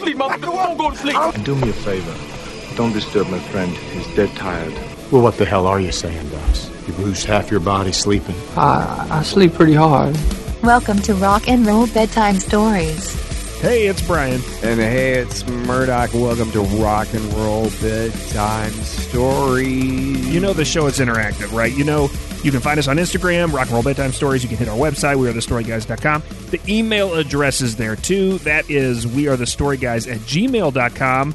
sleep, 0.00 0.16
motherfucker. 0.16 0.40
Don't 0.40 0.76
go 0.76 0.90
to 0.90 0.96
sleep. 0.96 1.16
And 1.16 1.44
do 1.44 1.54
me 1.54 1.68
a 1.68 1.72
favor. 1.72 2.76
Don't 2.76 2.92
disturb 2.92 3.28
my 3.28 3.38
friend. 3.38 3.70
He's 3.70 4.06
dead 4.16 4.34
tired. 4.36 4.72
Well, 5.12 5.22
what 5.22 5.36
the 5.36 5.44
hell 5.44 5.66
are 5.66 5.80
you 5.80 5.92
saying, 5.92 6.28
Docs? 6.30 6.70
You 6.88 6.94
lose 6.94 7.24
half 7.24 7.50
your 7.50 7.60
body 7.60 7.92
sleeping? 7.92 8.34
I, 8.56 9.06
I 9.10 9.22
sleep 9.22 9.54
pretty 9.54 9.74
hard. 9.74 10.16
Welcome 10.62 11.00
to 11.02 11.14
Rock 11.14 11.48
and 11.48 11.66
Roll 11.66 11.86
Bedtime 11.86 12.36
Stories. 12.36 13.14
Hey, 13.60 13.88
it's 13.88 14.00
Brian. 14.06 14.40
And 14.62 14.80
hey, 14.80 15.14
it's 15.14 15.46
Murdoch. 15.46 16.14
Welcome 16.14 16.50
to 16.52 16.62
Rock 16.82 17.12
and 17.12 17.24
Roll 17.34 17.68
Bedtime 17.82 18.72
Stories. 18.72 20.28
You 20.28 20.40
know 20.40 20.54
the 20.54 20.64
show 20.64 20.86
is 20.86 20.98
interactive, 20.98 21.52
right? 21.52 21.72
You 21.72 21.84
know 21.84 22.08
you 22.42 22.50
can 22.50 22.60
find 22.60 22.78
us 22.78 22.88
on 22.88 22.96
Instagram, 22.96 23.52
Rock 23.52 23.66
and 23.66 23.72
Roll 23.72 23.82
Bedtime 23.82 24.12
Stories. 24.12 24.42
You 24.42 24.48
can 24.48 24.58
hit 24.58 24.68
our 24.68 24.76
website, 24.76 25.16
wearethestoryguys.com. 25.16 26.22
The 26.50 26.60
email 26.68 27.14
address 27.14 27.60
is 27.60 27.76
there 27.76 27.96
too. 27.96 28.38
That 28.38 28.68
is 28.70 29.06
wearethestoryguys 29.06 30.10
at 30.10 30.18
gmail.com. 30.20 31.34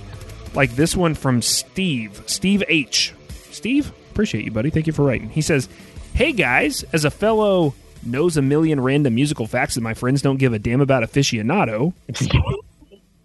Like 0.53 0.75
this 0.75 0.95
one 0.95 1.15
from 1.15 1.41
Steve. 1.41 2.23
Steve 2.25 2.63
H. 2.67 3.13
Steve, 3.51 3.91
appreciate 4.11 4.45
you, 4.45 4.51
buddy. 4.51 4.69
Thank 4.69 4.87
you 4.87 4.93
for 4.93 5.03
writing. 5.03 5.29
He 5.29 5.41
says, 5.41 5.69
Hey 6.13 6.31
guys, 6.31 6.83
as 6.93 7.05
a 7.05 7.11
fellow 7.11 7.73
knows 8.03 8.37
a 8.37 8.41
million 8.41 8.79
random 8.79 9.15
musical 9.15 9.47
facts 9.47 9.75
that 9.75 9.81
my 9.81 9.93
friends 9.93 10.21
don't 10.21 10.37
give 10.37 10.53
a 10.53 10.59
damn 10.59 10.81
about 10.81 11.03
aficionado. 11.03 11.93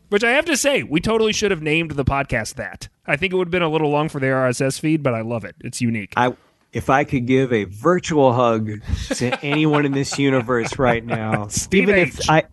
Which 0.09 0.25
I 0.25 0.33
have 0.33 0.47
to 0.47 0.57
say, 0.57 0.83
we 0.83 1.01
totally 1.01 1.33
should 1.33 1.53
have 1.53 1.63
named 1.63 1.93
the 1.93 2.05
podcast 2.05 2.55
that. 2.55 2.89
I 3.07 3.17
think 3.17 3.33
it 3.33 3.37
would 3.37 3.47
have 3.47 3.53
been 3.53 3.63
a 3.63 3.69
little 3.69 3.91
long 3.91 4.09
for 4.09 4.19
the 4.19 4.27
RSS 4.27 4.81
feed, 4.81 5.05
but 5.05 5.15
I 5.15 5.21
love 5.21 5.45
it. 5.45 5.55
It's 5.61 5.81
unique. 5.81 6.15
I, 6.17 6.35
if 6.73 6.89
I 6.89 7.05
could 7.05 7.27
give 7.27 7.53
a 7.53 7.65
virtual 7.65 8.33
hug 8.33 8.71
to 9.15 9.39
anyone 9.45 9.85
in 9.87 9.93
this 9.93 10.19
universe 10.19 10.79
right 10.79 11.05
now, 11.05 11.47
Steve 11.49 11.83
even 11.85 11.95
H. 11.97 12.19
if 12.21 12.31
I, 12.31 12.45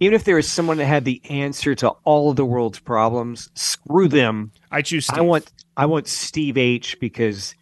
even 0.00 0.14
if 0.14 0.24
there 0.24 0.36
was 0.36 0.48
someone 0.50 0.78
that 0.78 0.86
had 0.86 1.04
the 1.04 1.20
answer 1.28 1.74
to 1.76 1.90
all 2.04 2.30
of 2.30 2.36
the 2.36 2.44
world's 2.44 2.78
problems, 2.78 3.50
screw 3.54 4.08
them. 4.08 4.52
I 4.70 4.82
choose 4.82 5.06
Steve. 5.06 5.18
I 5.18 5.22
want, 5.22 5.52
I 5.76 5.86
want 5.86 6.06
Steve 6.08 6.56
H. 6.56 6.98
because 7.00 7.54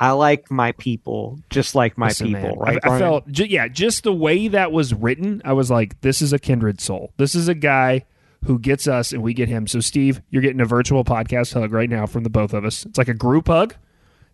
I 0.00 0.12
like 0.12 0.50
my 0.50 0.72
people 0.72 1.38
just 1.50 1.74
like 1.74 1.96
my 1.98 2.08
Listen, 2.08 2.28
people. 2.28 2.40
man, 2.42 2.58
Right? 2.58 2.78
I, 2.82 2.96
I 2.96 2.98
felt, 2.98 3.30
ju- 3.30 3.44
yeah, 3.44 3.68
just 3.68 4.02
the 4.02 4.12
way 4.12 4.48
that 4.48 4.72
was 4.72 4.92
written, 4.94 5.40
I 5.44 5.52
was 5.52 5.70
like, 5.70 6.00
this 6.00 6.20
is 6.22 6.32
a 6.32 6.38
kindred 6.38 6.80
soul. 6.80 7.12
This 7.16 7.34
is 7.34 7.48
a 7.48 7.54
guy 7.54 8.06
who 8.46 8.58
gets 8.58 8.88
us 8.88 9.12
and 9.12 9.22
we 9.22 9.34
get 9.34 9.48
him. 9.50 9.66
So, 9.66 9.80
Steve, 9.80 10.22
you're 10.30 10.40
getting 10.42 10.62
a 10.62 10.64
virtual 10.64 11.04
podcast 11.04 11.52
hug 11.52 11.72
right 11.72 11.90
now 11.90 12.06
from 12.06 12.24
the 12.24 12.30
both 12.30 12.54
of 12.54 12.64
us. 12.64 12.86
It's 12.86 12.96
like 12.98 13.08
a 13.08 13.14
group 13.14 13.48
hug. 13.48 13.74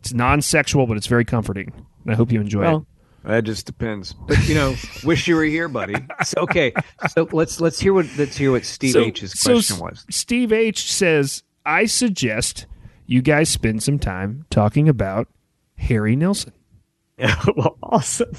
It's 0.06 0.14
non 0.14 0.40
sexual, 0.40 0.86
but 0.86 0.96
it's 0.96 1.08
very 1.08 1.24
comforting. 1.24 1.72
And 2.04 2.12
I 2.12 2.14
hope 2.14 2.30
you 2.30 2.40
enjoy 2.40 2.76
it. 2.76 2.82
That 3.24 3.42
just 3.42 3.66
depends. 3.66 4.12
But 4.12 4.48
you 4.48 4.54
know, 4.54 4.76
wish 5.02 5.26
you 5.26 5.34
were 5.34 5.42
here, 5.42 5.66
buddy. 5.66 5.96
So, 6.24 6.42
okay, 6.42 6.72
so 7.10 7.28
let's 7.32 7.60
let's 7.60 7.80
hear 7.80 7.92
what 7.92 8.06
let's 8.16 8.36
hear 8.36 8.52
what 8.52 8.64
Steve 8.64 8.92
So- 8.92 9.00
H's 9.00 9.34
question 9.42 9.76
S- 9.76 9.82
was. 9.82 10.06
Steve 10.08 10.52
H 10.52 10.92
says, 10.92 11.42
I 11.64 11.86
suggest 11.86 12.66
you 13.06 13.20
guys 13.22 13.48
spend 13.48 13.82
some 13.82 13.98
time 13.98 14.46
talking 14.48 14.88
about 14.88 15.26
Harry 15.76 16.14
Nilsson. 16.14 16.52
well, 17.18 17.76
awesome. 17.82 18.30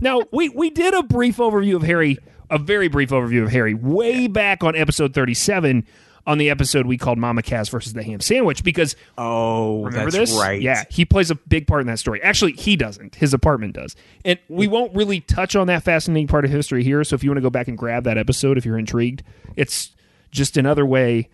Now, 0.00 0.22
we, 0.32 0.48
we 0.48 0.70
did 0.70 0.94
a 0.94 1.02
brief 1.04 1.36
overview 1.36 1.76
of 1.76 1.82
Harry, 1.82 2.18
a 2.48 2.58
very 2.58 2.88
brief 2.88 3.10
overview 3.10 3.44
of 3.44 3.50
Harry, 3.50 3.74
way 3.74 4.26
back 4.26 4.64
on 4.64 4.74
episode 4.74 5.14
37 5.14 5.86
on 6.30 6.38
the 6.38 6.48
episode 6.48 6.86
we 6.86 6.96
called 6.96 7.18
Mama 7.18 7.42
Cass 7.42 7.68
versus 7.68 7.92
the 7.92 8.04
Ham 8.04 8.20
Sandwich 8.20 8.62
because 8.62 8.94
Oh, 9.18 9.82
remember 9.82 10.12
that's 10.12 10.30
this? 10.30 10.40
right. 10.40 10.62
Yeah, 10.62 10.84
he 10.88 11.04
plays 11.04 11.28
a 11.32 11.34
big 11.34 11.66
part 11.66 11.80
in 11.80 11.88
that 11.88 11.98
story. 11.98 12.22
Actually, 12.22 12.52
he 12.52 12.76
doesn't. 12.76 13.16
His 13.16 13.34
apartment 13.34 13.74
does. 13.74 13.96
And 14.24 14.38
we 14.48 14.68
mm. 14.68 14.70
won't 14.70 14.94
really 14.94 15.20
touch 15.22 15.56
on 15.56 15.66
that 15.66 15.82
fascinating 15.82 16.28
part 16.28 16.44
of 16.44 16.52
history 16.52 16.84
here. 16.84 17.02
So 17.02 17.14
if 17.14 17.24
you 17.24 17.30
want 17.30 17.38
to 17.38 17.42
go 17.42 17.50
back 17.50 17.66
and 17.66 17.76
grab 17.76 18.04
that 18.04 18.16
episode 18.16 18.56
if 18.56 18.64
you're 18.64 18.78
intrigued, 18.78 19.24
it's 19.56 19.90
just 20.30 20.56
another 20.56 20.86
way 20.86 21.28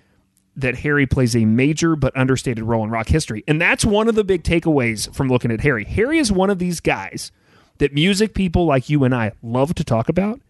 that 0.56 0.76
Harry 0.78 1.06
plays 1.06 1.36
a 1.36 1.44
major 1.44 1.94
but 1.94 2.16
understated 2.16 2.64
role 2.64 2.82
in 2.82 2.88
rock 2.88 3.08
history. 3.08 3.44
And 3.46 3.60
that's 3.60 3.84
one 3.84 4.08
of 4.08 4.14
the 4.14 4.24
big 4.24 4.44
takeaways 4.44 5.14
from 5.14 5.28
looking 5.28 5.50
at 5.50 5.60
Harry. 5.60 5.84
Harry 5.84 6.18
is 6.18 6.32
one 6.32 6.48
of 6.48 6.58
these 6.58 6.80
guys 6.80 7.32
that 7.76 7.92
music 7.92 8.32
people 8.32 8.64
like 8.64 8.88
you 8.88 9.04
and 9.04 9.14
I 9.14 9.32
love 9.42 9.74
to 9.74 9.84
talk 9.84 10.08
about, 10.08 10.40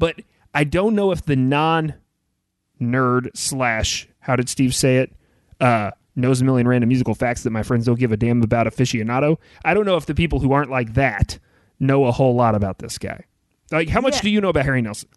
but 0.00 0.20
I 0.52 0.64
don't 0.64 0.96
know 0.96 1.12
if 1.12 1.24
the 1.24 1.36
non 1.36 1.94
nerd 2.92 3.30
slash 3.34 4.08
how 4.20 4.36
did 4.36 4.48
Steve 4.48 4.74
say 4.74 4.98
it? 4.98 5.12
Uh 5.60 5.90
knows 6.16 6.40
a 6.40 6.44
million 6.44 6.68
random 6.68 6.88
musical 6.88 7.14
facts 7.14 7.42
that 7.42 7.50
my 7.50 7.62
friends 7.62 7.86
don't 7.86 7.98
give 7.98 8.12
a 8.12 8.16
damn 8.16 8.42
about 8.42 8.66
aficionado. 8.66 9.36
I 9.64 9.74
don't 9.74 9.84
know 9.84 9.96
if 9.96 10.06
the 10.06 10.14
people 10.14 10.38
who 10.38 10.52
aren't 10.52 10.70
like 10.70 10.94
that 10.94 11.38
know 11.80 12.04
a 12.04 12.12
whole 12.12 12.34
lot 12.34 12.54
about 12.54 12.78
this 12.78 12.98
guy. 12.98 13.24
Like 13.72 13.88
how 13.88 14.00
much 14.00 14.20
do 14.20 14.30
you 14.30 14.40
know 14.40 14.48
about 14.48 14.64
Harry 14.64 14.82
Nilsson? 14.82 15.08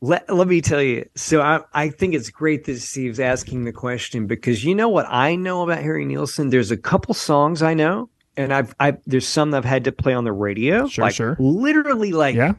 Let, 0.00 0.28
let 0.28 0.48
me 0.48 0.60
tell 0.60 0.82
you. 0.82 1.08
So 1.16 1.40
I, 1.40 1.60
I 1.72 1.88
think 1.88 2.14
it's 2.14 2.28
great 2.28 2.64
that 2.64 2.78
Steve's 2.78 3.18
asking 3.20 3.64
the 3.64 3.72
question 3.72 4.26
because 4.26 4.62
you 4.62 4.74
know 4.74 4.90
what 4.90 5.06
I 5.08 5.34
know 5.34 5.62
about 5.62 5.82
Harry 5.82 6.04
Nilsson? 6.04 6.50
There's 6.50 6.70
a 6.70 6.76
couple 6.76 7.14
songs 7.14 7.62
I 7.62 7.72
know, 7.72 8.10
and 8.36 8.52
I've 8.52 8.74
I 8.78 8.98
there's 9.06 9.26
some 9.26 9.52
that 9.52 9.58
I've 9.58 9.64
had 9.64 9.84
to 9.84 9.92
play 9.92 10.12
on 10.12 10.24
the 10.24 10.32
radio. 10.32 10.88
Sure, 10.88 11.06
like, 11.06 11.14
sure. 11.14 11.36
Literally 11.38 12.12
like 12.12 12.34
Yeah. 12.34 12.52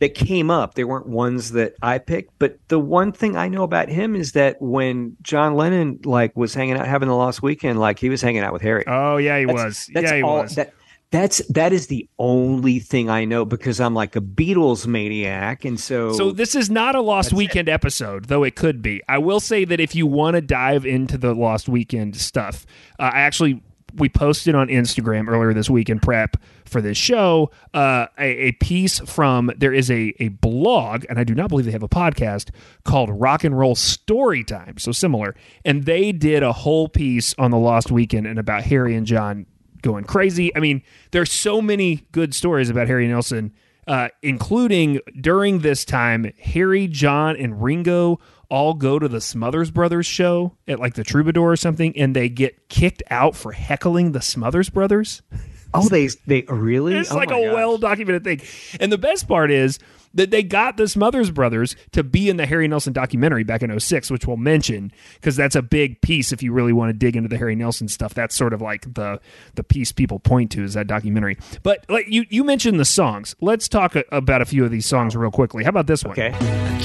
That 0.00 0.14
came 0.14 0.50
up. 0.50 0.74
They 0.74 0.84
weren't 0.84 1.06
ones 1.08 1.52
that 1.52 1.74
I 1.82 1.98
picked. 1.98 2.38
But 2.38 2.58
the 2.68 2.78
one 2.78 3.12
thing 3.12 3.36
I 3.36 3.48
know 3.48 3.62
about 3.62 3.88
him 3.88 4.14
is 4.14 4.32
that 4.32 4.60
when 4.60 5.16
John 5.22 5.54
Lennon 5.54 6.00
like 6.04 6.36
was 6.36 6.54
hanging 6.54 6.76
out 6.76 6.86
having 6.86 7.08
the 7.08 7.16
lost 7.16 7.42
weekend, 7.42 7.80
like 7.80 7.98
he 7.98 8.08
was 8.08 8.22
hanging 8.22 8.42
out 8.42 8.52
with 8.52 8.62
Harry. 8.62 8.84
Oh 8.86 9.16
yeah, 9.16 9.38
he 9.38 9.44
That's- 9.46 9.64
was. 9.64 9.90
That's 9.92 10.10
yeah, 10.10 10.16
he 10.16 10.22
all, 10.22 10.42
was. 10.42 10.54
That, 10.54 10.72
that's 11.10 11.38
that 11.48 11.72
is 11.72 11.86
the 11.86 12.06
only 12.18 12.80
thing 12.80 13.08
I 13.08 13.24
know 13.24 13.46
because 13.46 13.80
I'm 13.80 13.94
like 13.94 14.14
a 14.14 14.20
Beatles 14.20 14.86
maniac, 14.86 15.64
and 15.64 15.80
so 15.80 16.12
So 16.12 16.32
this 16.32 16.54
is 16.54 16.68
not 16.68 16.94
a 16.94 17.00
Lost 17.00 17.32
Weekend 17.32 17.66
episode, 17.68 18.26
though 18.26 18.44
it 18.44 18.56
could 18.56 18.82
be. 18.82 19.02
I 19.08 19.16
will 19.16 19.40
say 19.40 19.64
that 19.64 19.80
if 19.80 19.94
you 19.94 20.06
want 20.06 20.34
to 20.34 20.42
dive 20.42 20.84
into 20.84 21.16
the 21.16 21.34
Lost 21.34 21.66
Weekend 21.66 22.16
stuff, 22.16 22.66
uh, 22.98 23.04
I 23.14 23.20
actually 23.20 23.62
we 23.94 24.08
posted 24.08 24.54
on 24.54 24.68
Instagram 24.68 25.28
earlier 25.28 25.52
this 25.52 25.70
week 25.70 25.88
in 25.88 26.00
prep 26.00 26.36
for 26.64 26.80
this 26.80 26.98
show 26.98 27.50
uh, 27.74 28.06
a, 28.18 28.48
a 28.48 28.52
piece 28.52 28.98
from 29.00 29.50
there 29.56 29.72
is 29.72 29.90
a 29.90 30.14
a 30.20 30.28
blog, 30.28 31.04
and 31.08 31.18
I 31.18 31.24
do 31.24 31.34
not 31.34 31.48
believe 31.48 31.66
they 31.66 31.72
have 31.72 31.82
a 31.82 31.88
podcast 31.88 32.50
called 32.84 33.10
Rock 33.10 33.44
and 33.44 33.58
Roll 33.58 33.74
Story 33.74 34.44
Time, 34.44 34.78
so 34.78 34.92
similar, 34.92 35.34
and 35.64 35.84
they 35.84 36.12
did 36.12 36.42
a 36.42 36.52
whole 36.52 36.88
piece 36.88 37.34
on 37.38 37.50
the 37.50 37.58
Lost 37.58 37.90
Weekend 37.90 38.26
and 38.26 38.38
about 38.38 38.64
Harry 38.64 38.94
and 38.94 39.06
John 39.06 39.46
going 39.82 40.04
crazy. 40.04 40.54
I 40.56 40.60
mean, 40.60 40.82
there's 41.12 41.32
so 41.32 41.62
many 41.62 42.06
good 42.12 42.34
stories 42.34 42.68
about 42.68 42.88
Harry 42.88 43.06
Nilsson 43.06 43.52
uh, 43.88 44.08
including 44.22 45.00
during 45.18 45.60
this 45.60 45.84
time, 45.84 46.30
Harry, 46.38 46.86
John, 46.86 47.36
and 47.36 47.60
Ringo 47.62 48.20
all 48.50 48.74
go 48.74 48.98
to 48.98 49.08
the 49.08 49.20
Smothers 49.20 49.70
Brothers 49.70 50.06
show 50.06 50.56
at 50.66 50.80
like 50.80 50.94
the 50.94 51.04
Troubadour 51.04 51.52
or 51.52 51.56
something, 51.56 51.96
and 51.96 52.14
they 52.14 52.28
get 52.28 52.68
kicked 52.68 53.02
out 53.10 53.36
for 53.36 53.52
heckling 53.52 54.12
the 54.12 54.22
Smothers 54.22 54.70
Brothers. 54.70 55.22
oh 55.74 55.88
they 55.88 56.08
they 56.26 56.42
really 56.48 56.96
It's 56.96 57.10
Oh 57.12 57.16
like 57.16 57.30
a 57.30 57.40
well 57.40 57.78
documented 57.78 58.24
thing. 58.24 58.40
And 58.80 58.92
the 58.92 58.98
best 58.98 59.28
part 59.28 59.50
is 59.50 59.78
that 60.14 60.30
they 60.30 60.42
got 60.42 60.76
the 60.76 60.88
Smothers 60.88 61.30
Brothers 61.30 61.76
to 61.92 62.02
be 62.02 62.28
in 62.28 62.36
the 62.36 62.46
Harry 62.46 62.66
Nilsson 62.66 62.92
documentary 62.92 63.44
back 63.44 63.62
in 63.62 63.78
06, 63.78 64.10
which 64.10 64.26
we'll 64.26 64.36
mention 64.36 64.92
because 65.14 65.36
that's 65.36 65.54
a 65.54 65.62
big 65.62 66.00
piece 66.00 66.32
if 66.32 66.42
you 66.42 66.52
really 66.52 66.72
want 66.72 66.90
to 66.90 66.92
dig 66.92 67.16
into 67.16 67.28
the 67.28 67.36
Harry 67.36 67.54
Nilsson 67.54 67.88
stuff. 67.88 68.14
That's 68.14 68.34
sort 68.34 68.52
of 68.52 68.60
like 68.60 68.94
the 68.94 69.20
the 69.54 69.62
piece 69.62 69.92
people 69.92 70.18
point 70.18 70.50
to 70.52 70.64
is 70.64 70.74
that 70.74 70.86
documentary. 70.86 71.36
But 71.62 71.84
like 71.88 72.06
you 72.08 72.24
you 72.30 72.44
mentioned 72.44 72.80
the 72.80 72.84
songs. 72.84 73.36
Let's 73.40 73.68
talk 73.68 73.96
a, 73.96 74.04
about 74.10 74.42
a 74.42 74.44
few 74.44 74.64
of 74.64 74.70
these 74.70 74.86
songs 74.86 75.16
real 75.16 75.30
quickly. 75.30 75.64
How 75.64 75.70
about 75.70 75.86
this 75.86 76.04
one? 76.04 76.12
Okay, 76.12 76.32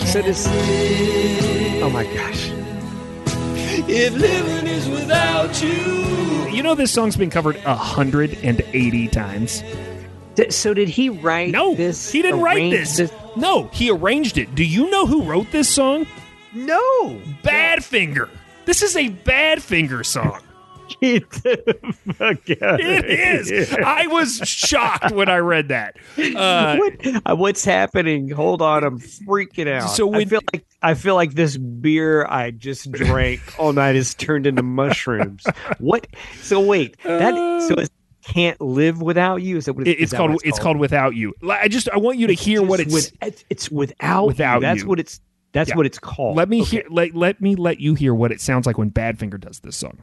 so 0.06 0.22
this. 0.22 0.46
Oh 1.82 1.90
my 1.90 2.04
gosh. 2.14 2.62
If 3.88 4.14
living 4.14 4.68
is 4.68 4.88
without 4.90 5.62
you. 5.62 6.50
You 6.50 6.64
know 6.64 6.76
this 6.76 6.92
song's 6.92 7.16
been 7.18 7.30
covered 7.30 7.58
180 7.64 9.08
times. 9.10 9.64
D- 10.36 10.50
So 10.52 10.74
did 10.74 10.88
he 10.90 11.10
write? 11.10 11.48
This 11.48 11.54
No, 11.54 11.76
this. 11.76 12.12
he 12.12 12.22
didn't 12.22 12.42
write 12.42 12.58
arrange 12.58 12.96
this. 12.98 13.12
No, 13.36 13.68
he 13.74 13.90
arranged 13.92 14.38
it. 14.38 14.54
Do 14.56 14.64
you 14.64 14.90
know 14.90 15.06
who 15.06 15.24
wrote 15.24 15.52
this 15.52 15.74
song? 15.74 16.06
No. 16.54 17.20
Badfinger. 17.44 18.30
This 18.66 18.81
is 18.84 18.96
a 18.96 19.10
Badfinger 19.10 20.06
song. 20.06 20.40
Get 21.04 21.30
the 21.32 21.96
fuck 22.14 22.62
out 22.64 22.80
It 22.80 23.06
is. 23.06 23.50
here. 23.70 23.84
I 23.86 24.08
was 24.08 24.38
shocked 24.38 25.12
when 25.12 25.28
I 25.30 25.38
read 25.38 25.68
that. 25.68 25.98
Uh, 26.18 26.78
what, 26.78 27.22
uh, 27.26 27.36
what's 27.36 27.66
happening? 27.66 28.30
Hold 28.30 28.62
on, 28.62 28.84
I'm 28.84 29.00
freaking 29.00 29.68
out. 29.68 29.88
So 29.90 30.14
I 30.14 30.26
feel 30.26 30.40
like 30.54 30.66
I 30.82 30.94
feel 30.94 31.16
like 31.16 31.34
this 31.34 31.58
beer 31.58 32.26
I 32.26 32.52
just 32.52 32.92
drank 32.92 33.42
all 33.60 33.74
night 33.74 33.96
has 33.96 34.14
turned 34.16 34.48
into 34.48 34.64
mushrooms. 34.64 35.44
what? 35.80 36.08
So 36.42 36.60
wait, 36.60 36.96
that 37.04 37.34
so 37.68 37.76
it 37.76 37.90
can't 38.24 38.60
live 38.62 39.02
without 39.02 39.38
you. 39.42 39.58
Is 39.58 39.66
that 39.66 39.74
what 39.74 39.86
it- 39.88 39.92
it, 39.92 39.94
it's 39.94 40.02
is 40.04 40.10
that 40.12 40.18
called. 40.18 40.32
what 40.32 40.46
It's 40.46 40.60
called 40.60 40.78
"Without 40.78 41.16
You." 41.16 41.34
I 41.50 41.68
just 41.68 41.90
I 41.90 41.98
want 41.98 42.18
you 42.18 42.28
to 42.28 42.34
hear 42.34 42.64
what 42.64 42.80
it's. 42.80 42.94
with, 42.94 43.12
it's 43.22 43.44
it's 43.50 43.70
without 43.70 44.28
Without 44.28 44.56
you. 44.56 44.62
That's 44.62 44.82
you. 44.84 44.88
what 44.88 45.00
it's 45.00 45.20
that's 45.54 45.70
Yeah. 45.70 45.78
what 45.78 45.86
it's 45.86 46.00
called. 46.00 46.36
let 46.36 46.50
me 46.50 46.62
Okay. 46.62 46.70
hear. 46.78 46.84
Let, 46.90 47.16
let 47.16 47.42
me 47.42 47.56
let 47.56 47.80
you 47.80 47.94
hear 47.94 48.14
what 48.14 48.32
it 48.32 48.42
sounds 48.42 48.66
like 48.66 48.78
when 48.78 48.92
Badfinger 48.92 49.40
does 49.40 49.60
this 49.60 49.76
song. 49.78 50.00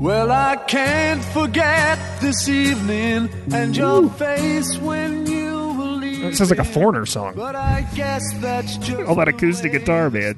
Well, 0.00 0.30
I 0.30 0.56
can't 0.56 1.22
forget 1.26 1.98
this 2.20 2.48
evening 2.48 3.28
and 3.52 3.76
your 3.76 4.08
face 4.10 4.78
when 4.78 5.26
you 5.26 5.52
will 5.54 5.96
leave. 5.96 6.24
It 6.24 6.36
sounds 6.36 6.50
like 6.50 6.58
a 6.58 6.64
foreigner 6.64 7.04
song. 7.06 7.34
But 7.36 7.54
I 7.56 7.86
guess 7.94 8.22
that's 8.40 8.76
just 8.78 9.00
All 9.02 9.14
that 9.16 9.28
acoustic 9.28 9.72
guitar, 9.72 10.08
man. 10.10 10.36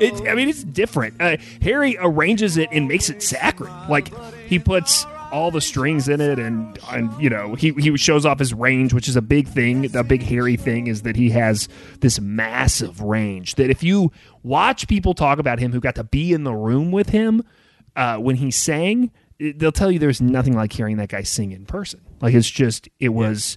it, 0.00 0.28
I 0.28 0.34
mean, 0.34 0.48
it's 0.48 0.64
different. 0.64 1.14
Uh, 1.20 1.36
Harry 1.62 1.96
arranges 1.98 2.56
it 2.56 2.68
and 2.72 2.88
makes 2.88 3.08
it 3.10 3.22
sacred. 3.22 3.70
Like 3.88 4.10
he 4.46 4.58
puts 4.58 5.06
all 5.32 5.50
the 5.50 5.60
strings 5.60 6.08
in 6.08 6.20
it, 6.20 6.38
and 6.38 6.78
and 6.90 7.10
you 7.20 7.30
know 7.30 7.54
he 7.54 7.72
he 7.72 7.96
shows 7.96 8.24
off 8.26 8.38
his 8.38 8.54
range, 8.54 8.92
which 8.92 9.08
is 9.08 9.16
a 9.16 9.22
big 9.22 9.48
thing. 9.48 9.94
A 9.96 10.04
big 10.04 10.22
hairy 10.22 10.56
thing 10.56 10.86
is 10.86 11.02
that 11.02 11.16
he 11.16 11.30
has 11.30 11.68
this 12.00 12.20
massive 12.20 13.00
range. 13.00 13.56
That 13.56 13.70
if 13.70 13.82
you 13.82 14.12
watch 14.42 14.88
people 14.88 15.14
talk 15.14 15.38
about 15.38 15.58
him 15.58 15.72
who 15.72 15.80
got 15.80 15.94
to 15.96 16.04
be 16.04 16.32
in 16.32 16.44
the 16.44 16.54
room 16.54 16.90
with 16.90 17.10
him 17.10 17.42
uh, 17.96 18.16
when 18.16 18.36
he 18.36 18.50
sang, 18.50 19.10
they'll 19.38 19.72
tell 19.72 19.90
you 19.90 19.98
there's 19.98 20.20
nothing 20.20 20.54
like 20.54 20.72
hearing 20.72 20.96
that 20.98 21.08
guy 21.08 21.22
sing 21.22 21.52
in 21.52 21.66
person. 21.66 22.00
Like 22.20 22.34
it's 22.34 22.50
just 22.50 22.88
it 22.98 23.10
was 23.10 23.56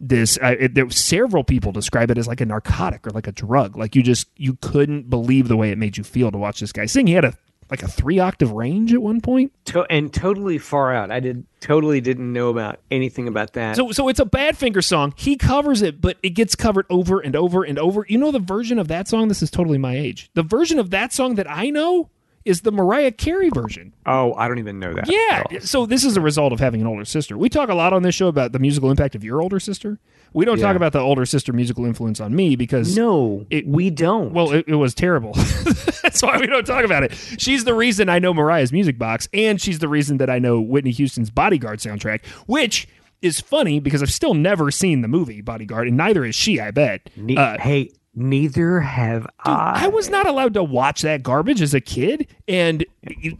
this 0.00 0.38
uh, 0.42 0.56
it, 0.58 0.74
there 0.74 0.88
several 0.90 1.44
people 1.44 1.72
describe 1.72 2.10
it 2.10 2.16
as 2.16 2.26
like 2.26 2.40
a 2.40 2.46
narcotic 2.46 3.06
or 3.06 3.10
like 3.10 3.26
a 3.26 3.32
drug 3.32 3.76
like 3.76 3.94
you 3.94 4.02
just 4.02 4.28
you 4.34 4.56
couldn't 4.62 5.10
believe 5.10 5.46
the 5.46 5.58
way 5.58 5.70
it 5.70 5.76
made 5.76 5.98
you 5.98 6.02
feel 6.02 6.30
to 6.30 6.38
watch 6.38 6.58
this 6.58 6.72
guy 6.72 6.86
sing 6.86 7.06
he 7.06 7.12
had 7.12 7.24
a 7.24 7.34
like 7.70 7.82
a 7.82 7.88
three 7.88 8.18
octave 8.18 8.50
range 8.52 8.92
at 8.92 9.00
one 9.00 9.20
point 9.20 9.52
To- 9.66 9.86
and 9.90 10.12
totally 10.12 10.58
far 10.58 10.92
out. 10.94 11.10
I 11.10 11.20
did 11.20 11.46
totally 11.60 12.00
didn't 12.00 12.32
know 12.32 12.48
about 12.50 12.80
anything 12.90 13.28
about 13.28 13.52
that. 13.52 13.76
so 13.76 13.92
so 13.92 14.08
it's 14.08 14.18
a 14.20 14.24
badfinger 14.24 14.82
song 14.82 15.12
he 15.16 15.36
covers 15.36 15.82
it 15.82 16.00
but 16.00 16.16
it 16.22 16.30
gets 16.30 16.56
covered 16.56 16.86
over 16.88 17.20
and 17.20 17.36
over 17.36 17.62
and 17.64 17.78
over 17.78 18.06
you 18.08 18.16
know 18.16 18.30
the 18.30 18.38
version 18.38 18.78
of 18.78 18.88
that 18.88 19.06
song 19.06 19.28
this 19.28 19.42
is 19.42 19.50
totally 19.50 19.76
my 19.76 19.94
age 19.94 20.30
the 20.32 20.42
version 20.42 20.78
of 20.78 20.88
that 20.90 21.12
song 21.12 21.34
that 21.34 21.48
i 21.50 21.68
know 21.68 22.08
is 22.46 22.62
the 22.62 22.72
mariah 22.72 23.10
carey 23.10 23.50
version 23.50 23.92
oh, 24.06 24.32
I 24.34 24.48
don't 24.48 24.58
even 24.58 24.80
know 24.80 24.94
that. 24.94 25.08
Yeah. 25.08 25.60
So 25.60 25.84
this 25.84 26.02
is 26.04 26.16
a 26.16 26.20
result 26.22 26.52
of 26.54 26.58
having 26.58 26.80
an 26.80 26.86
older 26.86 27.04
sister. 27.04 27.36
We 27.36 27.48
talk 27.50 27.68
a 27.68 27.74
lot 27.74 27.92
on 27.92 28.02
this 28.02 28.14
show 28.14 28.28
about 28.28 28.52
the 28.52 28.58
musical 28.58 28.90
impact 28.90 29.14
of 29.14 29.22
your 29.22 29.40
older 29.42 29.60
sister. 29.60 30.00
We 30.32 30.44
don't 30.44 30.58
talk 30.58 30.76
about 30.76 30.92
the 30.92 31.00
older 31.00 31.26
sister 31.26 31.52
musical 31.52 31.84
influence 31.86 32.20
on 32.20 32.34
me 32.34 32.56
because 32.56 32.96
No, 32.96 33.46
It- 33.50 33.66
we 33.66 33.90
don't. 33.90 34.32
well, 34.32 34.52
it, 34.52 34.64
it 34.68 34.74
was 34.76 34.94
terrible. 34.94 35.32
That's 36.02 36.22
why 36.22 36.38
we 36.38 36.46
don't 36.46 36.66
talk 36.66 36.84
about 36.84 37.02
it. 37.02 37.12
She's 37.38 37.64
the 37.64 37.74
reason 37.74 38.08
I 38.08 38.18
know 38.18 38.32
Mariah's 38.34 38.72
music 38.72 38.98
box, 38.98 39.28
and 39.32 39.60
she's 39.60 39.78
the 39.80 39.88
reason 39.88 40.18
that 40.18 40.30
I 40.30 40.38
know 40.38 40.60
Whitney 40.60 40.90
Houston's 40.92 41.30
Bodyguard 41.30 41.78
soundtrack, 41.80 42.24
which 42.46 42.88
is 43.22 43.40
funny 43.40 43.80
because 43.80 44.02
I've 44.02 44.12
still 44.12 44.34
never 44.34 44.70
seen 44.70 45.02
the 45.02 45.08
movie 45.08 45.40
Bodyguard, 45.40 45.88
and 45.88 45.96
neither 45.96 46.24
is 46.24 46.34
she. 46.34 46.58
I 46.60 46.70
bet. 46.70 47.10
Ne- 47.16 47.36
Uh, 47.36 47.58
hey, 47.58 47.90
neither 48.14 48.80
have 48.80 49.26
I. 49.44 49.84
I 49.84 49.88
was 49.88 50.08
not 50.08 50.26
allowed 50.26 50.54
to 50.54 50.64
watch 50.64 51.02
that 51.02 51.22
garbage 51.22 51.60
as 51.60 51.74
a 51.74 51.80
kid, 51.80 52.26
and 52.48 52.84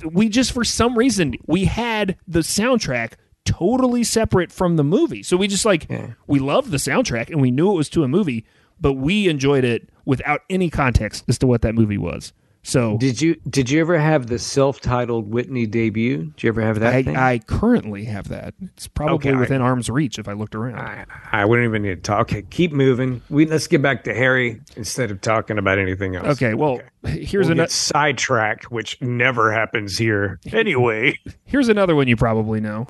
we 0.04 0.28
just 0.28 0.52
for 0.52 0.64
some 0.64 0.96
reason 0.98 1.34
we 1.46 1.64
had 1.64 2.16
the 2.28 2.40
soundtrack 2.40 3.12
totally 3.44 4.04
separate 4.04 4.52
from 4.52 4.76
the 4.76 4.84
movie. 4.84 5.22
So 5.22 5.37
we 5.37 5.48
just 5.48 5.64
like 5.64 5.88
we 6.26 6.38
loved 6.38 6.70
the 6.70 6.76
soundtrack 6.78 7.31
and 7.31 7.40
we 7.40 7.50
knew 7.50 7.70
it 7.70 7.76
was 7.76 7.88
to 7.90 8.04
a 8.04 8.08
movie, 8.08 8.44
but 8.81 8.94
we 8.94 9.28
enjoyed 9.28 9.64
it 9.64 9.88
without 10.04 10.42
any 10.50 10.70
context 10.70 11.25
as 11.28 11.38
to 11.38 11.46
what 11.46 11.62
that 11.62 11.75
movie 11.75 11.98
was. 11.98 12.32
So 12.62 12.98
Did 12.98 13.22
you 13.22 13.37
did 13.48 13.70
you 13.70 13.81
ever 13.81 13.98
have 13.98 14.26
the 14.26 14.38
self-titled 14.38 15.31
Whitney 15.31 15.64
debut? 15.64 16.25
Did 16.37 16.42
you 16.42 16.48
ever 16.50 16.60
have 16.60 16.78
that 16.81 16.92
I, 16.94 17.02
thing? 17.02 17.16
I 17.16 17.38
currently 17.38 18.04
have 18.04 18.28
that. 18.28 18.52
It's 18.60 18.87
probably 18.87 19.14
Okay, 19.14 19.32
I- 19.32 19.40
within 19.40 19.62
arm's 19.62 19.88
reach 19.88 20.19
if 20.19 20.28
I 20.28 20.34
looked 20.34 20.54
around. 20.54 20.78
I, 20.78 21.06
I 21.32 21.46
wouldn't 21.46 21.66
even 21.66 21.81
need 21.84 21.94
to 21.94 22.02
talk. 22.02 22.20
Okay, 22.31 22.42
keep 22.42 22.70
moving. 22.72 23.22
We 23.31 23.46
let's 23.46 23.66
get 23.66 23.81
back 23.81 24.04
to 24.04 24.12
Harry 24.14 24.60
instead 24.76 25.10
of 25.10 25.22
talking 25.22 25.56
about 25.56 25.78
anything 25.78 26.16
else. 26.16 26.26
okay, 26.37 26.52
well, 26.52 26.82
here's 27.06 27.46
We'll 27.46 27.52
another 27.52 27.70
sidetracked, 27.70 28.70
which 28.70 29.00
never 29.00 29.50
happens 29.50 29.96
here. 29.96 30.38
Anyway, 30.52 31.19
here's 31.46 31.70
another 31.70 31.94
one 31.96 32.08
you 32.08 32.16
probably 32.16 32.60
know. 32.60 32.87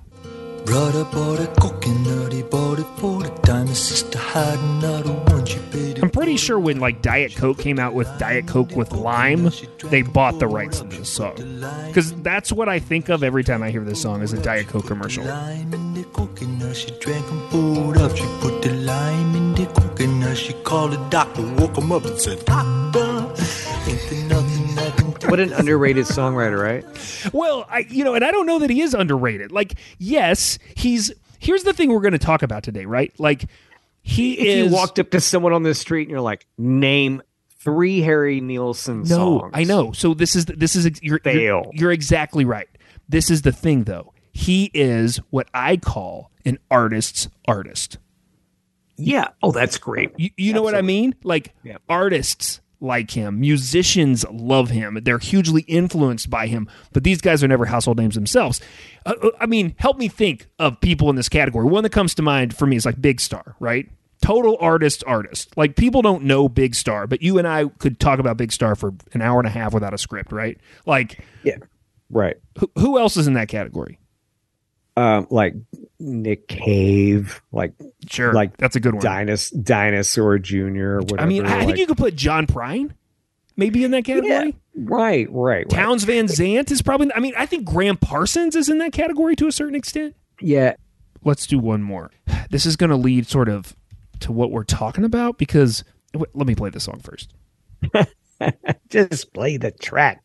I'm 6.03 6.11
pretty 6.11 6.37
sure 6.37 6.59
when 6.59 6.81
like 6.81 7.03
Diet 7.03 7.35
Coke 7.37 7.59
came 7.59 7.79
out 7.79 7.95
with 7.95 8.09
Diet 8.19 8.47
Coke 8.47 8.75
with 8.77 8.93
lime, 8.93 9.51
they 9.85 10.03
bought 10.03 10.39
the 10.39 10.47
rights 10.47 10.81
to 10.81 10.87
this 10.87 11.09
song. 11.09 11.35
Because 11.87 12.13
that's 12.23 12.53
what 12.53 12.69
I 12.69 12.79
think 12.79 13.09
of 13.09 13.23
every 13.23 13.45
time 13.45 13.63
I 13.63 13.71
hear 13.71 13.85
this 13.85 14.01
song 14.01 14.23
is 14.23 14.33
a 14.33 14.43
Diet 14.43 14.69
Coke 14.69 14.87
commercial. 14.87 15.25
lime 15.25 15.73
in 15.75 15.95
the 15.95 16.05
coconut. 16.05 16.77
She 16.77 16.91
drank 16.99 17.27
and 17.31 17.51
pulled 17.51 17.99
up. 17.99 18.17
She 18.17 18.25
put 18.41 18.63
the 18.63 18.73
lime 18.73 19.35
in 19.35 19.55
the 19.55 19.67
coconut. 19.67 20.37
She 20.37 20.53
called 20.65 20.93
the 20.93 21.09
doctor, 21.11 21.43
woke 21.43 21.77
him 21.77 21.93
up 21.93 22.05
and 22.05 22.19
said, 22.19 22.45
Doctor, 22.45 23.01
ain't 23.01 24.01
there 24.09 24.25
nothing 24.29 24.31
I 24.31 24.37
can 24.37 24.47
do? 24.49 24.50
What 25.29 25.41
an 25.41 25.53
underrated 25.53 26.07
songwriter, 26.07 26.61
right? 26.61 27.33
Well, 27.35 27.67
I 27.71 27.81
you 27.89 28.05
know, 28.05 28.15
and 28.15 28.25
I 28.25 28.31
don't 28.31 28.47
know 28.47 28.59
that 28.61 28.71
he 28.71 28.81
is 28.81 28.95
underrated. 28.95 29.53
Like, 29.53 29.75
yes, 29.99 30.59
he's 30.77 31.13
here's 31.39 31.63
the 31.65 31.73
thing 31.73 31.91
we're 31.93 32.01
going 32.01 32.13
to 32.13 32.19
talk 32.19 32.43
about 32.43 32.63
today, 32.63 32.85
right? 32.85 33.13
Like, 33.19 33.47
he 34.03 34.35
If 34.39 34.47
is 34.47 34.71
you 34.71 34.75
walked 34.77 34.99
up 34.99 35.11
to 35.11 35.21
someone 35.21 35.53
on 35.53 35.63
the 35.63 35.75
street 35.75 36.03
and 36.03 36.11
you're 36.11 36.21
like, 36.21 36.47
name 36.59 37.23
three 37.59 38.01
Harry 38.01 38.41
Nilsson 38.41 39.01
No, 39.03 39.07
songs. 39.41 39.51
I 39.55 39.65
know. 39.65 39.93
So 39.93 40.15
this 40.15 40.35
is 40.35 40.47
this 40.47 40.75
is 40.77 40.91
you're, 41.03 41.21
you're 41.25 41.65
you're 41.75 41.93
exactly 41.93 42.45
right. 42.45 42.69
This 43.09 43.31
is 43.31 43.43
the 43.43 43.53
thing, 43.53 43.85
though. 43.85 44.13
He 44.33 44.71
is 44.73 45.19
what 45.31 45.49
I 45.53 45.77
call 45.77 46.31
an 46.47 46.59
artist's 46.71 47.29
artist. 47.47 47.99
Yeah. 48.97 49.29
Oh, 49.43 49.51
that's 49.53 49.77
great. 49.79 50.13
You, 50.19 50.31
you 50.37 50.53
know 50.53 50.63
what 50.63 50.75
I 50.75 50.83
mean? 50.83 51.15
Like 51.25 51.55
Yeah. 51.63 51.79
artists 51.89 52.61
like 52.81 53.11
him, 53.11 53.41
musicians 53.41 54.25
love 54.31 54.71
him. 54.71 54.99
They're 55.03 55.19
hugely 55.19 55.63
influenced 55.63 56.31
by 56.31 56.47
him, 56.47 56.69
but 56.93 57.05
these 57.05 57.21
guys 57.21 57.45
are 57.45 57.49
never 57.49 57.67
household 57.67 57.99
names 57.99 58.15
themselves. 58.15 58.61
Uh, 59.05 59.15
uh, 59.23 59.31
I 59.39 59.47
mean, 59.47 59.75
help 59.79 59.99
me 59.99 60.09
think 60.09 60.49
of 60.59 60.81
people 60.81 61.11
in 61.11 61.17
this 61.17 61.29
category. 61.29 61.67
One 61.67 61.83
that 61.83 61.91
comes 61.91 62.15
to 62.15 62.23
mind 62.23 62.57
for 62.57 62.67
me 62.67 62.77
is 62.77 62.87
like 62.87 63.01
Big 63.01 63.21
Star, 63.21 63.55
right? 63.61 63.89
Total 64.23 64.57
artist, 64.61 65.03
artist. 65.07 65.57
Like 65.57 65.77
people 65.77 66.03
don't 66.03 66.25
know 66.25 66.49
Big 66.49 66.75
Star, 66.75 67.07
but 67.07 67.23
you 67.23 67.39
and 67.39 67.47
I 67.47 67.67
could 67.79 67.99
talk 68.01 68.19
about 68.19 68.37
Big 68.37 68.53
Star 68.53 68.75
for 68.75 68.93
an 69.13 69.23
hour 69.23 69.39
and 69.39 69.47
a 69.47 69.51
half 69.51 69.73
without 69.73 69.95
a 69.95 69.99
script, 69.99 70.33
right? 70.33 70.59
Like 70.87 71.25
Yeah. 71.43 71.57
Right. 72.11 72.37
who, 72.59 72.71
who 72.77 72.99
else 72.99 73.17
is 73.17 73.27
in 73.27 73.35
that 73.35 73.49
category? 73.49 73.99
Um, 74.97 75.27
like 75.31 75.55
Nick 76.01 76.49
Cave, 76.49 77.41
like 77.53 77.75
Sure, 78.09 78.33
Like 78.33 78.57
that's 78.57 78.75
a 78.77 78.81
good 78.81 78.95
one. 78.95 79.05
Dinos- 79.05 79.53
Dinosaur 79.63 80.39
Jr. 80.39 80.57
or 80.57 80.99
whatever. 81.01 81.21
I 81.21 81.27
mean, 81.27 81.47
I, 81.47 81.61
I 81.61 81.65
think 81.67 81.79
you 81.79 81.87
could 81.87 81.99
put 81.99 82.17
John 82.17 82.47
Prine 82.47 82.93
maybe 83.57 83.85
in 83.85 83.91
that 83.93 84.05
category. 84.05 84.29
Yeah. 84.31 84.51
Right, 84.75 85.29
right, 85.31 85.31
right. 85.31 85.69
Townes 85.69 86.05
Van 86.05 86.27
Zandt 86.29 86.71
is 86.71 86.81
probably. 86.81 87.13
I 87.15 87.21
mean, 87.21 87.35
I 87.37 87.45
think 87.47 87.65
Gram 87.65 87.97
Parsons 87.97 88.57
is 88.57 88.69
in 88.69 88.79
that 88.79 88.93
category 88.93 89.37
to 89.37 89.47
a 89.47 89.53
certain 89.53 89.75
extent. 89.75 90.15
Yeah. 90.41 90.75
Let's 91.23 91.47
do 91.47 91.59
one 91.59 91.83
more. 91.83 92.11
This 92.51 92.65
is 92.65 92.77
going 92.77 92.91
to 92.91 92.97
lead 92.97 93.27
sort 93.27 93.49
of 93.49 93.77
to 94.21 94.33
what 94.33 94.51
we're 94.51 94.65
talking 94.65 95.05
about 95.05 95.37
because 95.39 95.85
w- 96.13 96.31
let 96.35 96.47
me 96.47 96.55
play 96.55 96.71
the 96.71 96.81
song 96.81 97.01
first. 97.01 97.35
Just 98.89 99.33
play 99.35 99.57
the 99.59 99.71
track. 99.71 100.23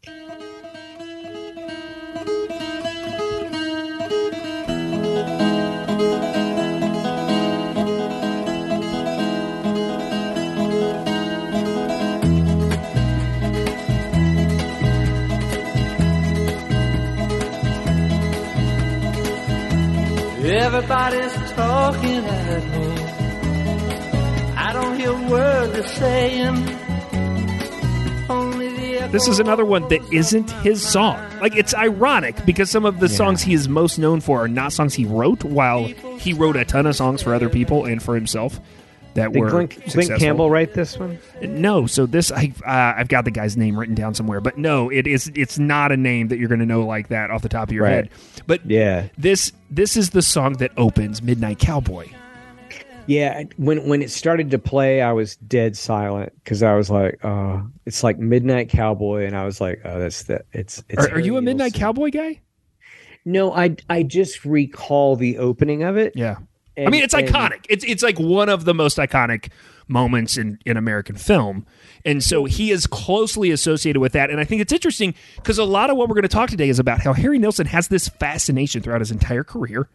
Everybody's 20.76 21.34
talking 21.54 22.26
at 22.26 22.64
me. 22.66 22.88
I 24.58 24.74
don't 24.74 25.00
hear 25.00 25.12
a 25.12 25.30
word 25.30 25.72
they're 25.72 25.88
saying. 25.88 26.56
Only 28.30 28.76
the 28.76 28.98
echo 28.98 29.08
This 29.08 29.30
is 29.30 29.40
another 29.40 29.64
one 29.64 29.88
that 29.88 30.02
isn't 30.12 30.52
his 30.52 30.86
song. 30.86 31.18
Like 31.40 31.56
it's 31.56 31.74
ironic 31.74 32.46
because 32.46 32.70
some 32.70 32.84
of 32.84 33.00
the 33.00 33.08
songs 33.08 33.42
he 33.42 33.54
is 33.54 33.70
most 33.70 33.98
known 33.98 34.20
for 34.20 34.44
are 34.44 34.50
not 34.50 34.74
songs 34.74 34.94
he 34.94 35.06
wrote, 35.06 35.46
while 35.46 35.86
he 35.86 36.34
wrote 36.34 36.58
a 36.58 36.66
ton 36.66 36.88
of 36.88 36.96
songs 36.98 37.22
for 37.22 37.34
other 37.34 37.48
people 37.48 37.86
and 37.86 38.04
for 38.04 38.14
himself 38.14 38.60
that 39.16 39.32
Did 39.34 39.40
were 39.40 39.50
Glenn 39.50 39.70
successful. 39.72 40.18
Campbell 40.20 40.50
write 40.50 40.74
this 40.74 40.98
one? 41.00 41.18
No, 41.42 41.88
so 41.88 42.06
this 42.06 42.32
I 42.32 42.54
uh, 42.66 42.94
I've 43.00 43.08
got 43.08 43.26
the 43.26 43.32
guy's 43.32 43.58
name 43.58 43.78
written 43.80 43.96
down 43.96 44.14
somewhere, 44.14 44.40
but 44.42 44.58
no, 44.58 44.90
it 44.90 45.08
is 45.08 45.32
it's 45.36 45.58
not 45.58 45.92
a 45.92 45.98
name 45.98 46.28
that 46.30 46.38
you're 46.38 46.50
going 46.50 46.60
to 46.60 46.66
know 46.66 46.86
like 46.86 47.08
that 47.10 47.32
off 47.32 47.42
the 47.42 47.50
top 47.50 47.70
of 47.70 47.74
your 47.74 47.84
Right. 47.86 47.92
head. 47.94 48.10
But 48.48 48.66
Yeah. 48.70 49.08
this 49.18 49.52
this 49.72 49.98
is 49.98 50.12
the 50.12 50.22
song 50.22 50.54
that 50.58 50.72
opens 50.78 51.22
Midnight 51.22 51.60
Cowboy. 51.60 52.08
Yeah, 53.08 53.44
when 53.58 53.88
when 53.88 54.02
it 54.02 54.10
started 54.10 54.50
to 54.52 54.58
play, 54.60 55.02
I 55.02 55.12
was 55.12 55.36
dead 55.36 55.78
silent 55.78 56.34
because 56.44 56.64
I 56.64 56.74
was 56.74 56.90
like, 56.90 57.20
"Uh, 57.24 57.62
it's 57.86 58.04
like 58.04 58.18
Midnight 58.18 58.70
Cowboy," 58.70 59.26
and 59.26 59.36
I 59.38 59.46
was 59.46 59.62
like, 59.62 59.80
"Oh, 59.86 60.00
that's 60.00 60.24
the 60.24 60.42
it's." 60.54 60.84
it's 60.90 61.06
Are, 61.06 61.12
are 61.16 61.20
you 61.20 61.38
a 61.38 61.42
Midnight 61.42 61.76
Cowboy 61.76 62.10
guy? 62.10 62.42
No, 63.24 63.54
I 63.54 63.76
I 63.90 64.02
just 64.02 64.44
recall 64.44 65.16
the 65.16 65.38
opening 65.38 65.84
of 65.84 65.98
it. 65.98 66.14
Yeah. 66.16 66.38
I 66.78 66.90
mean, 66.90 67.04
it's 67.04 67.14
and- 67.14 67.28
iconic. 67.28 67.66
It's 67.70 67.84
it's 67.86 68.04
like 68.04 68.20
one 68.20 68.50
of 68.50 68.66
the 68.66 68.74
most 68.74 68.98
iconic 68.98 69.50
moments 69.88 70.38
in 70.38 70.58
in 70.66 70.78
American 70.78 71.16
film, 71.16 71.66
and 72.04 72.24
so 72.24 72.46
he 72.46 72.72
is 72.72 72.88
closely 72.88 73.52
associated 73.52 74.00
with 74.00 74.14
that. 74.14 74.30
And 74.30 74.40
I 74.40 74.44
think 74.44 74.62
it's 74.62 74.74
interesting 74.74 75.14
because 75.36 75.58
a 75.58 75.64
lot 75.64 75.90
of 75.90 75.98
what 75.98 76.10
we're 76.10 76.16
going 76.16 76.24
to 76.24 76.28
talk 76.28 76.50
today 76.50 76.70
is 76.70 76.80
about 76.80 77.02
how 77.02 77.14
Harry 77.14 77.38
Nilsson 77.40 77.68
has 77.68 77.88
this 77.88 78.08
fascination 78.10 78.82
throughout 78.82 79.02
his 79.02 79.12
entire 79.12 79.44
career 79.44 79.88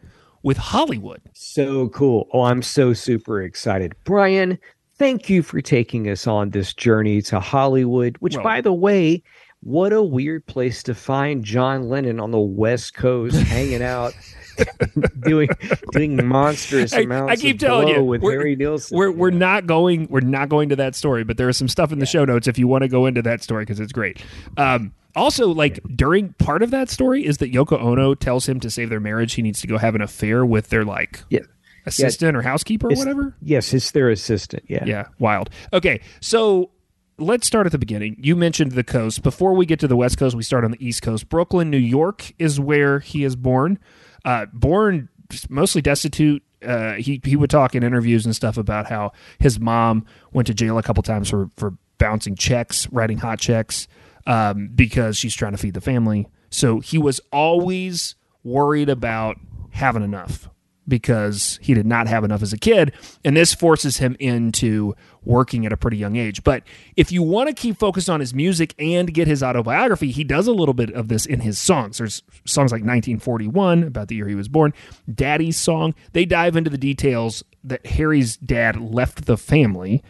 with 0.43 0.57
Hollywood. 0.57 1.21
So 1.33 1.89
cool! 1.89 2.27
Oh, 2.33 2.43
I'm 2.43 2.61
so 2.61 2.93
super 2.93 3.41
excited, 3.41 3.93
Brian. 4.05 4.57
thank 4.97 5.29
you 5.29 5.41
for 5.43 5.61
taking 5.61 6.07
us 6.09 6.27
on 6.27 6.51
this 6.51 6.73
journey 6.73 7.21
to 7.23 7.39
Hollywood, 7.39 8.15
which, 8.19 8.35
Well- 8.35 8.43
by 8.43 8.61
the 8.61 8.71
way, 8.73 9.23
what 9.63 9.93
a 9.93 10.01
weird 10.01 10.45
place 10.47 10.81
to 10.83 10.95
find 10.95 11.43
John 11.43 11.89
Lennon 11.89 12.19
on 12.19 12.31
the 12.31 12.39
West 12.39 12.93
Coast 12.93 13.35
hanging 13.35 13.83
out. 13.83 14.13
doing 15.21 15.49
doing 15.91 16.25
monstrous 16.27 16.93
I, 16.93 17.01
amounts 17.01 17.31
I 17.31 17.35
keep 17.35 17.55
of 17.55 17.61
telling 17.61 17.87
blow 17.87 17.95
you, 17.97 18.03
with 18.03 18.21
we're, 18.21 18.31
Harry 18.33 18.55
Nilsson. 18.55 18.97
we're 18.97 19.11
we're 19.11 19.31
Yeah. 19.31 19.37
not 19.37 19.67
going 19.67 20.07
we're 20.09 20.19
not 20.21 20.49
going 20.49 20.69
to 20.69 20.75
that 20.77 20.95
story, 20.95 21.23
but 21.23 21.37
there 21.37 21.49
is 21.49 21.57
some 21.57 21.67
stuff 21.67 21.91
in 21.91 21.99
the 21.99 22.05
show 22.05 22.25
notes 22.25 22.47
if 22.47 22.57
you 22.57 22.67
want 22.67 22.83
to 22.83 22.87
go 22.87 23.05
into 23.05 23.21
that 23.21 23.41
story 23.43 23.63
because 23.63 23.79
it's 23.79 23.91
great. 23.91 24.21
Um, 24.57 24.93
also, 25.15 25.47
like 25.47 25.79
during 25.95 26.33
part 26.33 26.63
of 26.63 26.71
that 26.71 26.89
story 26.89 27.25
is 27.25 27.37
that 27.39 27.51
Yoko 27.51 27.79
Ono 27.81 28.13
tells 28.15 28.47
him 28.47 28.59
to 28.61 28.69
save 28.69 28.89
their 28.89 28.99
marriage, 29.01 29.33
he 29.33 29.41
needs 29.41 29.59
to 29.61 29.67
go 29.67 29.77
have 29.77 29.95
an 29.95 30.01
affair 30.01 30.45
with 30.45 30.69
their 30.69 30.85
like 30.85 31.23
Yeah. 31.29 31.39
assistant 31.85 32.37
or 32.37 32.41
housekeeper 32.41 32.87
or 32.87 32.91
It's- 32.91 33.05
whatever. 33.05 33.35
Yes, 33.41 33.73
it's 33.73 33.91
their 33.91 34.09
assistant. 34.09 34.63
Yeah. 34.67 34.85
Yeah, 34.85 35.05
wild. 35.19 35.49
Okay, 35.73 35.99
so 36.21 36.69
let's 37.17 37.45
start 37.45 37.65
at 37.65 37.71
the 37.71 37.77
beginning. 37.77 38.15
You 38.19 38.35
mentioned 38.35 38.71
the 38.71 38.83
coast. 38.83 39.21
Before 39.21 39.53
we 39.53 39.65
get 39.65 39.79
to 39.81 39.87
the 39.87 39.97
West 39.97 40.17
Coast, 40.17 40.35
we 40.35 40.43
start 40.43 40.63
on 40.63 40.71
the 40.71 40.83
East 40.85 41.01
Coast. 41.01 41.27
Brooklyn, 41.29 41.69
New 41.69 41.77
York 41.77 42.31
is 42.39 42.59
where 42.59 42.99
he 42.99 43.23
is 43.25 43.35
born. 43.35 43.79
Uh, 44.25 44.45
born 44.53 45.09
mostly 45.49 45.81
destitute. 45.81 46.43
Uh, 46.65 46.93
he 46.93 47.19
he 47.23 47.35
would 47.35 47.49
talk 47.49 47.73
in 47.75 47.83
interviews 47.83 48.25
and 48.25 48.35
stuff 48.35 48.57
about 48.57 48.87
how 48.87 49.11
his 49.39 49.59
mom 49.59 50.05
went 50.31 50.47
to 50.47 50.53
jail 50.53 50.77
a 50.77 50.83
couple 50.83 51.01
times 51.01 51.29
for 51.29 51.49
for 51.57 51.73
bouncing 51.97 52.35
checks, 52.35 52.87
writing 52.91 53.17
hot 53.17 53.39
checks, 53.39 53.87
um, 54.27 54.69
because 54.73 55.17
she's 55.17 55.35
trying 55.35 55.53
to 55.53 55.57
feed 55.57 55.73
the 55.73 55.81
family. 55.81 56.27
So 56.49 56.79
he 56.79 56.97
was 56.97 57.19
always 57.31 58.15
worried 58.43 58.89
about 58.89 59.37
having 59.71 60.03
enough 60.03 60.49
because 60.87 61.59
he 61.61 61.73
did 61.73 61.85
not 61.85 62.07
have 62.07 62.23
enough 62.23 62.41
as 62.41 62.53
a 62.53 62.57
kid. 62.57 62.93
And 63.23 63.37
this 63.37 63.53
forces 63.53 63.97
him 63.97 64.15
into 64.19 64.95
working 65.23 65.65
at 65.65 65.71
a 65.73 65.77
pretty 65.77 65.97
young 65.97 66.15
age. 66.15 66.43
But 66.43 66.63
if 66.95 67.11
you 67.11 67.21
want 67.21 67.47
to 67.49 67.53
keep 67.53 67.77
focused 67.77 68.09
on 68.09 68.19
his 68.19 68.33
music 68.33 68.73
and 68.79 69.13
get 69.13 69.27
his 69.27 69.43
autobiography, 69.43 70.09
he 70.11 70.23
does 70.23 70.47
a 70.47 70.51
little 70.51 70.73
bit 70.73 70.89
of 70.93 71.07
this 71.09 71.25
in 71.25 71.41
his 71.41 71.59
songs. 71.59 71.99
There's 71.99 72.23
songs 72.45 72.71
like 72.71 72.81
1941, 72.81 73.83
about 73.83 74.07
the 74.07 74.15
year 74.15 74.27
he 74.27 74.35
was 74.35 74.47
born, 74.47 74.73
Daddy's 75.13 75.57
song. 75.57 75.93
They 76.13 76.25
dive 76.25 76.55
into 76.55 76.69
the 76.71 76.77
details 76.77 77.43
that 77.63 77.85
Harry's 77.85 78.37
dad 78.37 78.79
left 78.81 79.25
the 79.25 79.37
family 79.37 80.01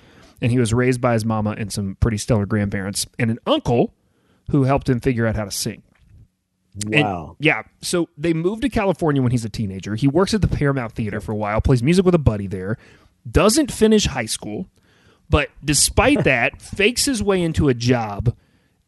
and 0.41 0.51
he 0.51 0.57
was 0.59 0.73
raised 0.73 1.01
by 1.01 1.13
his 1.13 1.25
mama 1.25 1.55
and 1.57 1.71
some 1.71 1.97
pretty 1.99 2.17
stellar 2.17 2.45
grandparents 2.45 3.05
and 3.19 3.29
an 3.29 3.37
uncle 3.45 3.93
who 4.49 4.63
helped 4.63 4.89
him 4.89 4.99
figure 4.99 5.27
out 5.27 5.35
how 5.35 5.45
to 5.45 5.51
sing. 5.51 5.83
And- 6.85 7.03
Wow. 7.03 7.35
yeah. 7.39 7.63
So 7.81 8.07
they 8.17 8.33
moved 8.33 8.61
to 8.61 8.69
California 8.69 9.21
when 9.21 9.31
he's 9.31 9.43
a 9.45 9.49
teenager. 9.49 9.95
He 9.95 10.07
works 10.07 10.33
at 10.33 10.41
the 10.41 10.47
Paramount 10.47 10.93
Theater 10.93 11.19
for 11.19 11.33
a 11.33 11.35
while, 11.35 11.59
plays 11.59 11.83
music 11.83 12.05
with 12.05 12.15
a 12.15 12.19
buddy 12.19 12.47
there, 12.47 12.77
doesn't 13.29 13.71
finish 13.71 14.05
high 14.07 14.25
school, 14.25 14.67
but 15.31 15.49
despite 15.63 16.25
that, 16.25 16.61
fakes 16.61 17.05
his 17.05 17.23
way 17.23 17.41
into 17.41 17.69
a 17.69 17.73
job 17.73 18.35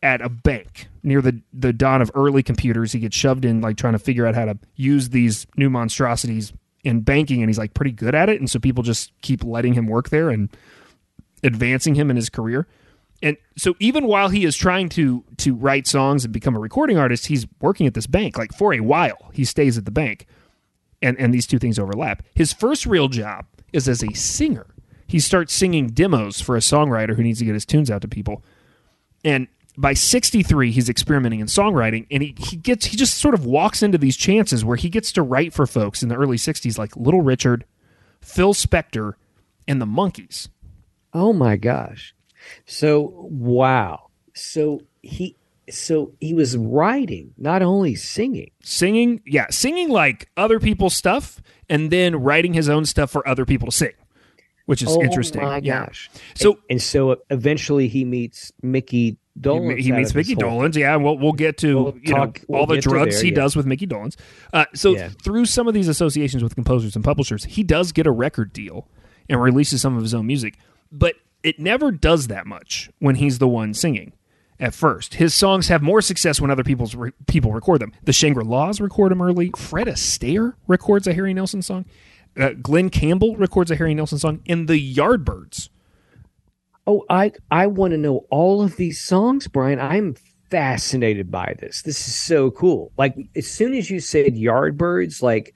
at 0.04 0.22
a 0.22 0.28
bank 0.28 0.90
near 1.02 1.22
the, 1.22 1.42
the 1.54 1.72
dawn 1.72 2.02
of 2.02 2.12
early 2.14 2.44
computers. 2.44 2.92
He 2.92 3.00
gets 3.00 3.16
shoved 3.16 3.46
in, 3.46 3.62
like 3.62 3.78
trying 3.78 3.94
to 3.94 4.00
figure 4.00 4.28
out 4.28 4.36
how 4.36 4.46
to 4.46 4.60
use 4.76 5.10
these 5.10 5.48
new 5.56 5.70
monstrosities 5.70 6.52
in 6.84 7.00
banking, 7.00 7.42
and 7.42 7.50
he's 7.50 7.58
like 7.58 7.74
pretty 7.74 7.94
good 7.94 8.14
at 8.14 8.28
it. 8.28 8.40
And 8.40 8.50
so 8.50 8.60
people 8.60 8.84
just 8.84 9.14
keep 9.22 9.44
letting 9.44 9.74
him 9.74 9.88
work 9.88 10.10
there 10.10 10.30
and 10.30 10.50
advancing 11.42 11.96
him 11.96 12.10
in 12.10 12.18
his 12.18 12.30
career. 12.30 12.68
And 13.22 13.38
so 13.56 13.74
even 13.80 14.06
while 14.06 14.28
he 14.28 14.44
is 14.44 14.58
trying 14.58 14.90
to 14.90 15.24
to 15.38 15.56
write 15.56 15.88
songs 15.88 16.26
and 16.26 16.34
become 16.34 16.58
a 16.58 16.60
recording 16.60 16.98
artist, 16.98 17.28
he's 17.28 17.48
working 17.62 17.88
at 17.88 17.94
this 17.94 18.06
bank. 18.06 18.38
Like 18.38 18.52
for 18.54 18.74
a 18.74 18.82
while, 18.82 19.32
he 19.32 19.46
stays 19.46 19.78
at 19.78 19.86
the 19.86 19.92
bank. 19.92 20.28
And 21.02 21.18
and 21.18 21.34
these 21.34 21.48
two 21.48 21.58
things 21.58 21.80
overlap. 21.80 22.24
His 22.36 22.52
first 22.52 22.86
real 22.86 23.08
job 23.08 23.46
is 23.72 23.88
as 23.88 24.04
a 24.04 24.14
singer. 24.14 24.73
He 25.08 25.20
starts 25.20 25.54
singing 25.54 25.88
demos 25.88 26.42
for 26.42 26.56
a 26.56 26.60
songwriter 26.60 27.16
who 27.16 27.24
needs 27.24 27.40
to 27.40 27.46
get 27.46 27.54
his 27.54 27.66
tunes 27.66 27.92
out 27.92 28.02
to 28.02 28.08
people. 28.08 28.44
And 29.24 29.48
by 29.78 29.94
63, 29.94 30.72
he's 30.72 30.90
experimenting 30.90 31.40
in 31.40 31.48
songwriting 31.48 32.06
and 32.12 32.22
he, 32.22 32.36
he 32.38 32.58
gets 32.58 32.86
he 32.86 32.98
just 32.98 33.18
sort 33.18 33.34
of 33.34 33.46
walks 33.46 33.82
into 33.82 33.98
these 33.98 34.16
chances 34.16 34.64
where 34.64 34.78
he 34.78 34.90
gets 34.90 35.12
to 35.14 35.22
write 35.22 35.54
for 35.54 35.66
folks 35.66 36.04
in 36.04 36.10
the 36.10 36.16
early 36.16 36.38
60s 36.38 36.78
like 36.78 36.96
Little 36.96 37.22
Richard, 37.22 37.66
Phil 38.22 38.54
Spector, 38.54 39.14
and 39.68 39.82
the 39.82 39.86
Monkees. 39.86 40.50
Oh 41.14 41.34
my 41.34 41.56
gosh. 41.58 42.14
So 42.66 43.28
wow. 43.30 44.10
So 44.34 44.82
he 45.02 45.36
so 45.70 46.12
he 46.20 46.34
was 46.34 46.58
writing, 46.58 47.34
not 47.38 47.62
only 47.62 47.96
singing. 47.96 48.52
singing 48.62 49.22
yeah 49.26 49.48
singing 49.50 49.90
like 49.90 50.30
other 50.38 50.60
people's 50.60 50.96
stuff 50.96 51.42
and 51.70 51.90
then 51.90 52.16
writing 52.16 52.54
his 52.54 52.70
own 52.70 52.86
stuff 52.86 53.10
for 53.10 53.28
other 53.28 53.46
people 53.46 53.68
to 53.70 53.76
sing 53.76 53.94
which 54.66 54.82
is 54.82 54.90
interesting. 54.98 55.02
oh 55.02 55.06
interesting 55.06 55.42
my 55.44 55.58
yeah 55.64 55.86
gosh. 55.86 56.10
so 56.36 56.52
and, 56.54 56.62
and 56.72 56.82
so 56.82 57.18
eventually 57.30 57.88
he 57.88 58.06
meets 58.06 58.52
Mickey 58.62 59.18
Dolenz. 59.40 59.78
he, 59.78 59.84
he 59.86 59.92
meets 59.92 60.14
Mickey 60.14 60.34
whole- 60.34 60.44
Dolenz. 60.62 60.76
Yeah, 60.76 60.96
we'll 60.96 61.18
we'll 61.18 61.32
get 61.34 61.58
to 61.60 61.76
We'll 61.84 61.98
you 62.02 62.14
talk- 62.14 62.40
know 62.40 62.46
we'll 62.48 62.60
all 62.62 62.68
the 62.68 62.80
drugs 62.80 63.16
there, 63.16 63.24
he 63.24 63.30
yeah. 63.30 63.36
does 63.36 63.56
with 63.56 63.66
Mickey 63.66 63.88
Dolenz. 63.88 64.16
Uh, 64.54 64.66
so 64.76 64.92
Yeah. 64.96 65.10
through 65.24 65.46
some 65.46 65.68
of 65.68 65.74
these 65.74 65.88
associations 65.88 66.44
with 66.44 66.56
composers 66.56 66.96
and 66.96 67.04
publishers, 67.04 67.44
he 67.46 67.64
does 67.64 67.92
get 67.92 68.06
a 68.08 68.12
record 68.12 68.54
deal 68.54 68.88
and 69.30 69.42
releases 69.42 69.82
some 69.82 69.96
of 69.98 70.04
his 70.04 70.14
own 70.14 70.28
music, 70.28 70.58
but 70.92 71.16
it 71.44 71.60
never 71.60 71.92
does 71.92 72.28
that 72.28 72.46
much 72.46 72.90
when 73.00 73.16
he's 73.16 73.40
the 73.40 73.48
one 73.48 73.74
singing. 73.74 74.14
At 74.60 74.74
first, 74.76 75.16
his 75.16 75.34
songs 75.34 75.68
have 75.70 75.82
more 75.82 76.00
success 76.02 76.40
when 76.40 76.52
other 76.52 76.64
people's 76.64 76.94
re- 76.96 77.12
people 77.28 77.52
record 77.52 77.82
them. 77.82 77.92
The 78.04 78.14
Shangri 78.14 78.46
La's 78.46 78.80
record 78.80 79.12
him 79.12 79.22
early. 79.22 79.52
Fred 79.58 79.88
Astaire 79.88 80.54
records 80.68 81.08
a 81.08 81.14
Harry 81.14 81.34
Nilsson 81.34 81.62
song. 81.64 81.86
Uh, 82.40 82.50
Glen 82.62 82.90
Campbell 82.90 83.36
records 83.36 83.72
a 83.72 83.76
Harry 83.76 83.94
Nilsson 83.94 84.18
song. 84.18 84.42
And 84.48 84.68
the 84.68 84.96
Yardbirds 84.96 85.70
Oh, 86.86 87.06
I 87.10 87.32
I 87.50 87.68
want 87.68 87.92
to 87.92 87.98
know 87.98 88.26
all 88.30 88.62
of 88.62 88.76
these 88.76 89.02
songs, 89.02 89.48
Brian. 89.48 89.80
I'm 89.80 90.16
fascinated 90.50 91.32
by 91.32 91.56
this. 91.60 91.82
This 91.84 92.08
is 92.08 92.16
so 92.16 92.52
cool. 92.52 92.92
Like 92.98 93.16
as 93.36 93.48
soon 93.48 93.74
as 93.74 93.90
you 93.90 94.00
said 94.00 94.36
Yardbirds, 94.36 95.22
like 95.22 95.56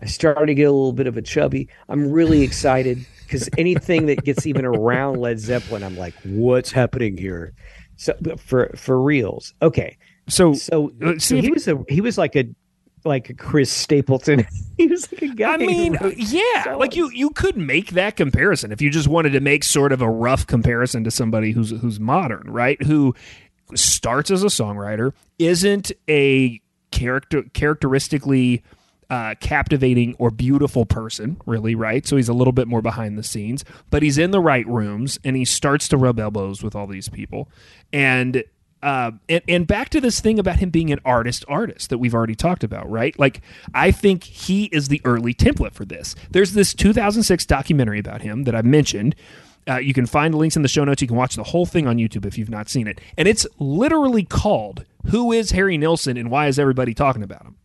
I 0.00 0.06
started 0.06 0.46
to 0.46 0.54
get 0.54 0.64
a 0.64 0.72
little 0.72 0.92
bit 0.92 1.06
of 1.06 1.16
a 1.16 1.22
chubby. 1.22 1.68
I'm 1.88 2.10
really 2.10 2.42
excited 2.42 3.06
because 3.22 3.48
anything 3.58 4.06
that 4.06 4.24
gets 4.24 4.46
even 4.46 4.64
around 4.64 5.20
Led 5.20 5.38
Zeppelin, 5.38 5.82
I'm 5.82 5.96
like, 5.96 6.14
what's 6.24 6.72
happening 6.72 7.18
here? 7.18 7.52
So 7.96 8.14
for 8.38 8.70
for 8.74 9.00
reals, 9.00 9.52
okay. 9.60 9.98
So, 10.26 10.54
So, 10.54 10.90
uh, 11.04 11.18
so 11.18 11.36
he 11.36 11.50
was 11.50 11.68
a 11.68 11.84
he 11.90 12.00
was 12.00 12.16
like 12.16 12.34
a 12.34 12.46
like 13.04 13.36
Chris 13.38 13.70
Stapleton. 13.70 14.46
he 14.76 14.86
was 14.86 15.10
like 15.12 15.22
a 15.22 15.28
guy. 15.28 15.54
I 15.54 15.56
mean, 15.58 15.98
yeah, 16.16 16.74
like 16.76 16.96
you 16.96 17.10
you 17.10 17.30
could 17.30 17.56
make 17.56 17.90
that 17.90 18.16
comparison 18.16 18.72
if 18.72 18.80
you 18.80 18.90
just 18.90 19.08
wanted 19.08 19.30
to 19.30 19.40
make 19.40 19.64
sort 19.64 19.92
of 19.92 20.02
a 20.02 20.08
rough 20.08 20.46
comparison 20.46 21.04
to 21.04 21.10
somebody 21.10 21.52
who's 21.52 21.70
who's 21.70 22.00
modern, 22.00 22.50
right? 22.50 22.82
Who 22.82 23.14
starts 23.74 24.30
as 24.30 24.42
a 24.42 24.48
songwriter, 24.48 25.12
isn't 25.38 25.92
a 26.08 26.60
character 26.90 27.42
characteristically 27.52 28.62
uh, 29.10 29.34
captivating 29.40 30.14
or 30.18 30.30
beautiful 30.30 30.86
person, 30.86 31.40
really, 31.46 31.74
right? 31.74 32.06
So 32.06 32.16
he's 32.16 32.28
a 32.28 32.32
little 32.32 32.52
bit 32.52 32.68
more 32.68 32.82
behind 32.82 33.18
the 33.18 33.22
scenes, 33.22 33.64
but 33.90 34.02
he's 34.02 34.18
in 34.18 34.30
the 34.30 34.40
right 34.40 34.66
rooms 34.66 35.18
and 35.24 35.36
he 35.36 35.44
starts 35.44 35.88
to 35.88 35.96
rub 35.96 36.18
elbows 36.18 36.62
with 36.62 36.74
all 36.74 36.86
these 36.86 37.08
people. 37.08 37.48
And 37.92 38.44
uh, 38.84 39.12
and, 39.30 39.42
and 39.48 39.66
back 39.66 39.88
to 39.88 40.00
this 40.00 40.20
thing 40.20 40.38
about 40.38 40.56
him 40.56 40.68
being 40.68 40.92
an 40.92 41.00
artist 41.06 41.42
artist 41.48 41.88
that 41.88 41.96
we've 41.96 42.14
already 42.14 42.34
talked 42.34 42.62
about, 42.62 42.88
right? 42.90 43.18
Like, 43.18 43.40
I 43.72 43.90
think 43.90 44.24
he 44.24 44.66
is 44.66 44.88
the 44.88 45.00
early 45.06 45.32
template 45.32 45.72
for 45.72 45.86
this. 45.86 46.14
There's 46.30 46.52
this 46.52 46.74
2006 46.74 47.46
documentary 47.46 47.98
about 47.98 48.20
him 48.20 48.44
that 48.44 48.54
I 48.54 48.60
mentioned. 48.60 49.14
Uh, 49.66 49.78
you 49.78 49.94
can 49.94 50.04
find 50.04 50.34
the 50.34 50.38
links 50.38 50.54
in 50.54 50.60
the 50.60 50.68
show 50.68 50.84
notes. 50.84 51.00
You 51.00 51.08
can 51.08 51.16
watch 51.16 51.34
the 51.34 51.44
whole 51.44 51.64
thing 51.64 51.86
on 51.86 51.96
YouTube 51.96 52.26
if 52.26 52.36
you've 52.36 52.50
not 52.50 52.68
seen 52.68 52.86
it. 52.86 53.00
And 53.16 53.26
it's 53.26 53.46
literally 53.58 54.24
called 54.24 54.84
Who 55.06 55.32
is 55.32 55.52
Harry 55.52 55.78
Nilsson 55.78 56.18
and 56.18 56.30
Why 56.30 56.48
is 56.48 56.58
Everybody 56.58 56.92
Talking 56.92 57.22
About 57.22 57.46
Him? 57.46 57.56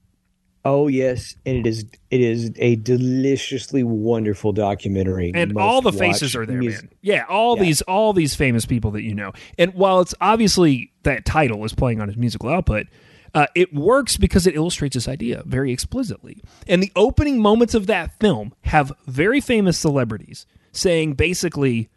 Oh 0.72 0.88
yes, 0.88 1.36
and 1.48 1.58
it 1.58 1.66
is 1.68 1.86
it 2.12 2.22
is 2.22 2.52
a 2.58 2.76
deliciously 2.76 3.82
wonderful 3.84 4.52
documentary. 4.52 5.32
and 5.34 5.54
Must 5.56 5.64
all 5.64 5.82
the 5.82 5.92
faces 5.92 6.36
are 6.36 6.46
there, 6.46 6.58
music- 6.60 6.84
man. 6.84 6.92
Yeah, 7.02 7.24
all 7.28 7.58
Yeah. 7.58 7.64
these 7.64 7.82
all 7.84 8.14
these 8.14 8.36
famous 8.36 8.66
people 8.68 8.92
that 8.92 9.02
you 9.02 9.16
know. 9.16 9.32
And 9.58 9.74
while 9.74 10.00
it's 10.02 10.14
obviously 10.22 10.92
that 11.04 11.26
title 11.26 11.66
is 11.66 11.74
playing 11.74 12.02
on 12.02 12.08
his 12.08 12.18
musical 12.18 12.50
output, 12.50 12.86
uh, 13.34 13.48
it 13.56 13.74
works 13.74 14.16
because 14.18 14.46
it 14.46 14.56
illustrates 14.56 14.94
this 14.94 15.08
idea 15.08 15.42
very 15.48 15.72
explicitly. 15.72 16.40
And 16.68 16.84
the 16.84 16.92
opening 16.96 17.42
moments 17.42 17.74
of 17.74 17.88
that 17.88 18.12
film 18.20 18.54
have 18.66 18.92
very 19.08 19.42
famous 19.42 19.76
celebrities 19.78 20.46
saying 20.72 21.14
basically, 21.14 21.90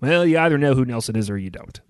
"Well, 0.00 0.24
you 0.24 0.38
either 0.38 0.56
know 0.56 0.74
who 0.74 0.84
Nilsson 0.84 1.16
is 1.16 1.28
or 1.28 1.36
you 1.36 1.50
don't." 1.50 1.80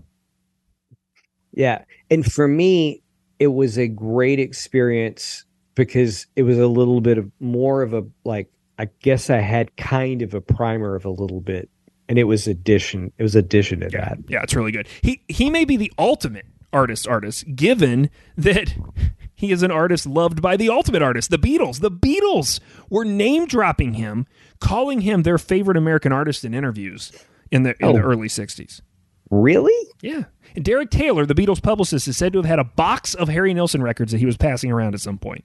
Yeah, 1.52 1.84
and 2.10 2.24
for 2.24 2.48
me, 2.48 3.02
it 3.38 3.48
was 3.48 3.76
a 3.78 3.88
great 3.88 4.38
experience 4.38 5.44
because 5.84 6.26
it 6.36 6.42
was 6.42 6.58
a 6.58 6.66
little 6.66 7.00
bit 7.00 7.18
of 7.18 7.30
more 7.40 7.82
of 7.82 7.92
a 7.94 8.04
like 8.24 8.48
I 8.78 8.88
guess 9.02 9.30
I 9.30 9.38
had 9.38 9.76
kind 9.76 10.22
of 10.22 10.32
a 10.34 10.40
primer 10.40 10.94
of 10.94 11.04
a 11.04 11.10
little 11.10 11.40
bit, 11.40 11.68
and 12.08 12.18
it 12.18 12.24
was 12.24 12.46
addition. 12.46 13.12
It 13.18 13.22
was 13.22 13.34
addition 13.34 13.80
to 13.80 13.88
that. 13.90 14.18
Yeah, 14.28 14.42
it's 14.42 14.54
really 14.54 14.72
good. 14.72 14.86
He 15.02 15.22
he 15.28 15.50
may 15.50 15.64
be 15.64 15.76
the 15.76 15.92
ultimate 15.98 16.46
artist 16.72 17.08
artist, 17.08 17.44
given 17.56 18.10
that 18.36 18.74
he 19.34 19.52
is 19.52 19.62
an 19.62 19.70
artist 19.70 20.06
loved 20.06 20.40
by 20.40 20.56
the 20.56 20.68
ultimate 20.68 21.02
artist, 21.02 21.30
the 21.30 21.38
Beatles. 21.38 21.80
The 21.80 21.90
Beatles 21.90 22.60
were 22.88 23.04
name 23.04 23.46
dropping 23.46 23.94
him, 23.94 24.26
calling 24.60 25.00
him 25.00 25.22
their 25.24 25.38
favorite 25.38 25.76
American 25.76 26.12
artist 26.12 26.44
in 26.44 26.54
interviews 26.54 27.10
in 27.50 27.62
the 27.64 27.70
in 27.84 27.94
the 27.94 28.02
Oh. 28.02 28.06
early 28.06 28.28
'60s. 28.28 28.80
Really? 29.30 29.88
Yeah. 30.02 30.24
And 30.56 30.64
Derek 30.64 30.90
Taylor, 30.90 31.24
the 31.24 31.34
Beatles 31.36 31.62
publicist, 31.62 32.08
is 32.08 32.16
said 32.16 32.32
to 32.32 32.38
have 32.40 32.46
had 32.46 32.58
a 32.58 32.64
box 32.64 33.14
of 33.14 33.28
Harry 33.28 33.54
Nilsson 33.54 33.80
records 33.82 34.10
that 34.10 34.18
he 34.18 34.26
was 34.26 34.36
passing 34.36 34.72
around 34.72 34.94
at 34.94 35.00
some 35.00 35.18
point. 35.18 35.44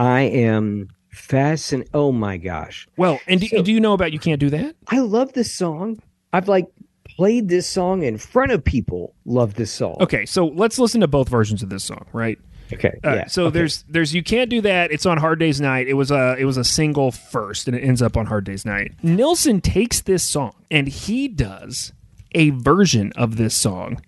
I 0.00 0.20
am 0.22 0.88
fascinated. 1.10 1.90
Oh 1.92 2.10
my 2.10 2.38
gosh. 2.38 2.88
Well, 2.96 3.20
and 3.26 3.38
do, 3.38 3.62
do 3.62 3.70
you 3.70 3.80
know 3.80 3.92
about 3.92 4.14
You 4.14 4.18
Can't 4.18 4.40
Do 4.40 4.48
That? 4.48 4.74
I 4.88 5.00
love 5.00 5.34
this 5.34 5.52
song. 5.52 6.00
I've 6.32 6.48
like 6.48 6.68
played 7.04 7.50
this 7.50 7.68
song 7.68 8.02
in 8.02 8.16
front 8.16 8.50
of 8.50 8.64
people. 8.64 9.14
Love 9.26 9.54
this 9.54 9.70
song. 9.70 9.96
Okay, 10.00 10.24
so 10.24 10.46
let's 10.46 10.78
listen 10.78 11.02
to 11.02 11.06
both 11.06 11.28
versions 11.28 11.62
of 11.62 11.68
this 11.68 11.84
song, 11.84 12.06
right? 12.14 12.38
Okay. 12.72 12.98
Uh, 13.04 13.14
yeah. 13.14 13.26
so 13.26 13.46
okay. 13.46 13.58
there's 13.58 13.84
there's 13.90 14.14
you 14.14 14.22
can't 14.22 14.48
do 14.48 14.62
that. 14.62 14.90
It's 14.90 15.04
on 15.04 15.18
Hard 15.18 15.38
Day's 15.38 15.60
Night. 15.60 15.86
It 15.86 15.94
was 15.94 16.10
a 16.10 16.34
it 16.38 16.46
was 16.46 16.56
a 16.56 16.64
single 16.64 17.10
first, 17.10 17.68
and 17.68 17.76
it 17.76 17.80
ends 17.80 18.00
up 18.00 18.16
on 18.16 18.24
Hard 18.24 18.44
Day's 18.44 18.64
Night. 18.64 18.94
Nilsson 19.02 19.60
takes 19.60 20.00
this 20.00 20.24
song 20.24 20.54
and 20.70 20.88
he 20.88 21.28
does 21.28 21.92
a 22.32 22.50
version 22.50 23.12
of 23.16 23.36
this 23.36 23.54
song 23.54 24.00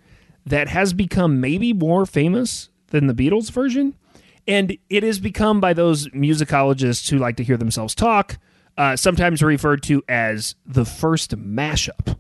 that 0.47 0.69
has 0.69 0.95
become 0.95 1.39
maybe 1.39 1.75
more 1.75 2.07
famous 2.07 2.71
than 2.89 3.09
the 3.09 3.15
Beatles 3.15 3.51
version, 3.51 3.95
and 4.47 4.77
it 4.89 5.03
has 5.03 5.21
become 5.21 5.61
by 5.61 5.73
those 5.73 6.09
musicologists 6.09 7.09
who 7.11 7.19
like 7.19 7.37
to 7.37 7.45
hear 7.45 7.57
themselves 7.57 7.95
talk, 7.95 8.39
uh, 8.77 8.97
sometimes 8.97 9.43
referred 9.43 9.83
to 9.85 10.03
as 10.09 10.55
the 10.67 10.85
first 10.85 11.37
mashup 11.37 12.19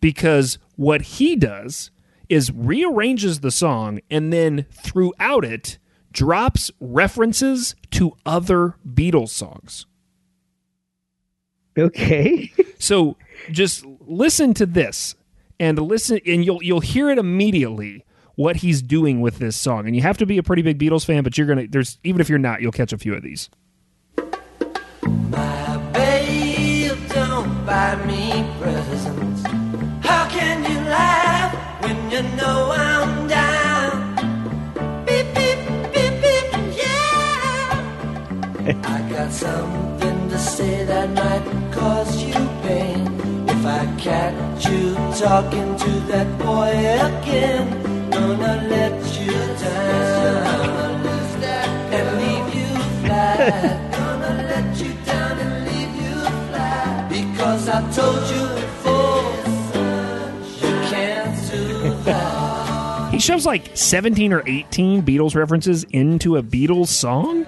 because 0.00 0.58
what 0.76 1.02
he 1.02 1.36
does 1.36 1.90
is 2.28 2.50
rearranges 2.50 3.40
the 3.40 3.50
song 3.50 4.00
and 4.10 4.32
then 4.32 4.66
throughout 4.70 5.44
it 5.44 5.78
drops 6.12 6.70
references 6.80 7.74
to 7.90 8.12
other 8.24 8.76
Beatles 8.86 9.30
songs. 9.30 9.86
okay. 11.78 12.52
So 12.78 13.16
just 13.50 13.86
listen 13.86 14.52
to 14.54 14.66
this 14.66 15.14
and 15.58 15.78
listen 15.78 16.20
and 16.26 16.44
you'll 16.44 16.62
you'll 16.62 16.80
hear 16.80 17.08
it 17.08 17.16
immediately 17.16 18.04
what 18.36 18.56
he's 18.56 18.82
doing 18.82 19.20
with 19.20 19.38
this 19.38 19.56
song. 19.56 19.86
And 19.86 19.94
you 19.94 20.02
have 20.02 20.18
to 20.18 20.26
be 20.26 20.38
a 20.38 20.42
pretty 20.42 20.62
big 20.62 20.78
Beatles 20.78 21.04
fan, 21.04 21.22
but 21.22 21.38
you're 21.38 21.46
going 21.46 21.58
to 21.58 21.68
there's 21.68 21.98
even 22.04 22.20
if 22.20 22.28
you're 22.28 22.38
not, 22.38 22.60
you'll 22.62 22.72
catch 22.72 22.92
a 22.92 22.98
few 22.98 23.14
of 23.14 23.22
these. 23.22 23.48
Babe, 25.92 26.92
don't 27.08 27.66
buy 27.66 27.96
me 28.06 28.46
presents. 28.60 29.42
How 30.06 30.28
can 30.28 30.64
you 30.70 30.78
laugh 30.88 31.82
when 31.82 32.10
you 32.10 32.22
know 32.36 32.72
I'm 32.72 33.28
down? 33.28 34.14
Beep, 35.06 35.26
beep, 35.34 35.58
beep, 35.92 36.20
beep, 36.22 36.52
yeah. 36.76 37.80
I 38.84 39.08
got 39.10 39.32
something 39.32 40.28
to 40.28 40.38
say 40.38 40.84
that 40.84 41.10
might 41.10 41.72
cause 41.72 42.22
you 42.22 42.34
pain. 42.62 43.48
If 43.48 43.64
I 43.66 43.86
catch 43.98 44.66
you 44.66 44.94
talking 45.18 45.76
to 45.76 45.90
that 46.10 46.38
boy 46.38 46.70
again, 47.08 47.93
gonna 48.26 48.68
let 48.68 49.20
you 49.20 49.32
down. 49.60 50.64
And 51.92 52.06
leave 52.18 52.54
you 52.54 52.66
flat. 53.06 53.92
gonna 53.92 54.42
let 54.42 54.80
you 54.80 54.92
down 55.04 55.38
and 55.38 55.64
leave 55.66 55.94
you 56.02 56.14
flat. 56.50 57.08
Because 57.10 57.68
I 57.68 57.80
told 57.92 58.22
you 58.30 58.44
before, 58.60 59.32
you 60.60 60.74
can't 60.90 61.36
do. 61.50 63.16
He 63.16 63.20
shoves 63.20 63.46
like 63.46 63.70
17 63.76 64.32
or 64.32 64.42
18 64.46 65.02
Beatles 65.02 65.34
references 65.36 65.84
into 65.84 66.36
a 66.36 66.42
Beatles 66.42 66.88
song. 66.88 67.46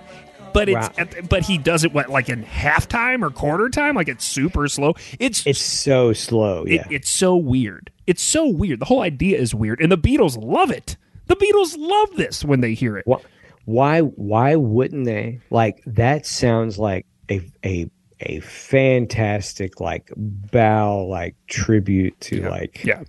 But 0.52 0.68
it's 0.70 0.88
Wow. 0.96 1.06
but 1.28 1.42
he 1.42 1.58
does 1.58 1.84
it 1.84 1.92
what 1.92 2.08
like 2.08 2.28
in 2.30 2.42
halftime 2.44 3.22
or 3.22 3.30
quarter 3.30 3.68
time 3.68 3.94
like 3.94 4.08
it's 4.08 4.24
super 4.24 4.68
slow. 4.68 4.94
It's 5.18 5.44
It's 5.46 5.60
so 5.60 6.12
slow. 6.14 6.62
it, 6.64 6.72
Yeah. 6.72 6.86
it's 6.90 7.10
so 7.10 7.36
weird. 7.36 7.90
It's 8.06 8.22
so 8.22 8.46
weird. 8.48 8.80
The 8.80 8.84
whole 8.86 9.02
idea 9.02 9.38
is 9.38 9.54
weird 9.54 9.80
and 9.80 9.90
the 9.90 9.98
Beatles 9.98 10.36
love 10.42 10.70
it. 10.70 10.96
The 11.26 11.36
Beatles 11.36 11.74
love 11.78 12.16
this 12.16 12.44
when 12.44 12.60
they 12.60 12.74
hear 12.74 12.96
it. 12.98 13.04
Wh- 13.10 13.24
why 13.68 14.00
why 14.00 14.54
wouldn't 14.54 15.06
they 15.06 15.40
like 15.50 15.82
that 15.86 16.24
sounds 16.26 16.78
like 16.78 17.04
a 17.30 17.40
a 17.64 17.90
a 18.20 18.40
fantastic 18.40 19.78
like 19.80 20.10
bow 20.16 21.04
like 21.04 21.34
tribute 21.48 22.18
to 22.20 22.48
like 22.48 22.82
Yeah. 22.84 23.02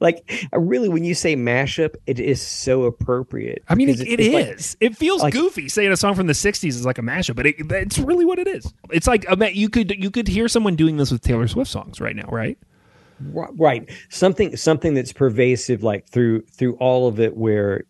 like 0.00 0.48
really 0.52 0.88
when 0.88 1.02
you 1.04 1.14
say 1.14 1.34
mashup 1.34 1.94
it 2.06 2.20
is 2.20 2.40
so 2.40 2.84
appropriate 2.84 3.64
I 3.68 3.74
mean, 3.74 3.88
it, 3.88 4.00
it 4.00 4.20
it's 4.20 4.74
like- 4.76 4.92
it 4.92 4.96
feels 4.96 5.22
like- 5.22 5.32
goofy 5.32 5.68
saying 5.68 5.90
a 5.90 5.96
song 5.96 6.14
from 6.14 6.26
the 6.28 6.34
'60s 6.34 6.68
is 6.68 6.84
like 6.86 6.98
a 6.98 7.02
mashup, 7.02 7.34
but 7.36 7.46
it, 7.46 7.56
it's 7.72 7.98
really 7.98 8.24
what 8.24 8.38
it 8.38 8.46
is. 8.46 8.72
It's 8.92 9.06
like 9.06 9.26
you 9.54 9.68
could 9.68 9.90
you 9.90 10.10
could 10.10 10.28
hear 10.28 10.46
someone 10.48 10.76
doing 10.76 10.98
this 10.98 11.10
with 11.10 11.22
Taylor 11.22 11.48
Swift 11.48 11.70
songs 11.70 12.00
right 12.00 12.14
now, 12.14 12.28
right? 12.30 12.58
Ri- 13.20 13.46
right. 13.56 13.88
Something 14.08 14.56
something 14.56 14.94
that's 14.94 15.12
pervasive 15.12 15.82
like 15.82 16.08
through 16.08 16.42
through 16.42 16.74
all 16.74 17.08
of 17.08 17.20
it 17.20 17.36
where 17.36 17.84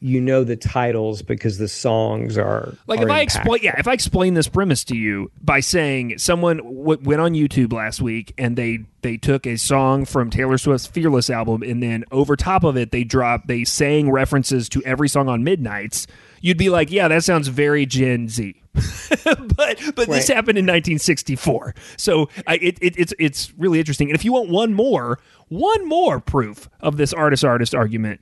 you 0.00 0.20
know 0.20 0.44
the 0.44 0.54
titles 0.56 1.22
because 1.22 1.56
the 1.56 1.66
songs 1.66 2.36
are 2.36 2.74
Like 2.86 3.00
are 3.00 3.04
if 3.04 3.10
I 3.10 3.20
explain, 3.20 3.60
yeah, 3.62 3.78
if 3.78 3.88
I 3.88 3.94
explain 3.94 4.34
this 4.34 4.48
premise 4.48 4.84
to 4.84 4.96
you 4.96 5.30
by 5.40 5.60
saying 5.60 6.18
someone 6.18 6.58
w- 6.58 7.00
went 7.02 7.22
on 7.22 7.32
YouTube 7.32 7.72
last 7.72 8.02
week 8.02 8.34
and 8.36 8.54
they 8.54 8.80
they 9.00 9.16
took 9.16 9.46
a 9.46 9.56
song 9.56 10.04
from 10.04 10.28
Taylor 10.28 10.58
Swift's 10.58 10.86
Fearless 10.86 11.30
album 11.30 11.62
and 11.62 11.82
then 11.82 12.04
over 12.12 12.36
top 12.36 12.64
of 12.64 12.76
it 12.76 12.90
they 12.90 13.02
dropped 13.02 13.46
they 13.46 13.64
sang 13.64 14.10
references 14.10 14.68
to 14.70 14.82
every 14.84 15.08
song 15.08 15.30
on 15.30 15.42
Midnight's, 15.42 16.06
you'd 16.44 16.58
be 16.58 16.68
like, 16.68 16.90
yeah, 16.90 17.08
that 17.08 17.24
sounds 17.24 17.48
very 17.48 17.86
Gen 17.86 18.28
Z. 18.28 18.60
but 18.74 19.80
but 19.94 20.08
this 20.08 20.28
happened 20.28 20.58
in 20.58 20.64
1964, 20.64 21.74
so 21.96 22.28
I, 22.46 22.56
it, 22.56 22.78
it 22.82 22.98
it's 22.98 23.14
it's 23.18 23.52
really 23.56 23.78
interesting. 23.78 24.08
And 24.08 24.16
if 24.16 24.24
you 24.24 24.32
want 24.32 24.50
one 24.50 24.74
more 24.74 25.20
one 25.48 25.88
more 25.88 26.20
proof 26.20 26.68
of 26.80 26.96
this 26.96 27.12
artist 27.12 27.44
artist 27.44 27.74
argument, 27.74 28.20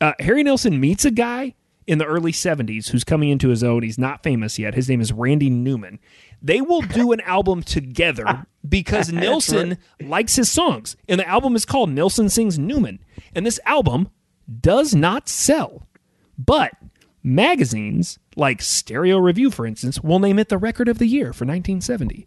uh, 0.00 0.14
Harry 0.18 0.42
Nilsson 0.42 0.80
meets 0.80 1.04
a 1.04 1.10
guy 1.10 1.54
in 1.86 1.98
the 1.98 2.06
early 2.06 2.32
70s 2.32 2.88
who's 2.88 3.04
coming 3.04 3.28
into 3.28 3.48
his 3.48 3.62
own. 3.62 3.82
He's 3.82 3.98
not 3.98 4.22
famous 4.22 4.58
yet. 4.58 4.74
His 4.74 4.88
name 4.88 5.00
is 5.00 5.12
Randy 5.12 5.50
Newman. 5.50 5.98
They 6.40 6.60
will 6.60 6.82
do 6.82 7.12
an 7.12 7.20
album 7.22 7.62
together 7.62 8.46
because 8.68 9.12
Nilsson 9.12 9.76
likes 10.00 10.36
his 10.36 10.50
songs. 10.50 10.96
And 11.08 11.20
the 11.20 11.28
album 11.28 11.56
is 11.56 11.64
called 11.64 11.90
Nilsson 11.90 12.28
Sings 12.28 12.58
Newman. 12.58 13.00
And 13.34 13.44
this 13.44 13.60
album 13.66 14.08
does 14.60 14.94
not 14.94 15.28
sell. 15.28 15.86
But 16.38 16.72
magazines 17.22 18.18
like 18.36 18.62
Stereo 18.62 19.18
Review, 19.18 19.50
for 19.50 19.66
instance, 19.66 20.00
will 20.00 20.18
name 20.18 20.38
it 20.38 20.48
the 20.48 20.58
record 20.58 20.88
of 20.88 20.98
the 20.98 21.06
year 21.06 21.32
for 21.32 21.44
1970 21.44 22.26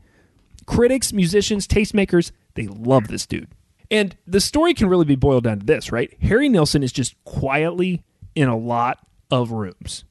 critics, 0.65 1.13
musicians, 1.13 1.67
tastemakers, 1.67 2.31
they 2.55 2.67
love 2.67 3.07
this 3.07 3.25
dude. 3.25 3.49
And 3.91 4.15
the 4.25 4.41
story 4.41 4.73
can 4.73 4.89
really 4.89 5.05
be 5.05 5.15
boiled 5.15 5.43
down 5.43 5.59
to 5.59 5.65
this, 5.65 5.91
right? 5.91 6.15
Harry 6.21 6.49
Nilsson 6.49 6.83
is 6.83 6.91
just 6.91 7.21
quietly 7.25 8.03
in 8.35 8.47
a 8.47 8.57
lot 8.57 8.99
of 9.29 9.51
rooms. 9.51 10.05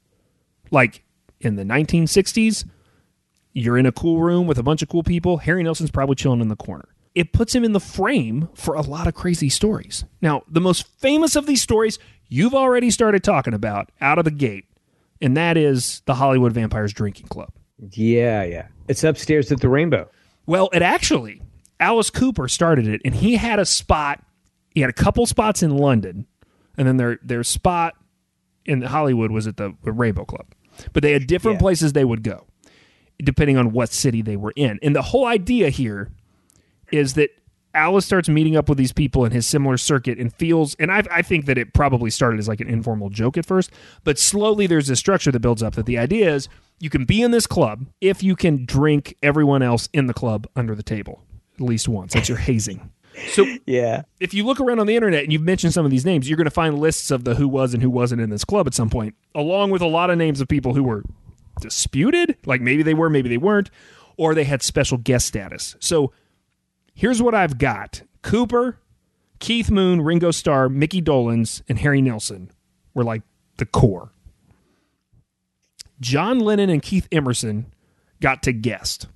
Like 0.70 1.02
in 1.40 1.56
the 1.56 1.64
1960s, 1.64 2.68
you're 3.52 3.78
in 3.78 3.86
a 3.86 3.92
cool 3.92 4.20
room 4.20 4.46
with 4.46 4.58
a 4.58 4.62
bunch 4.62 4.82
of 4.82 4.88
cool 4.88 5.02
people. 5.02 5.38
Harry 5.38 5.62
Nilsson's 5.62 5.90
probably 5.90 6.14
chilling 6.14 6.40
in 6.40 6.48
the 6.48 6.56
corner. 6.56 6.88
It 7.14 7.32
puts 7.32 7.54
him 7.54 7.64
in 7.64 7.72
the 7.72 7.80
frame 7.80 8.48
for 8.54 8.74
a 8.74 8.80
lot 8.80 9.06
of 9.06 9.14
crazy 9.14 9.50
stories. 9.50 10.04
Now, 10.22 10.42
the 10.48 10.60
most 10.62 10.86
famous 10.86 11.36
of 11.36 11.46
these 11.46 11.60
stories 11.60 11.98
you've 12.28 12.54
already 12.54 12.90
started 12.90 13.22
talking 13.22 13.52
about 13.52 13.90
out 14.00 14.18
of 14.18 14.24
the 14.24 14.30
gate, 14.30 14.64
and 15.22 15.36
that 15.36 15.56
is 15.56 16.02
the 16.06 16.14
Hollywood 16.14 16.52
Vampires 16.52 16.92
Drinking 16.92 17.28
Club. 17.28 17.50
yeah 17.92 18.42
yeah 18.44 18.66
it's 18.88 19.02
upstairs 19.04 19.50
at 19.50 19.60
the 19.60 19.68
rainbow 19.68 20.08
Well, 20.46 20.68
it 20.72 20.82
actually, 20.82 21.40
Alice 21.80 22.10
Cooper 22.10 22.48
started 22.48 22.86
it, 22.88 23.00
and 23.04 23.14
he 23.14 23.36
had 23.36 23.58
a 23.58 23.64
spot. 23.64 24.22
He 24.74 24.80
had 24.80 24.90
a 24.90 24.92
couple 24.92 25.24
spots 25.26 25.62
in 25.62 25.76
London, 25.76 26.26
and 26.76 26.86
then 26.86 26.96
their 26.96 27.18
their 27.22 27.44
spot 27.44 27.94
in 28.66 28.82
Hollywood 28.82 29.30
was 29.30 29.46
at 29.46 29.56
the 29.56 29.72
Rainbow 29.84 30.24
Club. 30.24 30.46
But 30.92 31.02
they 31.02 31.12
had 31.12 31.26
different 31.26 31.56
Yeah. 31.56 31.60
places 31.62 31.92
they 31.92 32.04
would 32.04 32.22
go, 32.22 32.46
depending 33.22 33.56
on 33.56 33.72
what 33.72 33.90
city 33.90 34.20
they 34.22 34.36
were 34.36 34.52
in. 34.56 34.78
And 34.82 34.94
the 34.96 35.02
whole 35.02 35.26
idea 35.26 35.68
here 35.70 36.10
is 36.90 37.14
that 37.14 37.30
Alice 37.74 38.04
starts 38.04 38.28
meeting 38.28 38.56
up 38.56 38.68
with 38.68 38.78
these 38.78 38.92
people 38.92 39.24
in 39.24 39.32
his 39.32 39.46
similar 39.46 39.76
circuit 39.76 40.18
and 40.18 40.32
feels, 40.32 40.74
and 40.76 40.92
I, 40.92 41.02
I 41.10 41.22
think 41.22 41.46
that 41.46 41.58
it 41.58 41.72
probably 41.72 42.10
started 42.10 42.38
as 42.38 42.48
like 42.48 42.60
an 42.60 42.68
informal 42.68 43.10
joke 43.10 43.36
at 43.36 43.46
first, 43.46 43.70
but 44.04 44.18
slowly 44.18 44.66
there's 44.66 44.90
a 44.90 44.96
structure 44.96 45.32
that 45.32 45.40
builds 45.40 45.62
up 45.62 45.74
that 45.74 45.86
the 45.86 45.98
idea 45.98 46.34
is 46.34 46.48
you 46.80 46.90
can 46.90 47.04
be 47.04 47.22
in 47.22 47.30
this 47.30 47.46
club 47.46 47.86
if 48.00 48.22
you 48.22 48.36
can 48.36 48.64
drink 48.64 49.16
everyone 49.22 49.62
else 49.62 49.88
in 49.92 50.06
the 50.06 50.14
club 50.14 50.46
under 50.56 50.74
the 50.74 50.82
table 50.82 51.22
at 51.54 51.60
least 51.60 51.88
once. 51.88 52.14
That's 52.14 52.28
your 52.28 52.38
hazing. 52.38 52.90
So 53.28 53.46
yeah 53.66 54.04
if 54.20 54.32
you 54.32 54.44
look 54.44 54.58
around 54.58 54.78
on 54.78 54.86
the 54.86 54.96
internet 54.96 55.22
and 55.22 55.32
you've 55.32 55.42
mentioned 55.42 55.74
some 55.74 55.84
of 55.84 55.90
these 55.90 56.06
names, 56.06 56.28
you're 56.28 56.36
going 56.38 56.46
to 56.46 56.50
find 56.50 56.78
lists 56.78 57.10
of 57.10 57.24
the 57.24 57.34
who 57.34 57.46
was 57.46 57.74
and 57.74 57.82
who 57.82 57.90
wasn't 57.90 58.20
in 58.20 58.30
this 58.30 58.44
club 58.44 58.66
at 58.66 58.74
some 58.74 58.88
point, 58.88 59.14
along 59.34 59.70
with 59.70 59.82
a 59.82 59.86
lot 59.86 60.10
of 60.10 60.16
names 60.16 60.40
of 60.40 60.48
people 60.48 60.74
who 60.74 60.82
were 60.82 61.02
disputed, 61.60 62.36
like 62.46 62.60
maybe 62.60 62.82
they 62.82 62.94
were, 62.94 63.10
maybe 63.10 63.28
they 63.28 63.36
weren't, 63.36 63.70
or 64.16 64.34
they 64.34 64.44
had 64.44 64.62
special 64.62 64.98
guest 64.98 65.26
status. 65.26 65.76
So 65.78 66.12
here's 66.94 67.20
what 67.22 67.34
I've 67.34 67.58
got 67.58 68.02
Cooper, 68.22 68.78
Keith 69.38 69.70
Moon, 69.70 70.00
Ringo 70.00 70.30
Starr, 70.30 70.68
Mickey 70.68 71.02
Dolenz, 71.02 71.62
and 71.68 71.78
Harry 71.78 72.00
Nilsson 72.02 72.50
were 72.94 73.04
like 73.04 73.22
the 73.58 73.66
core. 73.66 74.10
John 76.00 76.40
Lennon 76.40 76.70
and 76.70 76.82
Keith 76.82 77.06
Emerson 77.12 77.72
got 78.20 78.42
to 78.44 78.52
guest. 78.52 79.06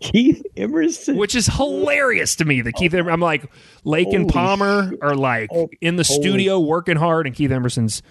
Keith 0.00 0.44
Emerson. 0.56 1.16
which 1.16 1.34
is 1.34 1.46
hilarious 1.46 2.36
to 2.36 2.44
me. 2.44 2.60
That 2.60 2.74
Keith, 2.74 2.92
Emer- 2.94 3.10
I'm 3.10 3.20
like 3.20 3.50
Lake 3.84 4.12
and 4.12 4.28
Palmer 4.28 4.90
shit. 4.90 4.98
are 5.02 5.14
like 5.14 5.48
Oh, 5.52 5.68
in 5.80 5.96
the 5.96 6.04
studio 6.04 6.60
working 6.60 6.96
hard, 6.96 7.26
and 7.26 7.34
Keith 7.34 7.50
Emerson's 7.50 8.02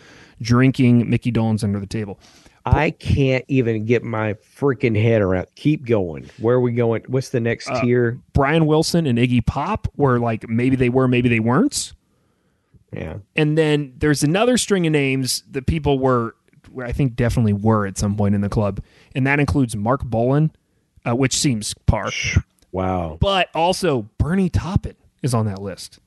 drinking 0.42 1.10
Mickey 1.10 1.32
Dolenz 1.32 1.64
under 1.64 1.80
the 1.80 1.86
table. 1.86 2.20
I 2.66 2.90
can't 2.92 3.46
even 3.48 3.86
get 3.86 4.04
my 4.04 4.34
freaking 4.58 5.00
head 5.00 5.22
around. 5.22 5.48
Keep 5.56 5.86
going. 5.86 6.30
Where 6.40 6.56
are 6.56 6.62
we 6.62 6.72
going? 6.72 7.04
What's 7.08 7.30
the 7.30 7.40
next 7.40 7.70
Uh, 7.70 7.82
tier? 7.82 8.20
Brian 8.34 8.66
Wilson 8.66 9.06
and 9.06 9.20
Iggy 9.20 9.46
Pop 9.46 9.88
were 9.96 10.20
like 10.20 10.50
maybe 10.50 10.76
they 10.76 10.90
were, 10.90 11.08
maybe 11.08 11.30
they 11.30 11.40
weren't. 11.40 11.94
Yeah. 12.92 13.18
And 13.36 13.58
then 13.58 13.94
there's 13.98 14.24
another 14.24 14.58
string 14.58 14.88
of 14.88 14.94
names 14.94 15.44
that 15.52 15.68
people 15.68 16.00
were, 16.00 16.36
I 16.82 16.92
think, 16.92 17.16
definitely 17.16 17.54
were 17.54 17.86
at 17.86 17.98
some 17.98 18.16
point 18.16 18.34
in 18.36 18.42
the 18.42 18.50
club, 18.50 18.82
and 19.14 19.28
that 19.28 19.40
includes 19.40 19.76
Marc 19.76 20.04
Bolan, 20.04 20.52
uh, 21.06 21.16
which 21.16 21.36
seems 21.38 21.74
par, 21.86 22.10
Wow. 22.72 23.18
but 23.20 23.50
also 23.54 24.10
Bernie 24.18 24.50
Taupin 24.50 24.96
is 25.22 25.34
on 25.34 25.46
that 25.46 25.62
list. 25.62 26.00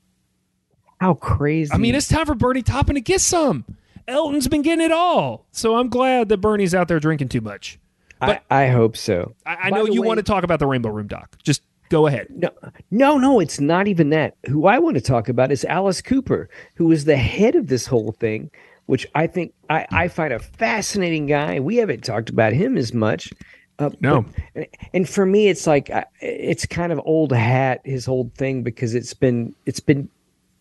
How 1.01 1.15
crazy. 1.15 1.73
I 1.73 1.77
mean, 1.77 1.95
it's 1.95 2.09
time 2.09 2.27
for 2.27 2.35
Bernie 2.35 2.63
Taupin 2.63 2.95
to 2.97 3.01
get 3.01 3.21
some. 3.21 3.65
Elton's 4.09 4.49
been 4.49 4.63
getting 4.63 4.85
it 4.85 4.93
all, 4.93 5.47
so 5.53 5.77
I'm 5.77 5.89
glad 5.89 6.29
that 6.31 6.39
Bernie's 6.39 6.75
out 6.75 6.89
there 6.89 6.99
drinking 7.01 7.29
too 7.29 7.41
much. 7.41 7.79
I, 8.21 8.41
I 8.51 8.67
hope 8.69 8.97
so. 8.97 9.35
I, 9.47 9.55
I 9.65 9.71
know 9.71 9.87
you 9.87 10.03
way- 10.03 10.09
want 10.09 10.19
to 10.19 10.25
talk 10.25 10.43
about 10.43 10.59
the 10.59 10.67
Rainbow 10.67 10.89
Room 10.89 11.07
doc. 11.07 11.37
Just 11.45 11.63
go 11.89 12.07
ahead. 12.09 12.27
No, 12.31 12.51
no, 12.91 13.17
no, 13.19 13.39
it's 13.39 13.61
not 13.61 13.87
even 13.87 14.11
that. 14.11 14.35
Who 14.49 14.67
I 14.67 14.79
want 14.81 14.97
to 14.97 15.01
talk 15.01 15.29
about 15.29 15.53
is 15.53 15.65
Alice 15.67 16.03
Cooper, 16.03 16.49
who 16.75 16.91
is 16.91 17.05
the 17.05 17.17
head 17.17 17.55
of 17.55 17.69
this 17.69 17.87
whole 17.87 18.13
thing, 18.13 18.51
which 18.87 19.07
I 19.15 19.27
think 19.29 19.53
I, 19.71 19.87
I 19.93 20.09
find 20.09 20.33
a 20.33 20.39
fascinating 20.41 21.27
guy. 21.27 21.61
We 21.61 21.77
haven't 21.77 22.03
talked 22.03 22.29
about 22.31 22.53
him 22.55 22.77
as 22.77 22.93
much. 22.93 23.33
Uh, 23.79 23.91
No. 24.01 24.25
but- 24.55 24.69
and 24.93 25.09
for 25.09 25.25
me, 25.25 25.47
it's 25.49 25.67
like 25.69 25.89
uh, 25.91 26.05
it's 26.21 26.67
kind 26.67 26.91
of 26.93 27.01
old 27.05 27.31
hat 27.33 27.81
his 27.85 28.05
whole 28.05 28.33
thing 28.37 28.65
because 28.65 28.95
it's 28.97 29.15
been 29.15 29.55
it's 29.67 29.79
been 29.81 30.09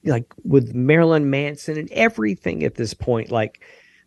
like 0.07 0.33
with 0.43 0.73
Marilyn 0.73 1.29
Manson 1.29 1.77
and 1.77 1.91
everything 1.91 2.63
at 2.63 2.75
this 2.75 2.93
point. 2.93 3.31
Like, 3.31 3.61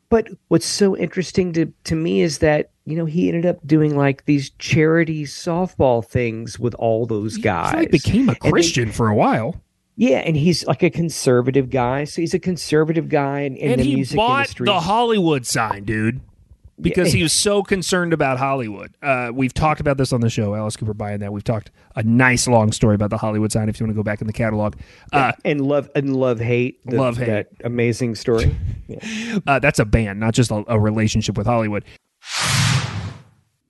but 0.08 0.28
what's 0.48 0.66
so 0.66 0.96
interesting 0.96 1.52
to 1.52 1.72
to 1.84 1.94
me 1.94 2.20
is 2.22 2.38
that 2.38 2.70
you 2.84 2.96
know 2.96 3.04
he 3.04 3.28
ended 3.28 3.46
up 3.46 3.64
doing 3.66 3.96
like 3.96 4.24
these 4.24 4.50
charity 4.58 5.24
softball 5.24 6.04
things 6.04 6.58
with 6.58 6.74
all 6.74 7.06
those 7.06 7.36
guys. 7.36 7.70
He 7.72 7.76
like 7.76 7.90
became 7.90 8.28
a 8.28 8.36
then- 8.40 8.50
Christian 8.50 8.90
for 8.90 9.08
a 9.08 9.14
while, 9.14 9.60
yeah, 9.96 10.18
and 10.18 10.36
he's 10.36 10.66
like 10.66 10.82
a 10.82 10.90
conservative 10.90 11.70
guy. 11.70 12.04
So 12.04 12.20
he's 12.22 12.34
a 12.34 12.38
conservative 12.40 13.08
guy 13.08 13.40
in, 13.40 13.56
in 13.56 13.72
and 13.72 13.80
the 13.80 13.84
he 13.84 13.94
music 13.96 14.16
bought 14.16 14.40
industry. 14.40 14.64
the 14.66 14.80
Hollywood 14.80 15.46
sign, 15.46 15.84
dude, 15.84 16.20
because 16.80 17.12
he 17.12 17.22
was 17.22 17.32
so 17.32 17.62
concerned 17.62 18.12
about 18.12 18.38
Hollywood. 18.38 18.94
Uh, 19.02 19.30
we've 19.32 19.54
talked 19.54 19.80
about 19.80 19.96
this 19.96 20.12
on 20.12 20.20
the 20.20 20.30
show. 20.30 20.54
Alice 20.54 20.76
Cooper 20.76 20.94
buying 20.94 21.20
that. 21.20 21.32
We've 21.32 21.44
talked 21.44 21.70
a 21.96 22.02
nice 22.02 22.46
long 22.48 22.72
story 22.72 22.94
about 22.94 23.10
the 23.10 23.18
Hollywood 23.18 23.52
sign. 23.52 23.68
If 23.68 23.78
you 23.80 23.86
want 23.86 23.94
to 23.94 23.98
go 23.98 24.02
back 24.02 24.20
in 24.20 24.26
the 24.26 24.32
catalog, 24.32 24.76
uh, 25.12 25.32
and 25.44 25.60
love 25.60 25.90
and 25.94 26.16
love 26.16 26.40
hate 26.40 26.80
the- 26.86 26.96
Love 26.96 27.16
Hate. 27.16 27.26
that 27.26 27.48
amazing 27.64 28.14
story. 28.14 28.54
uh, 29.46 29.58
that's 29.58 29.78
a 29.78 29.84
band, 29.84 30.20
not 30.20 30.34
just 30.34 30.50
a, 30.50 30.64
a 30.68 30.78
relationship 30.78 31.36
with 31.36 31.46
Hollywood. 31.46 31.84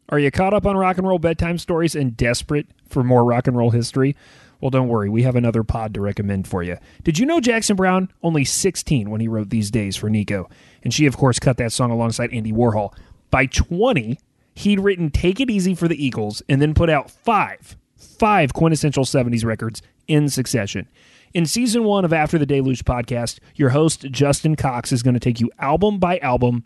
Are 0.09 0.19
you 0.19 0.31
caught 0.33 0.53
up 0.55 0.67
on 0.67 0.77
rock 0.77 0.99
and 0.99 1.07
roll 1.07 1.21
bedtime 1.21 1.57
stories 1.59 1.95
and 1.95 2.17
desperate 2.17 2.67
for 2.89 3.05
more 3.05 3.25
rock 3.25 3.47
and 3.47 3.57
roll 3.57 3.71
history? 3.71 4.17
Well, 4.61 4.71
don't 4.71 4.89
worry, 4.89 5.09
we 5.09 5.23
have 5.23 5.37
another 5.37 5.65
pod 5.65 5.95
to 5.95 6.01
recommend 6.01 6.47
for 6.47 6.63
you. 6.63 6.77
Did 7.03 7.19
you 7.19 7.27
know 7.27 7.41
Jackson 7.41 7.77
Browne 7.77 8.11
only 8.23 8.45
16 8.45 9.09
when 9.11 9.21
he 9.21 9.29
wrote 9.29 9.51
These 9.51 9.71
Days 9.71 9.97
for 9.97 10.11
Nico? 10.11 10.49
And 10.85 10.93
she 10.93 11.07
of 11.07 11.17
course 11.17 11.39
cut 11.39 11.57
that 11.57 11.73
song 11.73 11.91
alongside 11.91 12.33
Andy 12.33 12.53
Warhol. 12.53 12.95
By 13.31 13.47
20, 13.47 14.19
he'd 14.55 14.81
written 14.81 15.11
Take 15.11 15.41
It 15.41 15.51
Easy 15.51 15.75
for 15.75 15.89
the 15.89 16.03
Eagles 16.03 16.43
and 16.49 16.61
then 16.61 16.75
put 16.75 16.91
out 16.91 17.11
5 17.11 17.77
5 17.97 18.53
quintessential 18.55 19.05
70s 19.05 19.45
records 19.45 19.83
in 20.09 20.29
succession. 20.29 20.89
In 21.33 21.47
season 21.47 21.85
1 21.85 22.05
of 22.05 22.13
After 22.13 22.39
the 22.39 22.47
Deluge 22.47 22.85
podcast, 22.85 23.39
your 23.55 23.71
host 23.71 24.03
Justin 24.11 24.57
Cox 24.57 24.91
is 24.91 25.03
going 25.03 25.15
to 25.15 25.21
take 25.21 25.41
you 25.41 25.51
album 25.59 25.99
by 25.99 26.19
album 26.19 26.65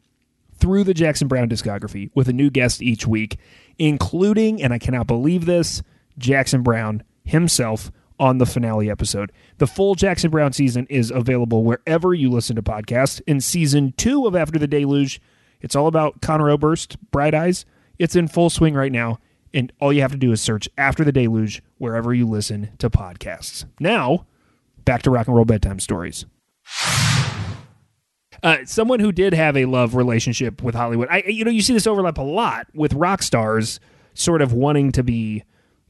through 0.56 0.84
the 0.84 0.94
Jackson 0.94 1.28
Browne 1.28 1.48
discography 1.48 2.10
with 2.14 2.28
a 2.28 2.32
new 2.32 2.50
guest 2.50 2.80
each 2.80 3.06
week, 3.06 3.36
including, 3.78 4.62
and 4.62 4.72
I 4.72 4.78
cannot 4.78 5.06
believe 5.06 5.44
this, 5.44 5.82
Jackson 6.16 6.62
Browne 6.62 7.02
himself 7.24 7.90
on 8.18 8.38
the 8.38 8.46
finale 8.46 8.90
episode. 8.90 9.32
The 9.58 9.66
full 9.66 9.94
Jackson 9.94 10.30
Browne 10.30 10.52
season 10.52 10.86
is 10.88 11.10
available 11.10 11.64
wherever 11.64 12.14
you 12.14 12.30
listen 12.30 12.56
to 12.56 12.62
podcasts. 12.62 13.20
In 13.26 13.40
season 13.40 13.92
two 13.96 14.26
of 14.26 14.36
After 14.36 14.58
the 14.58 14.68
Deluge, 14.68 15.20
it's 15.60 15.74
all 15.74 15.86
about 15.86 16.20
Conor 16.20 16.50
Oberst, 16.50 16.96
Bright 17.10 17.34
Eyes. 17.34 17.64
It's 17.98 18.16
in 18.16 18.28
full 18.28 18.50
swing 18.50 18.74
right 18.74 18.92
now, 18.92 19.18
and 19.52 19.72
all 19.80 19.92
you 19.92 20.02
have 20.02 20.12
to 20.12 20.18
do 20.18 20.32
is 20.32 20.40
search 20.40 20.68
After 20.78 21.04
the 21.04 21.12
Deluge 21.12 21.62
wherever 21.78 22.14
you 22.14 22.26
listen 22.26 22.70
to 22.78 22.90
podcasts. 22.90 23.64
Now, 23.80 24.26
back 24.84 25.02
to 25.02 25.10
rock 25.10 25.26
and 25.26 25.36
roll 25.36 25.44
bedtime 25.44 25.80
stories. 25.80 26.26
Uh, 28.42 28.58
someone 28.66 29.00
who 29.00 29.10
did 29.10 29.32
have 29.32 29.56
a 29.56 29.64
love 29.64 29.94
relationship 29.94 30.62
with 30.62 30.74
Hollywood. 30.74 31.08
I, 31.10 31.22
you 31.26 31.44
know, 31.44 31.50
you 31.50 31.62
see 31.62 31.72
this 31.72 31.86
overlap 31.86 32.18
a 32.18 32.22
lot 32.22 32.66
with 32.74 32.92
rock 32.92 33.22
stars 33.22 33.80
sort 34.12 34.42
of 34.42 34.52
wanting 34.52 34.92
to 34.92 35.02
be 35.02 35.44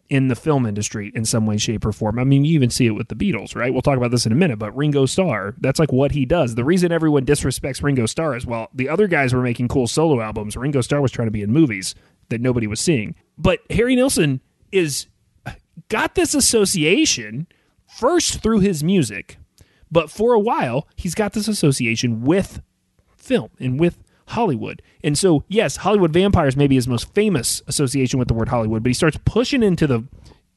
in 0.08 0.28
the 0.28 0.36
film 0.36 0.66
industry 0.66 1.10
in 1.14 1.24
some 1.24 1.46
way, 1.46 1.56
shape, 1.56 1.84
or 1.84 1.92
form. 1.92 2.18
I 2.18 2.24
mean, 2.24 2.44
you 2.44 2.54
even 2.54 2.70
see 2.70 2.86
it 2.86 2.90
with 2.90 3.08
the 3.08 3.14
Beatles, 3.14 3.56
right? 3.56 3.72
We'll 3.72 3.82
talk 3.82 3.96
about 3.96 4.10
this 4.10 4.26
in 4.26 4.32
a 4.32 4.36
minute, 4.36 4.58
but 4.58 4.76
Ringo 4.76 5.06
Starr, 5.06 5.54
that's 5.58 5.78
like 5.78 5.92
what 5.92 6.12
he 6.12 6.26
does. 6.26 6.54
The 6.54 6.64
reason 6.64 6.92
everyone 6.92 7.24
disrespects 7.24 7.82
Ringo 7.82 8.06
Starr 8.06 8.36
is, 8.36 8.46
well, 8.46 8.68
the 8.74 8.88
other 8.88 9.06
guys 9.06 9.32
were 9.32 9.42
making 9.42 9.68
cool 9.68 9.86
solo 9.86 10.20
albums. 10.20 10.56
Ringo 10.56 10.82
Starr 10.82 11.00
was 11.00 11.10
trying 11.10 11.28
to 11.28 11.32
be 11.32 11.42
in 11.42 11.52
movies 11.52 11.94
that 12.28 12.40
nobody 12.40 12.66
was 12.66 12.80
seeing. 12.80 13.14
But 13.38 13.60
Harry 13.70 13.96
Nilsson 13.96 14.40
is 14.72 15.06
uh, 15.46 15.52
got 15.88 16.14
this 16.14 16.34
association 16.34 17.46
first 17.86 18.42
through 18.42 18.60
his 18.60 18.84
music, 18.84 19.38
but 19.90 20.10
for 20.10 20.34
a 20.34 20.40
while, 20.40 20.86
he's 20.96 21.14
got 21.14 21.32
this 21.32 21.48
association 21.48 22.22
with 22.22 22.60
film 23.16 23.50
and 23.58 23.80
with 23.80 23.98
Hollywood. 24.28 24.82
And 25.02 25.16
so, 25.16 25.44
yes, 25.48 25.76
Hollywood 25.76 26.12
Vampires 26.12 26.56
may 26.56 26.66
be 26.66 26.74
his 26.74 26.88
most 26.88 27.12
famous 27.14 27.62
association 27.66 28.18
with 28.18 28.28
the 28.28 28.34
word 28.34 28.48
Hollywood, 28.48 28.82
but 28.82 28.90
he 28.90 28.94
starts 28.94 29.18
pushing 29.24 29.62
into 29.62 29.86
the 29.86 30.04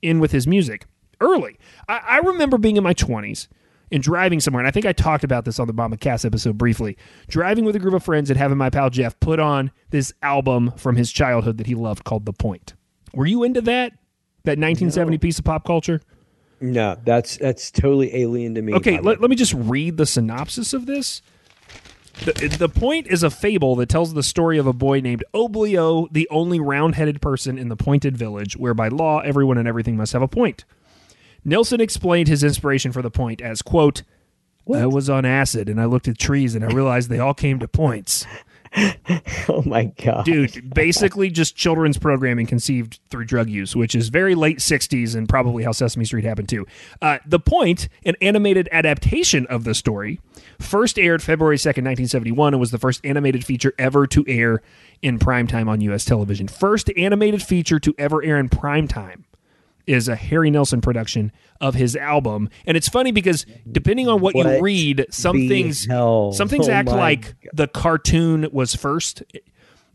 in 0.02 0.20
with 0.20 0.32
his 0.32 0.48
music 0.48 0.86
early. 1.20 1.58
I, 1.88 1.98
I 1.98 2.18
remember 2.20 2.58
being 2.58 2.78
in 2.78 2.84
my 2.84 2.94
twenties 2.94 3.48
and 3.92 4.04
driving 4.04 4.40
somewhere, 4.40 4.62
and 4.62 4.68
I 4.68 4.72
think 4.72 4.86
I 4.86 4.94
talked 4.94 5.24
about 5.24 5.46
this 5.46 5.60
on 5.60 5.68
the 5.68 5.74
Mama 5.74 5.98
Cass 5.98 6.26
episode 6.26 6.58
briefly. 6.58 6.98
Driving 7.28 7.66
with 7.66 7.76
a 7.76 7.80
group 7.80 7.94
of 7.94 8.04
friends 8.04 8.30
and 8.30 8.38
having 8.38 8.58
my 8.58 8.70
pal 8.70 8.90
Jeff 8.90 9.20
put 9.20 9.40
on 9.40 9.72
this 9.90 10.14
album 10.22 10.72
from 10.78 10.96
his 10.96 11.12
childhood 11.12 11.58
that 11.58 11.68
he 11.68 11.76
loved 11.76 12.04
called 12.04 12.26
The 12.26 12.34
Point. 12.34 12.74
Were 13.14 13.26
you 13.26 13.44
into 13.44 13.62
that? 13.62 13.94
That 14.44 14.58
1970 14.60 15.18
piece 15.18 15.40
of 15.40 15.46
pop 15.46 15.66
culture? 15.66 16.02
No, 16.60 16.98
that's 17.04 17.38
that's 17.38 17.70
totally 17.70 18.16
alien 18.16 18.56
to 18.56 18.62
me. 18.62 18.74
Okay, 18.74 19.00
let 19.00 19.22
me 19.22 19.36
just 19.36 19.54
read 19.54 19.98
the 19.98 20.06
synopsis 20.06 20.74
of 20.74 20.86
this. 20.86 21.22
The, 22.26 22.56
the 22.58 22.70
point 22.70 23.08
is 23.08 23.24
a 23.24 23.30
fable 23.30 23.76
that 23.78 23.90
tells 23.90 24.14
the 24.14 24.24
story 24.24 24.58
of 24.58 24.68
a 24.68 24.74
boy 24.74 25.00
named 25.00 25.24
Oblio, 25.34 26.08
the 26.12 26.28
only 26.30 26.60
round 26.60 26.96
headed 26.96 27.22
person 27.22 27.58
in 27.58 27.70
the 27.70 27.76
pointed 27.76 28.18
village, 28.18 28.58
where 28.58 28.74
by 28.74 28.88
law 28.88 29.20
everyone 29.20 29.58
and 29.58 29.68
everything 29.68 29.96
must 29.96 30.14
have 30.14 30.22
a 30.22 30.28
point. 30.28 30.66
Nilsson 31.46 31.80
explained 31.80 32.28
his 32.28 32.44
inspiration 32.44 32.92
for 32.92 33.02
the 33.02 33.12
point 33.12 33.42
as, 33.42 33.62
quote, 33.62 34.04
I 34.74 34.86
was 34.86 35.10
on 35.10 35.24
acid 35.26 35.70
and 35.70 35.80
I 35.80 35.86
looked 35.86 36.10
at 36.10 36.18
trees 36.18 36.56
and 36.56 36.66
I 36.66 36.68
realized 36.68 37.10
they 37.10 37.20
all 37.20 37.34
came 37.34 37.60
to 37.60 37.68
points. 37.70 38.26
oh 39.50 39.64
my 39.66 39.86
god, 40.04 40.26
Dude, 40.26 40.74
basically 40.74 41.30
just 41.30 41.56
children's 41.56 41.98
programming 41.98 42.46
conceived 42.46 43.00
through 43.10 43.26
drug 43.26 43.50
use, 43.50 43.76
which 43.76 43.96
is 43.96 44.10
very 44.10 44.36
late 44.36 44.60
60s 44.60 45.16
and 45.16 45.28
probably 45.28 45.64
how 45.64 45.72
Sesame 45.72 46.06
Street 46.06 46.26
happened 46.26 46.50
too. 46.50 46.66
Uh, 47.02 47.20
the 47.26 47.40
Point, 47.40 47.88
an 48.06 48.16
animated 48.22 48.68
adaptation 48.72 49.46
of 49.48 49.64
the 49.64 49.74
story, 49.74 50.20
first 50.60 51.00
aired 51.00 51.24
February 51.24 51.58
2nd, 51.58 51.84
1971, 51.86 52.54
and 52.54 52.60
was 52.60 52.72
the 52.72 52.78
first 52.78 53.06
animated 53.06 53.46
feature 53.46 53.74
ever 53.80 54.06
to 54.08 54.26
air 54.28 54.62
in 55.02 55.20
primetime 55.20 55.68
on 55.68 55.82
U.S. 55.82 56.06
television. 56.06 56.48
First 56.48 56.90
animated 56.98 57.42
feature 57.42 57.80
to 57.80 57.94
ever 57.98 58.24
air 58.24 58.38
in 58.38 58.50
primetime 58.50 59.24
is 59.88 60.08
a 60.08 60.16
Harry 60.16 60.52
Nilsson 60.52 60.82
production 60.82 61.32
of 61.60 61.74
his 61.74 61.96
album. 61.96 62.50
And 62.66 62.78
it's 62.78 62.90
funny 62.90 63.12
because 63.12 63.46
depending 63.72 64.08
on 64.08 64.22
what, 64.22 64.36
you 64.36 64.62
read, 64.62 65.06
some 65.10 65.48
things 65.48 65.86
hell? 65.86 66.34
some 66.34 66.48
things 66.48 66.68
Oh 66.68 66.74
act 66.74 66.90
like 66.90 67.36
the 67.54 67.68
cartoon 67.68 68.48
was 68.52 68.76
first 68.76 69.24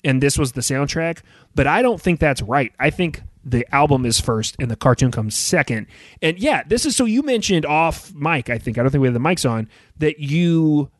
and 0.04 0.22
this 0.22 0.36
was 0.36 0.52
the 0.52 0.62
soundtrack, 0.62 1.20
but 1.54 1.66
I 1.66 1.82
don't 1.82 2.00
think 2.00 2.18
that's 2.18 2.42
right. 2.42 2.72
I 2.80 2.90
think 2.90 3.22
the 3.44 3.66
album 3.74 4.06
is 4.06 4.20
first 4.20 4.56
and 4.58 4.70
the 4.70 4.76
cartoon 4.76 5.10
comes 5.10 5.36
second. 5.36 5.86
And 6.20 6.38
yeah, 6.38 6.62
this 6.66 6.86
is 6.86 6.96
so 6.96 7.04
you 7.04 7.22
mentioned 7.22 7.66
off 7.66 8.12
mic, 8.14 8.50
I 8.50 8.58
think. 8.58 8.78
I 8.78 8.82
don't 8.82 8.90
think 8.90 9.02
we 9.02 9.08
have 9.08 9.14
the 9.14 9.20
mics 9.20 9.48
on 9.48 9.68
that 9.98 10.18
you 10.18 10.90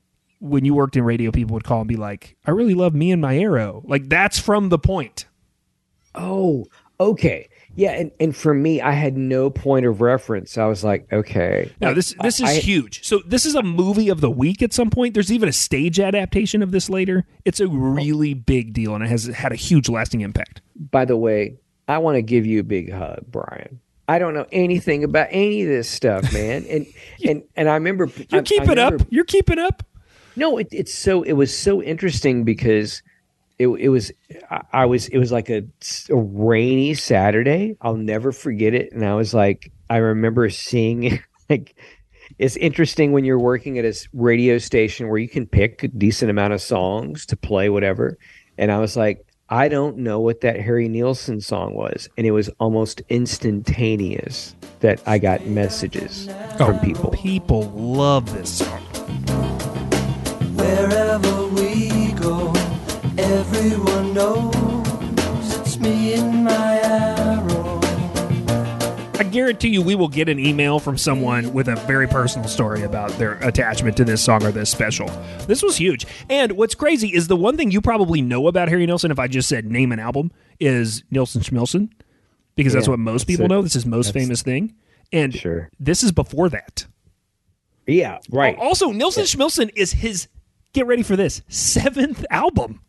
when 0.41 0.65
you 0.65 0.75
worked 0.75 0.97
in 0.97 1.05
radio 1.05 1.31
people 1.31 1.55
would 1.55 1.65
call 1.65 1.81
and 1.81 1.89
be 1.89 1.97
like, 1.97 2.37
"I 2.45 2.51
really 2.51 2.75
love 2.75 2.95
me 2.95 3.13
and 3.13 3.23
my 3.23 3.39
arrow." 3.39 3.83
Like 3.87 4.09
that's 4.09 4.39
from 4.39 4.69
the 4.69 4.79
point. 4.79 5.27
Oh, 6.15 6.67
okay. 6.99 7.49
Yeah, 7.75 7.93
and, 7.93 8.11
and 8.21 8.37
for 8.37 8.53
me, 8.53 8.81
I 8.81 8.93
had 8.93 9.17
no 9.17 9.49
point 9.49 9.87
of 9.87 10.01
reference. 10.01 10.59
I 10.59 10.67
was 10.67 10.85
like, 10.85 11.11
okay. 11.13 11.73
Now 11.81 11.95
this 11.95 12.15
this 12.23 12.39
is 12.41 12.49
I- 12.49 12.55
huge. 12.61 13.05
So 13.05 13.21
this 13.27 13.47
is 13.47 13.55
a 13.55 13.63
movie 13.63 14.09
of 14.09 14.21
the 14.21 14.31
week 14.31 14.63
at 14.63 14.73
some 14.73 14.91
point. 14.91 15.15
There's 15.15 15.33
even 15.33 15.49
a 15.49 15.53
stage 15.53 15.99
adaptation 15.99 16.63
of 16.63 16.71
this 16.71 16.91
later. 16.91 17.25
It's 17.45 17.61
a 17.61 17.69
really 17.69 18.35
big 18.35 18.75
deal 18.75 18.95
and 18.95 19.03
it 19.03 19.09
has 19.09 19.27
had 19.27 19.53
a 19.53 19.57
huge 19.57 19.89
lasting 19.89 20.21
impact. 20.21 20.61
By 20.91 21.05
the 21.07 21.17
way, 21.17 21.57
I 21.89 21.99
want 21.99 22.17
to 22.17 22.23
give 22.23 22.45
you 22.47 22.61
a 22.61 22.65
big 22.65 22.93
hug, 22.93 23.25
Brian. 23.29 23.81
I 24.09 24.19
don't 24.19 24.35
know 24.35 24.47
anything 24.53 25.05
about 25.05 25.29
any 25.31 25.63
of 25.63 25.69
this 25.69 25.89
stuff, 25.89 26.31
man. 26.33 26.65
And 26.71 26.87
and 27.25 27.43
and 27.57 27.69
I 27.69 27.75
remember 27.75 28.07
You're 28.17 28.27
I- 28.33 28.39
I 28.39 28.43
keeping 28.43 28.79
up. 28.79 28.95
You're 29.09 29.25
keeping 29.25 29.59
up. 29.59 29.83
No, 30.37 30.59
it, 30.59 30.69
it's 30.73 30.95
so 30.95 31.23
it 31.23 31.33
was 31.33 31.57
so 31.57 31.83
interesting 31.83 32.45
because 32.45 33.03
it 33.63 33.69
it 33.81 33.89
was 33.89 34.13
I, 34.51 34.63
I 34.73 34.87
was 34.87 35.09
it 35.09 35.19
was 35.19 35.31
like 35.31 35.49
a, 35.49 35.63
a 36.11 36.17
rainy 36.17 36.95
Saturday. 36.95 37.77
I'll 37.81 37.97
never 37.97 38.33
forget 38.33 38.75
it, 38.75 38.93
and 38.93 39.05
I 39.05 39.15
was 39.15 39.33
like 39.33 39.71
I 39.89 39.99
remember 39.99 40.51
seeing 40.51 41.21
like 41.51 41.77
it's 42.39 42.57
interesting 42.57 43.13
when 43.13 43.25
you're 43.25 43.39
working 43.39 43.79
at 43.79 43.85
a 43.85 43.95
radio 44.13 44.59
station 44.59 45.09
where 45.09 45.19
you 45.19 45.29
can 45.29 45.47
pick 45.47 45.83
a 45.85 45.89
decent 45.89 46.31
amount 46.31 46.53
of 46.53 46.61
songs 46.61 47.27
to 47.27 47.37
play 47.37 47.69
whatever, 47.69 48.19
and 48.59 48.71
I 48.71 48.79
was 48.79 48.97
like. 48.97 49.25
I 49.49 49.69
don't 49.69 49.99
know 49.99 50.19
what 50.19 50.41
that 50.41 50.59
Harry 50.59 50.89
Nilsson 50.89 51.43
song 51.43 51.75
was, 51.75 52.09
and 52.17 52.27
it 52.27 52.31
was 52.31 52.49
almost 52.59 53.03
instantaneous 53.11 54.57
that 54.81 55.03
I 55.05 55.19
got 55.19 55.45
messages 55.45 56.27
oh. 56.59 56.67
from 56.69 56.79
people. 56.79 57.11
People 57.11 57.65
love 57.73 58.33
this 58.33 58.61
song. 58.65 58.81
Wherever 60.57 61.49
we 61.49 61.92
I 69.15 69.25
guarantee 69.31 69.69
you, 69.69 69.81
we 69.83 69.95
will 69.95 70.09
get 70.09 70.29
an 70.29 70.39
email 70.39 70.79
from 70.79 70.99
someone 70.99 71.53
with 71.53 71.69
a 71.69 71.77
very 71.77 72.07
personal 72.07 72.49
story 72.49 72.83
about 72.83 73.11
their 73.13 73.35
attachment 73.35 73.97
to 73.99 74.05
this 74.05 74.23
song 74.23 74.45
or 74.45 74.53
this 74.53 74.69
special. 74.71 75.07
This 75.47 75.63
was 75.63 75.77
huge. 75.77 76.07
And 76.29 76.53
what's 76.53 76.75
crazy 76.75 77.09
is 77.15 77.29
the 77.29 77.37
one 77.37 77.57
thing 77.57 77.71
you 77.71 77.81
probably 77.81 78.21
know 78.21 78.49
about 78.49 78.69
Harry 78.69 78.85
Nilsson, 78.85 79.11
if 79.11 79.19
I 79.19 79.29
just 79.29 79.49
said 79.49 79.65
name 79.65 79.93
an 79.93 79.99
album, 79.99 80.31
is 80.61 81.05
Nilsson 81.11 81.41
Schmilsson, 81.43 81.91
because 82.55 82.73
that's 82.73 82.89
what 82.89 82.99
most 82.99 83.23
that's 83.23 83.25
people 83.33 83.47
it. 83.47 83.49
know. 83.49 83.63
This 83.63 83.77
is 83.77 83.87
most 83.87 84.07
That's- 84.09 84.25
famous 84.25 84.43
thing. 84.43 84.75
And 85.13 85.35
Sure. 85.35 85.71
this 85.79 86.03
is 86.03 86.11
before 86.13 86.49
that. 86.51 86.87
Yeah, 87.87 88.19
right. 88.31 88.57
Also, 88.59 88.93
Nilsson 88.93 89.25
Schmilsson 89.25 89.71
is 89.77 89.93
his, 89.93 90.29
get 90.73 90.87
ready 90.87 91.03
for 91.03 91.17
this, 91.17 91.43
seventh 91.49 92.25
album. 92.31 92.81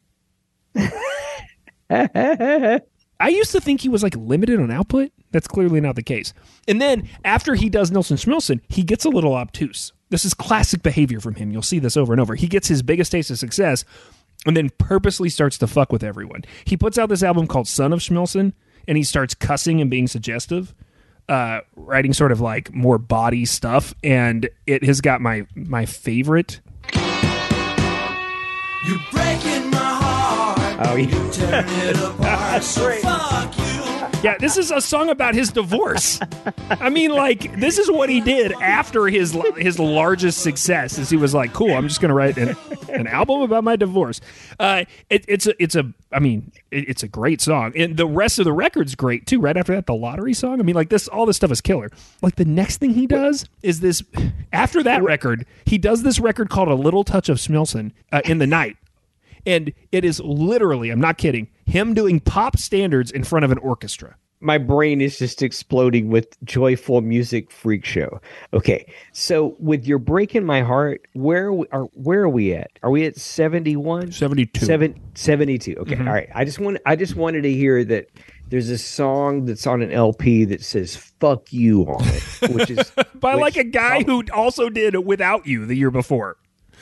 I 3.20 3.30
used 3.30 3.52
to 3.52 3.62
think 3.62 3.82
he 3.82 3.90
was 3.90 4.04
like 4.04 4.16
limited 4.18 4.60
on 4.60 4.72
output. 4.72 5.12
That's 5.32 5.48
clearly 5.48 5.82
not 5.82 5.96
the 5.96 6.04
case. 6.04 6.34
And 6.68 6.82
then 6.82 7.10
after 7.24 7.56
he 7.56 7.70
does 7.70 7.92
Nilsson 7.92 8.18
Schmilsson, 8.18 8.62
he 8.70 8.84
gets 8.84 9.06
a 9.06 9.10
little 9.10 9.34
obtuse. 9.34 9.94
This 10.10 10.26
is 10.26 10.34
classic 10.34 10.84
behavior 10.84 11.20
from 11.20 11.36
him. 11.36 11.52
You'll 11.52 11.62
see 11.62 11.80
this 11.80 11.98
over 11.98 12.14
and 12.14 12.22
over. 12.22 12.36
He 12.36 12.48
gets 12.48 12.68
his 12.68 12.84
biggest 12.84 13.12
taste 13.12 13.32
of 13.32 13.40
success 13.40 13.86
and 14.46 14.56
then 14.56 14.70
purposely 14.78 15.30
starts 15.30 15.58
to 15.60 15.68
fuck 15.68 15.92
with 15.92 16.04
everyone. 16.04 16.44
He 16.66 16.78
puts 16.78 16.98
out 16.98 17.10
this 17.10 17.24
album 17.24 17.48
called 17.48 17.68
Son 17.68 17.94
of 17.94 18.00
Schmilsson 18.00 18.54
and 18.88 18.98
he 18.98 19.04
starts 19.04 19.34
cussing 19.34 19.82
and 19.82 19.90
being 19.90 20.08
suggestive, 20.08 20.76
uh, 21.30 21.62
writing 21.76 22.14
sort 22.14 22.32
of 22.32 22.42
like 22.42 22.74
more 22.74 22.98
body 22.98 23.46
stuff. 23.46 23.94
And 24.04 24.50
it 24.68 24.84
has 24.84 25.02
got 25.02 25.22
my 25.22 25.48
my 25.56 25.86
favorite. 25.86 26.60
You're 28.86 29.00
breaking. 29.12 29.63
Oh, 30.80 30.96
yeah. 30.96 31.24
You 31.24 31.32
tear 31.32 31.66
it 31.68 31.98
apart. 31.98 32.64
so 32.64 32.92
fuck 32.92 33.58
you. 33.58 33.64
Yeah, 34.24 34.38
this 34.38 34.56
is 34.58 34.72
a 34.72 34.80
song 34.80 35.10
about 35.10 35.36
his 35.36 35.52
divorce. 35.52 36.18
I 36.70 36.90
mean, 36.90 37.12
like 37.12 37.60
this 37.60 37.78
is 37.78 37.92
what 37.92 38.10
he 38.10 38.22
did 38.22 38.54
after 38.54 39.08
his 39.08 39.38
his 39.58 39.80
largest 39.80 40.42
success. 40.42 40.98
Is 40.98 41.10
he 41.10 41.18
was 41.18 41.34
like, 41.34 41.52
"Cool, 41.52 41.72
I'm 41.74 41.90
just 41.90 42.00
going 42.00 42.08
to 42.08 42.16
write 42.16 42.38
an, 42.38 42.56
an 42.88 43.06
album 43.08 43.42
about 43.42 43.66
my 43.66 43.76
divorce." 43.76 44.22
Uh, 44.58 44.86
it, 45.10 45.26
it's 45.28 45.46
a 45.46 45.62
it's 45.62 45.76
a 45.76 45.92
I 46.14 46.20
mean, 46.20 46.54
it, 46.72 46.88
it's 46.88 47.04
a 47.04 47.10
great 47.10 47.42
song, 47.42 47.74
and 47.76 47.98
the 47.98 48.08
rest 48.08 48.40
of 48.40 48.46
the 48.46 48.54
record's 48.54 48.96
great 48.96 49.28
too. 49.28 49.42
Right 49.42 49.58
after 49.58 49.76
that, 49.76 49.88
the 49.88 49.96
lottery 49.96 50.34
song. 50.34 50.62
I 50.62 50.64
mean, 50.64 50.76
like 50.76 50.88
this, 50.90 51.10
all 51.10 51.26
this 51.26 51.36
stuff 51.36 51.52
is 51.52 51.60
killer. 51.60 51.90
Like 52.22 52.36
the 52.36 52.46
next 52.46 52.78
thing 52.78 52.94
he 52.94 53.08
does 53.08 53.46
is 53.62 53.82
this. 53.82 54.02
After 54.54 54.84
that 54.84 55.04
record, 55.04 55.46
he 55.66 55.78
does 55.78 56.04
this 56.04 56.20
record 56.20 56.50
called 56.50 56.70
"A 56.70 56.76
Little 56.76 57.04
Touch 57.04 57.28
of 57.28 57.40
Schmilsson" 57.40 57.92
uh, 58.14 58.22
in 58.24 58.38
the 58.38 58.48
night. 58.48 58.78
And 59.46 59.74
it 59.92 60.06
is 60.06 60.20
literally, 60.22 60.90
I'm 60.90 61.02
not 61.02 61.18
kidding, 61.18 61.48
him 61.66 61.94
doing 61.94 62.20
pop 62.20 62.58
standards 62.58 63.12
in 63.12 63.24
front 63.24 63.46
of 63.46 63.52
an 63.52 63.58
orchestra. 63.60 64.16
My 64.40 64.58
brain 64.58 65.00
is 65.00 65.18
just 65.20 65.42
exploding 65.42 66.10
with 66.10 66.36
joyful 66.44 67.00
music 67.00 67.50
freak 67.50 67.86
show. 67.86 68.20
Okay, 68.54 68.86
so 69.14 69.56
with 69.58 69.86
your 69.88 70.00
breaking 70.00 70.44
my 70.46 70.62
heart, 70.62 71.08
where 71.14 71.46
are 71.46 71.54
we, 71.54 71.66
are 71.72 71.84
where 71.94 72.24
are 72.24 72.30
we 72.30 72.54
at? 72.54 72.72
Are 72.84 72.90
we 72.92 73.06
at 73.06 73.16
71? 73.18 74.12
72. 74.12 74.66
Seven, 74.66 75.00
72. 75.16 75.78
Okay, 75.78 75.96
Mhm. 75.96 76.08
all 76.08 76.14
right. 76.14 76.28
I 76.36 76.44
just 76.44 76.60
want 76.60 76.78
I 76.86 76.98
just 76.98 77.16
wanted 77.16 77.44
to 77.44 77.54
hear 77.54 77.86
that 77.86 78.10
there's 78.50 78.70
a 78.70 78.78
song 78.78 79.46
that's 79.46 79.66
on 79.66 79.82
an 79.82 79.94
LP 79.94 80.44
that 80.46 80.62
says 80.62 80.98
"fuck 80.98 81.54
you" 81.54 81.84
on 81.84 82.04
it, 82.06 82.52
which 82.54 82.70
is 82.70 82.92
By 83.16 83.36
which- 83.36 83.42
like 83.42 83.56
a 83.56 83.64
guy 83.64 84.04
who 84.04 84.24
also 84.34 84.70
did 84.70 84.98
Without 85.06 85.48
You 85.48 85.66
the 85.66 85.76
year 85.76 85.90
before. 85.92 86.36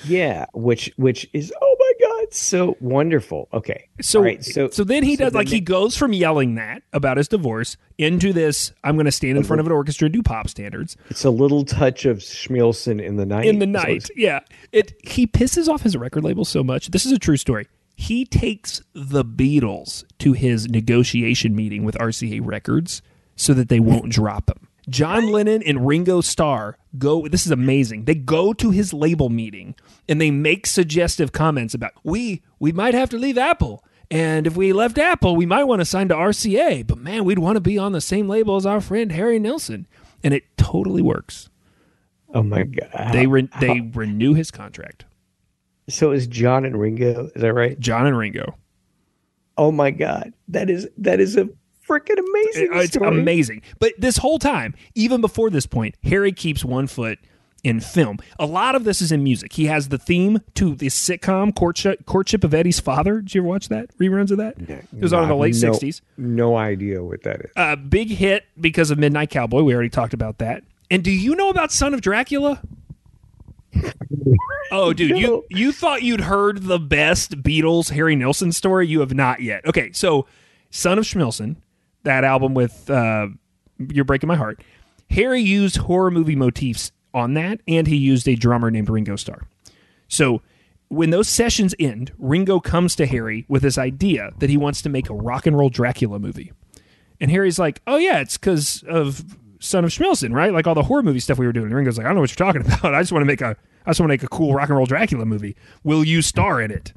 Yeah, 0.06 0.46
which 0.54 0.92
which 0.98 1.30
is 1.34 1.54
oh 1.62 1.76
my 1.80 1.92
god, 2.08 2.34
so 2.34 2.78
wonderful. 2.80 3.48
Okay, 3.54 3.88
So, 4.02 4.22
right, 4.22 4.44
so 4.44 4.70
so 4.70 4.84
then 4.84 5.04
he 5.04 5.16
so 5.16 5.26
does 5.26 5.34
the 5.34 5.38
like 5.40 5.48
he 5.50 5.60
goes 5.60 5.96
from 5.98 6.14
yelling 6.14 6.56
that 6.56 6.84
about 6.94 7.18
his 7.18 7.28
divorce 7.28 7.78
into 7.98 8.34
this 8.34 8.72
I'm 8.84 8.96
going 8.96 9.06
to 9.06 9.12
stand 9.12 9.38
in 9.38 9.44
front 9.44 9.60
of 9.60 9.66
an 9.68 9.72
orchestra 9.72 10.06
and 10.06 10.14
do 10.14 10.24
pop 10.24 10.50
standards 10.50 10.98
It's 11.10 11.24
a 11.26 11.30
little 11.30 11.64
touch 11.66 12.06
of 12.06 12.18
Schmilsson 12.20 13.02
in 13.04 13.18
the 13.18 13.26
night. 13.26 13.46
in 13.46 13.60
the 13.60 13.66
night. 13.68 13.90
it's- 13.90 14.10
Yeah. 14.16 14.40
It 14.72 14.94
he 15.04 15.28
pisses 15.28 15.68
off 15.68 15.82
his 15.84 15.96
record 15.98 16.24
label 16.24 16.46
so 16.46 16.64
much. 16.64 16.90
This 16.92 17.06
is 17.06 17.12
a 17.12 17.20
true 17.20 17.38
story. 17.38 17.68
He 17.96 18.26
takes 18.26 18.82
the 18.94 19.24
Beatles 19.24 20.04
to 20.20 20.34
his 20.34 20.68
negotiation 20.70 21.56
meeting 21.56 21.84
with 21.84 21.96
RCA 22.00 22.40
Records 22.44 23.02
so 23.36 23.54
that 23.54 23.70
they 23.70 23.80
won't 23.80 24.12
drop 24.12 24.50
him. 24.50 24.68
John 24.90 25.28
Lennon 25.32 25.62
and 25.64 25.86
Ringo 25.86 26.22
Starr 26.22 26.78
go 26.98 27.28
this 27.28 27.46
is 27.46 27.52
amazing. 27.52 28.06
They 28.06 28.16
go 28.16 28.54
to 28.54 28.72
his 28.72 28.94
label 28.94 29.30
meeting 29.30 29.76
and 30.10 30.20
they 30.20 30.32
make 30.32 30.66
suggestive 30.66 31.32
comments 31.32 31.74
about 31.74 31.94
we 32.04 32.42
we 32.60 32.72
might 32.72 32.94
have 32.94 33.10
to 33.12 33.18
leave 33.18 33.38
Apple. 33.38 33.84
And 34.10 34.46
if 34.46 34.58
we 34.58 34.74
left 34.74 34.98
Apple, 34.98 35.38
we 35.38 35.46
might 35.46 35.64
want 35.64 35.80
to 35.80 35.86
sign 35.86 36.10
to 36.10 36.16
RCA, 36.16 36.86
but 36.86 36.98
man, 36.98 37.24
we'd 37.24 37.40
want 37.40 37.56
to 37.56 37.62
be 37.62 37.78
on 37.78 37.94
the 37.94 38.02
same 38.02 38.28
label 38.28 38.58
as 38.58 38.66
our 38.66 38.82
friend 38.82 39.12
Harry 39.14 39.40
Nilsson. 39.40 39.88
And 40.22 40.34
it 40.34 40.44
totally 40.58 41.02
works. 41.02 41.50
Oh 42.34 42.44
my 42.44 42.64
god! 42.64 43.14
They 43.14 43.28
re- 43.28 43.50
they 43.60 43.82
renew 43.82 44.34
his 44.34 44.52
contract. 44.52 45.06
So 45.90 46.12
is 46.12 46.28
John 46.28 46.66
and 46.66 46.80
Ringo? 46.80 47.30
Is 47.36 47.42
that 47.42 47.54
right? 47.54 47.80
John 47.80 48.06
and 48.08 48.18
Ringo. 48.18 48.56
Oh 49.58 49.72
my 49.72 49.92
god, 49.92 50.34
that 50.48 50.70
is 50.70 50.88
that 50.98 51.20
is 51.20 51.36
a 51.36 51.50
freaking 51.92 52.18
amazing. 52.20 52.70
It- 52.72 52.78
it's 52.78 52.94
story. 52.94 53.08
amazing. 53.20 53.62
But 53.80 53.94
this 53.98 54.18
whole 54.18 54.40
time, 54.40 54.74
even 54.96 55.20
before 55.22 55.50
this 55.50 55.66
point, 55.66 55.96
Harry 56.04 56.32
keeps 56.32 56.64
one 56.64 56.88
foot 56.88 57.20
in 57.64 57.80
film. 57.80 58.18
A 58.40 58.46
lot 58.48 58.74
of 58.74 58.86
this 58.86 59.02
is 59.04 59.12
in 59.12 59.24
music. 59.24 59.54
He 59.54 59.66
has 59.66 59.90
the 59.90 60.00
theme 60.00 60.40
to 60.56 60.74
the 60.74 60.88
sitcom 60.88 61.54
Courtship, 61.56 62.06
Courtship 62.08 62.44
of 62.44 62.54
Eddie's 62.56 62.80
Father. 62.80 63.22
Did 63.22 63.36
you 63.36 63.42
ever 63.42 63.48
watch 63.50 63.68
that? 63.70 63.96
Reruns 64.00 64.32
of 64.32 64.38
that? 64.38 64.56
it 64.58 64.86
was 65.00 65.14
on 65.14 65.24
in 65.24 65.30
the 65.30 65.36
late 65.36 65.56
No- 65.62 65.72
60s. 65.72 66.02
No 66.18 66.58
idea 66.58 67.04
what 67.04 67.22
that 67.24 67.42
is. 67.42 67.52
Uh, 67.56 67.76
big 67.76 68.10
hit 68.10 68.46
because 68.60 68.90
of 68.90 68.98
Midnight 68.98 69.30
Cowboy. 69.30 69.62
We 69.62 69.74
already 69.76 69.90
talked 69.90 70.16
about 70.16 70.40
that. 70.40 70.64
And 70.90 71.04
do 71.04 71.12
you 71.12 71.36
know 71.36 71.50
about 71.50 71.72
Son 71.72 71.94
of 71.94 72.02
Dracula? 72.02 72.62
Oh, 74.74 74.94
dude, 74.94 75.18
you 75.18 75.44
you 75.50 75.74
thought 75.74 76.02
you'd 76.02 76.22
heard 76.22 76.64
the 76.64 76.80
best 76.80 77.44
Beatles 77.44 77.90
Harry 77.92 78.16
Nilsson 78.16 78.54
story? 78.54 78.88
You 78.88 79.02
have 79.02 79.14
not 79.14 79.42
yet. 79.42 79.66
Okay, 79.66 79.92
so 79.92 80.26
Son 80.70 80.98
of 80.98 81.04
Schmilsson, 81.04 81.58
that 82.04 82.24
album 82.24 82.54
with 82.54 82.90
uh, 82.90 83.28
"You're 83.78 84.06
Breaking 84.06 84.28
My 84.28 84.36
Heart." 84.36 84.62
Harry 85.10 85.42
used 85.42 85.78
horror 85.78 86.12
movie 86.12 86.36
motifs 86.36 86.92
on 87.14 87.34
that, 87.34 87.60
and 87.68 87.88
he 87.88 87.98
used 87.98 88.28
a 88.28 88.36
drummer 88.36 88.72
named 88.72 88.90
Ringo 88.90 89.16
Starr. 89.18 89.42
So 90.08 90.42
when 90.88 91.10
those 91.10 91.28
sessions 91.28 91.76
end, 91.80 92.12
Ringo 92.18 92.60
comes 92.60 92.96
to 92.96 93.06
Harry 93.06 93.46
with 93.48 93.62
this 93.62 93.78
idea 93.78 94.32
that 94.40 94.50
he 94.50 94.58
wants 94.58 94.82
to 94.84 94.90
make 94.90 95.10
a 95.10 95.14
rock 95.14 95.46
and 95.46 95.58
roll 95.58 95.70
Dracula 95.70 96.20
movie. 96.20 96.52
And 97.20 97.30
Harry's 97.32 97.60
like, 97.60 97.82
"Oh 97.88 97.98
yeah, 97.98 98.20
it's 98.20 98.38
because 98.38 98.84
of 98.88 99.38
Son 99.60 99.84
of 99.84 99.92
Schmilsson, 99.92 100.34
right? 100.34 100.52
Like 100.54 100.66
all 100.68 100.76
the 100.76 100.84
horror 100.84 101.04
movie 101.04 101.20
stuff 101.20 101.38
we 101.38 101.46
were 101.46 101.54
doing." 101.54 101.68
And 101.68 101.76
Ringo's 101.76 101.98
like, 101.98 102.06
"I 102.06 102.10
don't 102.10 102.16
know 102.16 102.22
what 102.22 102.32
you're 102.38 102.46
talking 102.46 102.62
about. 102.66 102.96
I 102.96 103.02
just 103.02 103.12
want 103.12 103.22
to 103.22 103.28
make 103.28 103.42
a, 103.42 103.56
I 103.86 103.90
just 103.92 104.00
want 104.00 104.10
to 104.10 104.14
make 104.14 104.24
a 104.24 104.28
cool 104.28 104.54
rock 104.54 104.70
and 104.70 104.78
roll 104.78 104.86
Dracula 104.86 105.26
movie. 105.26 105.56
Will 105.84 106.04
you 106.04 106.22
star 106.22 106.62
in 106.62 106.72
it?" 106.72 106.94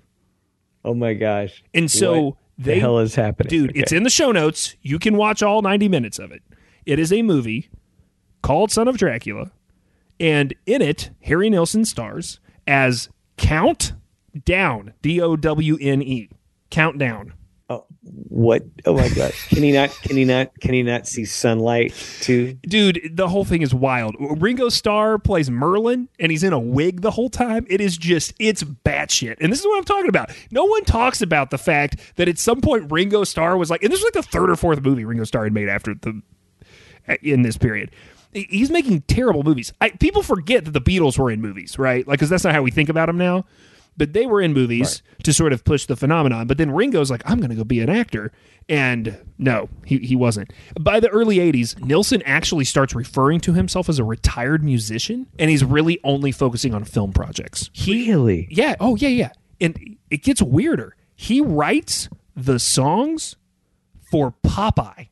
Oh 0.85 0.95
my 0.95 1.14
gosh! 1.14 1.62
And 1.73 1.90
so 1.90 2.23
What 2.23 2.37
they, 2.59 2.75
the 2.75 2.81
hell 2.81 2.99
is 2.99 3.14
happening, 3.14 3.49
dude? 3.49 3.71
Okay. 3.71 3.81
It's 3.81 3.93
in 3.93 4.03
the 4.03 4.11
show 4.11 4.33
notes. 4.33 4.77
You 4.83 4.99
can 4.99 5.17
watch 5.17 5.43
all 5.43 5.62
90 5.62 5.88
minutes 5.88 6.19
of 6.19 6.33
it. 6.33 6.43
It 6.87 6.99
is 6.99 7.12
a 7.12 7.23
movie 7.23 7.71
called 8.43 8.71
Son 8.71 8.88
of 8.88 8.97
Dracula, 8.97 9.51
and 10.21 10.55
in 10.67 10.83
it, 10.83 11.11
Harry 11.23 11.51
Nilsson 11.51 11.85
stars 11.85 12.40
as 12.67 13.09
Count 13.37 13.95
Down, 14.45 14.95
D 15.03 15.21
O 15.21 15.37
W 15.37 15.79
N 15.81 16.03
E, 16.03 16.29
Countdown. 16.71 17.35
What? 18.07 18.64
Oh 18.85 18.95
my 18.95 19.09
god! 19.09 19.33
Can 19.49 19.62
he 19.62 19.73
not? 19.73 19.90
Can 20.03 20.17
he 20.17 20.25
not? 20.25 20.51
Can 20.61 20.75
he 20.75 20.83
not 20.83 21.07
see 21.07 21.25
sunlight 21.25 21.95
too? 22.21 22.59
Dude, 22.62 23.12
the 23.14 23.29
whole 23.29 23.47
thing 23.47 23.62
is 23.62 23.75
wild. 23.75 24.14
Ringo 24.19 24.69
Starr 24.69 25.19
plays 25.19 25.51
Merlin 25.51 26.09
and 26.19 26.31
he's 26.31 26.43
in 26.43 26.53
a 26.53 26.59
wig 26.59 27.01
the 27.01 27.12
whole 27.12 27.31
time. 27.31 27.67
It 27.71 27.81
is 27.81 27.97
just, 27.97 28.35
it's 28.38 28.62
batshit. 28.62 29.37
And 29.40 29.51
this 29.51 29.61
is 29.61 29.67
what 29.67 29.79
I'm 29.79 29.85
talking 29.85 30.09
about. 30.09 30.33
No 30.51 30.64
one 30.64 30.85
talks 30.85 31.23
about 31.23 31.51
the 31.51 31.57
fact 31.57 31.99
that 32.17 32.29
at 32.29 32.38
some 32.38 32.61
point 32.61 32.93
Ringo 32.93 33.25
Starr 33.25 33.57
was 33.57 33.71
like, 33.71 33.83
and 33.83 33.90
this 33.90 34.01
was 34.03 34.14
like 34.14 34.25
the 34.25 34.31
third 34.31 34.51
or 34.51 34.57
fourth 34.57 34.83
movie 34.83 35.05
Ringo 35.07 35.25
Starr 35.25 35.45
had 35.45 35.55
made 35.55 35.71
after 35.71 35.95
the, 35.95 36.21
in 37.23 37.43
this 37.43 37.57
period. 37.57 37.90
He's 38.33 38.71
making 38.71 39.03
terrible 39.03 39.45
movies. 39.45 39.73
I, 39.81 39.90
people 39.90 40.23
forget 40.23 40.64
that 40.64 40.73
the 40.73 40.81
Beatles 40.81 41.17
were 41.19 41.31
in 41.31 41.40
movies, 41.40 41.79
right? 41.79 42.07
Like, 42.07 42.19
because 42.19 42.29
that's 42.29 42.45
not 42.45 42.53
how 42.53 42.62
we 42.62 42.71
think 42.71 42.88
about 42.88 43.07
them 43.07 43.17
now. 43.17 43.47
But 43.96 44.12
they 44.12 44.26
were 44.26 44.40
in 44.40 44.52
movies 44.52 45.02
to 45.22 45.33
sort 45.33 45.52
of 45.52 45.64
push 45.64 45.87
the 45.87 45.94
phenomenon. 45.96 46.46
But 46.48 46.59
then 46.59 46.70
Ringo's 46.72 47.11
like, 47.11 47.22
I'm 47.24 47.38
going 47.38 47.50
to 47.50 47.57
go 47.57 47.62
be 47.64 47.80
an 47.80 47.88
actor. 47.88 48.33
And 48.68 49.16
no, 49.38 49.68
he, 49.85 49.98
he 49.98 50.16
wasn't. 50.16 50.52
By 50.80 50.98
the 50.98 51.09
early 51.11 51.37
80s, 51.37 51.78
Nilsson 51.85 52.22
actually 52.22 52.64
starts 52.64 52.94
referring 52.94 53.40
to 53.40 53.52
himself 53.52 53.88
as 53.88 53.98
a 53.98 54.04
retired 54.04 54.64
musician, 54.64 55.26
and 55.38 55.50
he's 55.50 55.62
really 55.64 56.00
only 56.02 56.33
focusing 56.33 56.74
on 56.74 56.85
film 56.85 57.12
projects. 57.12 57.70
He, 57.72 58.11
Really? 58.11 58.48
Yeah. 58.50 58.74
Oh, 58.80 58.96
yeah, 58.96 59.09
yeah. 59.09 59.30
And 59.61 59.96
it 60.11 60.22
gets 60.22 60.42
weirder. 60.42 60.96
He 61.14 61.40
writes 61.40 62.09
the 62.35 62.59
songs 62.59 63.37
for 64.11 64.35
Popeye, 64.44 65.09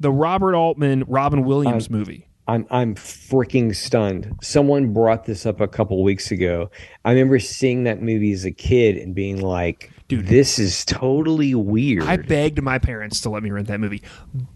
the 0.00 0.12
Robert 0.12 0.54
Altman, 0.54 1.04
Robin 1.06 1.44
Williams 1.44 1.88
movie. 1.88 2.28
I'm 2.48 2.66
I'm 2.70 2.94
freaking 2.94 3.74
stunned. 3.74 4.34
Someone 4.42 4.92
brought 4.92 5.24
this 5.24 5.46
up 5.46 5.60
a 5.60 5.68
couple 5.68 6.02
weeks 6.02 6.30
ago. 6.30 6.70
I 7.04 7.10
remember 7.12 7.38
seeing 7.38 7.84
that 7.84 8.02
movie 8.02 8.32
as 8.32 8.44
a 8.44 8.50
kid 8.50 8.96
and 8.96 9.14
being 9.14 9.40
like, 9.40 9.92
Dude. 10.08 10.26
this 10.26 10.58
is 10.58 10.84
totally 10.84 11.54
weird." 11.54 12.02
I 12.02 12.16
begged 12.16 12.60
my 12.60 12.78
parents 12.78 13.20
to 13.22 13.30
let 13.30 13.42
me 13.44 13.50
rent 13.50 13.68
that 13.68 13.78
movie. 13.78 14.02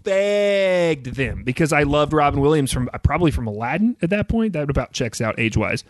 Begged 0.03 1.15
them 1.15 1.43
because 1.43 1.71
I 1.71 1.83
loved 1.83 2.11
Robin 2.11 2.41
Williams 2.41 2.73
from 2.73 2.89
probably 3.03 3.31
from 3.31 3.47
Aladdin 3.47 3.95
at 4.01 4.09
that 4.09 4.27
point. 4.27 4.53
That 4.53 4.69
about 4.69 4.91
checks 4.91 5.21
out 5.21 5.39
age 5.39 5.55
wise. 5.55 5.85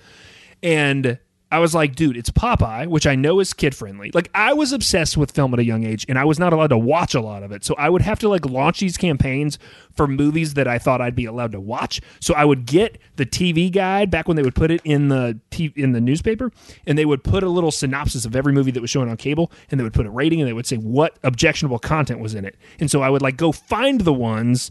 And 0.61 1.17
I 1.49 1.59
was 1.59 1.73
like, 1.73 1.95
dude, 1.95 2.17
it's 2.17 2.29
Popeye, 2.29 2.87
which 2.87 3.07
I 3.07 3.15
know 3.15 3.39
is 3.39 3.53
kid 3.53 3.73
friendly. 3.73 4.11
Like 4.13 4.29
I 4.35 4.53
was 4.53 4.73
obsessed 4.73 5.15
with 5.15 5.31
film 5.31 5.53
at 5.53 5.59
a 5.59 5.63
young 5.63 5.85
age 5.85 6.05
and 6.09 6.19
I 6.19 6.25
was 6.25 6.39
not 6.39 6.51
allowed 6.51 6.67
to 6.67 6.77
watch 6.77 7.15
a 7.15 7.21
lot 7.21 7.41
of 7.41 7.53
it. 7.53 7.63
So 7.63 7.73
I 7.75 7.89
would 7.89 8.01
have 8.01 8.19
to 8.19 8.29
like 8.29 8.45
launch 8.45 8.81
these 8.81 8.97
campaigns 8.97 9.57
for 9.95 10.07
movies 10.07 10.55
that 10.55 10.67
I 10.67 10.77
thought 10.77 10.99
I'd 10.99 11.15
be 11.15 11.23
allowed 11.23 11.53
to 11.53 11.61
watch. 11.61 12.01
So 12.19 12.33
I 12.33 12.43
would 12.43 12.65
get 12.65 12.97
the 13.15 13.25
TV 13.25 13.71
guide 13.71 14.11
back 14.11 14.27
when 14.27 14.35
they 14.35 14.43
would 14.43 14.55
put 14.55 14.71
it 14.71 14.81
in 14.83 15.07
the 15.07 15.39
t- 15.49 15.73
in 15.77 15.93
the 15.93 16.01
newspaper 16.01 16.51
and 16.85 16.97
they 16.97 17.05
would 17.05 17.23
put 17.23 17.43
a 17.43 17.49
little 17.49 17.71
synopsis 17.71 18.25
of 18.25 18.35
every 18.35 18.51
movie 18.51 18.71
that 18.71 18.81
was 18.81 18.89
showing 18.89 19.09
on 19.09 19.15
cable 19.15 19.49
and 19.71 19.79
they 19.79 19.83
would 19.85 19.93
put 19.93 20.05
a 20.05 20.09
rating 20.09 20.41
and 20.41 20.49
they 20.49 20.53
would 20.53 20.67
say 20.67 20.75
what 20.75 21.17
objectionable 21.23 21.79
content 21.79 22.19
was 22.19 22.35
in 22.35 22.43
it. 22.43 22.57
And 22.79 22.91
so 22.91 23.01
I 23.01 23.09
would 23.09 23.21
like 23.21 23.37
go 23.37 23.53
find 23.53 24.01
the 24.01 24.13
ones 24.13 24.69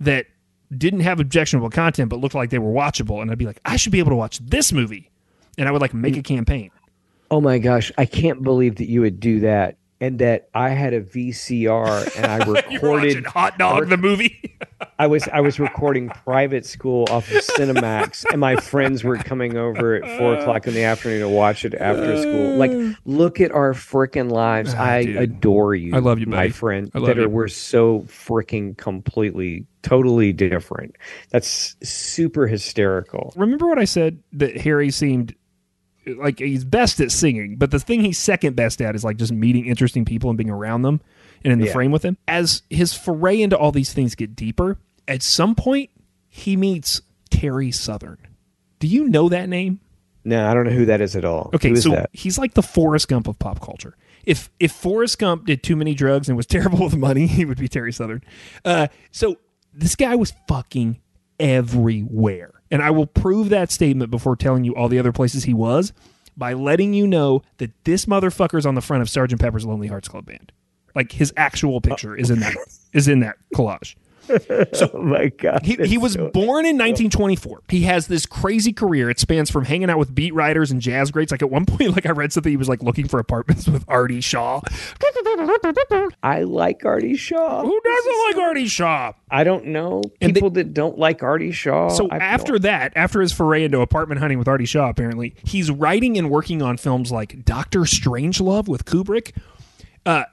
that 0.00 0.26
didn't 0.76 1.00
have 1.00 1.20
objectionable 1.20 1.70
content 1.70 2.10
but 2.10 2.18
looked 2.18 2.34
like 2.34 2.50
they 2.50 2.58
were 2.58 2.72
watchable 2.72 3.22
and 3.22 3.30
I'd 3.30 3.38
be 3.38 3.46
like, 3.46 3.60
I 3.64 3.76
should 3.76 3.92
be 3.92 4.00
able 4.00 4.10
to 4.10 4.16
watch 4.16 4.38
this 4.40 4.72
movie. 4.72 5.12
And 5.58 5.68
I 5.68 5.72
would 5.72 5.80
like 5.80 5.94
make 5.94 6.14
mm. 6.14 6.20
a 6.20 6.22
campaign. 6.22 6.70
Oh 7.30 7.40
my 7.40 7.58
gosh, 7.58 7.90
I 7.98 8.06
can't 8.06 8.42
believe 8.42 8.76
that 8.76 8.88
you 8.88 9.00
would 9.00 9.18
do 9.20 9.40
that 9.40 9.78
and 10.00 10.18
that 10.18 10.48
I 10.54 10.70
had 10.70 10.92
a 10.92 11.00
VCR 11.00 12.16
and 12.16 12.26
I 12.26 12.38
You 12.70 12.80
were 12.80 12.90
watching 12.92 13.16
recorded 13.16 13.26
Hot 13.26 13.58
Dog 13.58 13.88
the 13.88 13.96
movie. 13.96 14.56
I 14.98 15.06
was 15.06 15.28
I 15.28 15.40
was 15.40 15.58
recording 15.58 16.08
private 16.08 16.66
school 16.66 17.06
off 17.10 17.30
of 17.30 17.42
Cinemax, 17.42 18.24
and 18.30 18.40
my 18.40 18.56
friends 18.56 19.04
were 19.04 19.16
coming 19.16 19.56
over 19.56 19.94
at 19.94 20.18
four 20.18 20.36
uh. 20.36 20.40
o'clock 20.40 20.66
in 20.66 20.74
the 20.74 20.84
afternoon 20.84 21.20
to 21.20 21.28
watch 21.28 21.64
it 21.64 21.74
after 21.74 22.20
school. 22.20 22.56
Like, 22.56 22.70
uh. 22.70 22.92
look 23.04 23.40
at 23.40 23.52
our 23.52 23.72
freaking 23.72 24.30
lives. 24.30 24.74
Ah, 24.74 24.82
I 24.82 24.98
Ah, 24.98 25.02
dude. 25.02 25.16
adore 25.16 25.74
you. 25.74 25.94
I 25.94 25.98
love 25.98 26.18
you, 26.18 26.26
my 26.26 26.50
friend. 26.50 26.90
I 26.94 26.98
love 26.98 27.08
that 27.08 27.16
you. 27.16 27.24
are 27.24 27.28
we're 27.28 27.48
so 27.48 28.00
freaking 28.00 28.76
completely, 28.76 29.66
totally 29.82 30.32
different. 30.32 30.96
That's 31.30 31.76
super 31.82 32.46
hysterical. 32.46 33.32
Remember 33.36 33.66
what 33.66 33.78
I 33.78 33.84
said 33.84 34.18
that 34.32 34.56
Harry 34.58 34.90
seemed 34.90 35.34
like 36.06 36.38
he's 36.38 36.64
best 36.64 37.00
at 37.00 37.10
singing, 37.10 37.56
but 37.56 37.70
the 37.70 37.78
thing 37.80 38.00
he's 38.02 38.18
second 38.18 38.54
best 38.56 38.80
at 38.80 38.94
is 38.94 39.02
like 39.04 39.16
just 39.16 39.32
meeting 39.32 39.66
interesting 39.66 40.04
people 40.04 40.30
and 40.30 40.36
being 40.36 40.50
around 40.50 40.82
them 40.82 41.00
and 41.44 41.52
in 41.52 41.58
the 41.58 41.66
Yeah. 41.66 41.72
frame 41.72 41.90
with 41.90 42.02
them. 42.02 42.16
As 42.28 42.62
his 42.70 42.94
foray 42.94 43.40
into 43.40 43.56
all 43.58 43.72
these 43.72 43.92
things 43.92 44.14
get 44.14 44.36
deeper, 44.36 44.78
at 45.08 45.22
some 45.22 45.54
point 45.54 45.90
he 46.28 46.56
meets 46.56 47.00
Terry 47.30 47.70
Southern. 47.72 48.18
Do 48.78 48.86
you 48.86 49.08
know 49.08 49.28
that 49.28 49.48
name? 49.48 49.80
No, 50.24 50.48
I 50.48 50.54
don't 50.54 50.64
know 50.66 50.72
who 50.72 50.86
that 50.86 51.00
is 51.00 51.14
at 51.16 51.24
all. 51.24 51.50
Okay, 51.54 51.68
who 51.68 51.74
is 51.74 51.82
so 51.84 51.90
that? 51.90 52.10
he's 52.12 52.36
like 52.38 52.54
the 52.54 52.62
Forrest 52.62 53.08
Gump 53.08 53.26
of 53.28 53.38
pop 53.38 53.60
culture. 53.60 53.96
If 54.24 54.50
if 54.58 54.72
Forrest 54.72 55.18
Gump 55.18 55.46
did 55.46 55.62
too 55.62 55.76
many 55.76 55.94
drugs 55.94 56.28
and 56.28 56.36
was 56.36 56.46
terrible 56.48 56.84
with 56.84 56.96
money, 56.96 57.26
he 57.26 57.44
would 57.44 57.58
be 57.58 57.68
Terry 57.68 57.92
Southern. 57.92 58.22
Uh, 58.64 58.88
so 59.12 59.36
this 59.72 59.94
guy 59.96 60.14
was 60.16 60.32
fucking 60.48 60.98
everywhere, 61.38 62.52
and 62.70 62.82
I 62.82 62.90
will 62.90 63.06
prove 63.06 63.48
that 63.50 63.70
statement 63.70 64.10
before 64.10 64.36
telling 64.36 64.64
you 64.64 64.74
all 64.74 64.88
the 64.88 64.98
other 64.98 65.12
places 65.12 65.44
he 65.44 65.54
was 65.54 65.92
by 66.36 66.52
letting 66.52 66.92
you 66.92 67.06
know 67.06 67.42
that 67.58 67.72
this 67.84 68.06
motherfucker's 68.06 68.66
on 68.66 68.74
the 68.74 68.80
front 68.80 69.02
of 69.02 69.10
Sergeant 69.10 69.40
Pepper's 69.40 69.64
Lonely 69.64 69.88
Hearts 69.88 70.08
Club 70.08 70.26
Band. 70.26 70.52
Like 70.94 71.12
his 71.12 71.32
actual 71.36 71.80
picture 71.80 72.16
is 72.16 72.30
in 72.30 72.40
that 72.40 72.54
is 72.92 73.08
in 73.08 73.20
that 73.20 73.36
collage. 73.54 73.96
oh 74.92 75.02
my 75.02 75.28
god, 75.28 75.64
He, 75.64 75.74
he 75.76 75.98
was 75.98 76.14
so- 76.14 76.30
born 76.30 76.64
in 76.66 76.76
1924. 76.76 77.62
He 77.68 77.82
has 77.82 78.06
this 78.06 78.26
crazy 78.26 78.72
career. 78.72 79.08
It 79.10 79.18
spans 79.20 79.50
from 79.50 79.64
hanging 79.64 79.90
out 79.90 79.98
with 79.98 80.14
beat 80.14 80.34
writers 80.34 80.70
and 80.70 80.80
jazz 80.80 81.10
greats. 81.10 81.30
Like 81.32 81.42
at 81.42 81.50
one 81.50 81.66
point, 81.66 81.90
like 81.92 82.06
I 82.06 82.10
read 82.10 82.32
something, 82.32 82.50
he 82.50 82.56
was 82.56 82.68
like 82.68 82.82
looking 82.82 83.08
for 83.08 83.18
apartments 83.20 83.66
with 83.68 83.84
Artie 83.88 84.20
Shaw. 84.20 84.60
I 86.22 86.42
like 86.42 86.84
Artie 86.84 87.16
Shaw. 87.16 87.62
Who 87.62 87.80
doesn't 87.80 88.24
like 88.28 88.36
Artie 88.36 88.66
Shaw? 88.66 89.12
I 89.30 89.44
don't 89.44 89.66
know 89.66 90.02
people 90.20 90.50
that 90.50 90.72
don't 90.74 90.98
like 90.98 91.22
Artie 91.22 91.52
Shaw. 91.52 91.88
So 91.88 92.08
I've 92.10 92.20
after 92.22 92.58
that, 92.60 92.92
after 92.96 93.20
his 93.20 93.32
foray 93.32 93.64
into 93.64 93.80
apartment 93.80 94.20
hunting 94.20 94.38
with 94.38 94.48
Artie 94.48 94.66
Shaw, 94.66 94.88
apparently 94.88 95.34
he's 95.44 95.70
writing 95.70 96.16
and 96.18 96.30
working 96.30 96.62
on 96.62 96.76
films 96.76 97.10
like 97.12 97.44
Doctor 97.44 97.80
Strangelove 97.80 98.68
with 98.68 98.84
Kubrick. 98.84 99.32
Uh, 100.04 100.24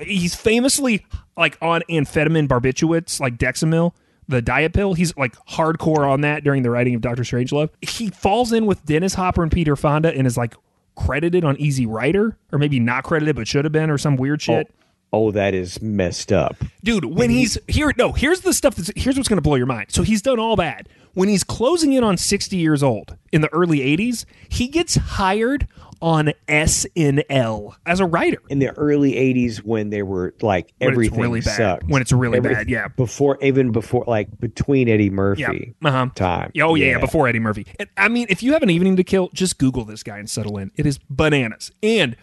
he's 0.00 0.34
famously 0.34 1.04
like 1.36 1.58
on 1.62 1.82
amphetamine 1.88 2.48
barbiturates, 2.48 3.20
like 3.20 3.38
Dexamyl, 3.38 3.92
the 4.28 4.42
diet 4.42 4.72
pill. 4.72 4.94
He's 4.94 5.16
like 5.16 5.34
hardcore 5.46 6.08
on 6.08 6.20
that 6.22 6.44
during 6.44 6.62
the 6.62 6.70
writing 6.70 6.94
of 6.94 7.00
Doctor 7.00 7.22
Strangelove. 7.22 7.70
He 7.82 8.10
falls 8.10 8.52
in 8.52 8.66
with 8.66 8.84
Dennis 8.84 9.14
Hopper 9.14 9.42
and 9.42 9.50
Peter 9.50 9.76
Fonda 9.76 10.14
and 10.14 10.26
is 10.26 10.36
like 10.36 10.54
credited 10.96 11.44
on 11.44 11.56
Easy 11.58 11.86
Rider, 11.86 12.36
or 12.52 12.58
maybe 12.58 12.80
not 12.80 13.04
credited 13.04 13.36
but 13.36 13.48
should 13.48 13.64
have 13.64 13.72
been, 13.72 13.90
or 13.90 13.98
some 13.98 14.16
weird 14.16 14.42
shit. 14.42 14.68
oh, 15.12 15.26
oh 15.26 15.30
that 15.30 15.54
is 15.54 15.80
messed 15.80 16.32
up. 16.32 16.56
Dude, 16.82 17.04
when 17.04 17.30
he's 17.30 17.56
here, 17.68 17.92
no, 17.96 18.12
here's 18.12 18.40
the 18.40 18.52
stuff 18.52 18.74
that's 18.74 18.90
here's 18.96 19.16
what's 19.16 19.28
going 19.28 19.38
to 19.38 19.42
blow 19.42 19.56
your 19.56 19.66
mind. 19.66 19.86
So 19.90 20.02
he's 20.02 20.22
done 20.22 20.38
all 20.38 20.56
that. 20.56 20.88
When 21.18 21.28
he's 21.28 21.42
closing 21.42 21.94
in 21.94 22.04
on 22.04 22.16
60 22.16 22.56
years 22.56 22.80
old 22.80 23.16
in 23.32 23.40
the 23.40 23.52
early 23.52 23.80
80s, 23.80 24.24
he 24.48 24.68
gets 24.68 24.94
hired 24.94 25.66
on 26.00 26.32
SNL 26.48 27.74
as 27.84 27.98
a 27.98 28.06
writer. 28.06 28.38
in 28.48 28.60
the 28.60 28.70
early 28.76 29.14
80s 29.14 29.56
when 29.64 29.90
they 29.90 30.02
were 30.04 30.32
like 30.42 30.72
When 30.78 30.92
everything 30.92 31.20
really 31.20 31.40
bad. 31.40 31.82
When 31.90 32.02
it's 32.02 32.12
really 32.12 32.36
Everything- 32.38 32.56
bad, 32.66 32.70
yeah. 32.70 32.86
Before 32.86 33.36
even 33.42 33.72
before 33.72 34.04
like 34.06 34.28
between 34.38 34.88
Eddie 34.88 35.10
Murphy 35.10 35.74
Yeah. 35.82 35.88
Uh-huh. 35.88 36.06
time. 36.14 36.52
Oh 36.62 36.76
yeah, 36.76 36.90
yeah, 36.92 36.98
before 37.00 37.26
Eddie 37.26 37.40
Murphy. 37.40 37.66
And, 37.80 37.88
I 37.96 38.06
mean, 38.06 38.26
if 38.30 38.44
you 38.44 38.52
have 38.52 38.62
an 38.62 38.70
evening 38.70 38.94
to 38.94 39.02
kill, 39.02 39.28
just 39.34 39.58
Google 39.58 39.84
this 39.84 40.04
guy 40.04 40.18
and 40.18 40.30
settle 40.30 40.56
in. 40.56 40.70
It 40.76 40.86
is 40.86 41.00
bananas. 41.10 41.72
And 41.82 42.14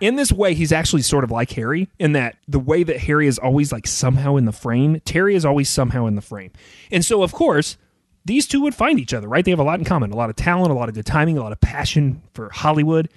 in 0.00 0.16
this 0.16 0.32
way, 0.32 0.54
he's 0.54 0.72
actually 0.72 1.02
sort 1.02 1.22
of 1.22 1.30
like 1.30 1.52
Harry 1.52 1.88
in 2.00 2.10
that 2.14 2.34
the 2.48 2.58
way 2.58 2.82
that 2.82 2.98
Harry 2.98 3.28
is 3.28 3.38
always 3.38 3.70
like 3.70 3.86
somehow 3.86 4.34
in 4.34 4.46
the 4.46 4.52
frame, 4.52 5.00
Terry 5.04 5.36
is 5.36 5.44
always 5.44 5.70
somehow 5.70 6.06
in 6.06 6.16
the 6.16 6.22
frame. 6.22 6.50
And 6.90 7.04
so, 7.04 7.22
of 7.22 7.30
course, 7.30 7.76
these 8.24 8.46
two 8.46 8.60
would 8.62 8.74
find 8.74 9.00
each 9.00 9.14
other, 9.14 9.28
right? 9.28 9.44
They 9.44 9.50
have 9.50 9.60
a 9.60 9.64
lot 9.64 9.78
in 9.78 9.84
common, 9.84 10.12
a 10.12 10.16
lot 10.16 10.30
of 10.30 10.36
talent, 10.36 10.70
a 10.70 10.74
lot 10.74 10.88
of 10.88 10.94
good 10.94 11.06
timing, 11.06 11.38
a 11.38 11.42
lot 11.42 11.52
of 11.52 11.60
passion 11.60 12.22
for 12.34 12.50
Hollywood. 12.50 13.08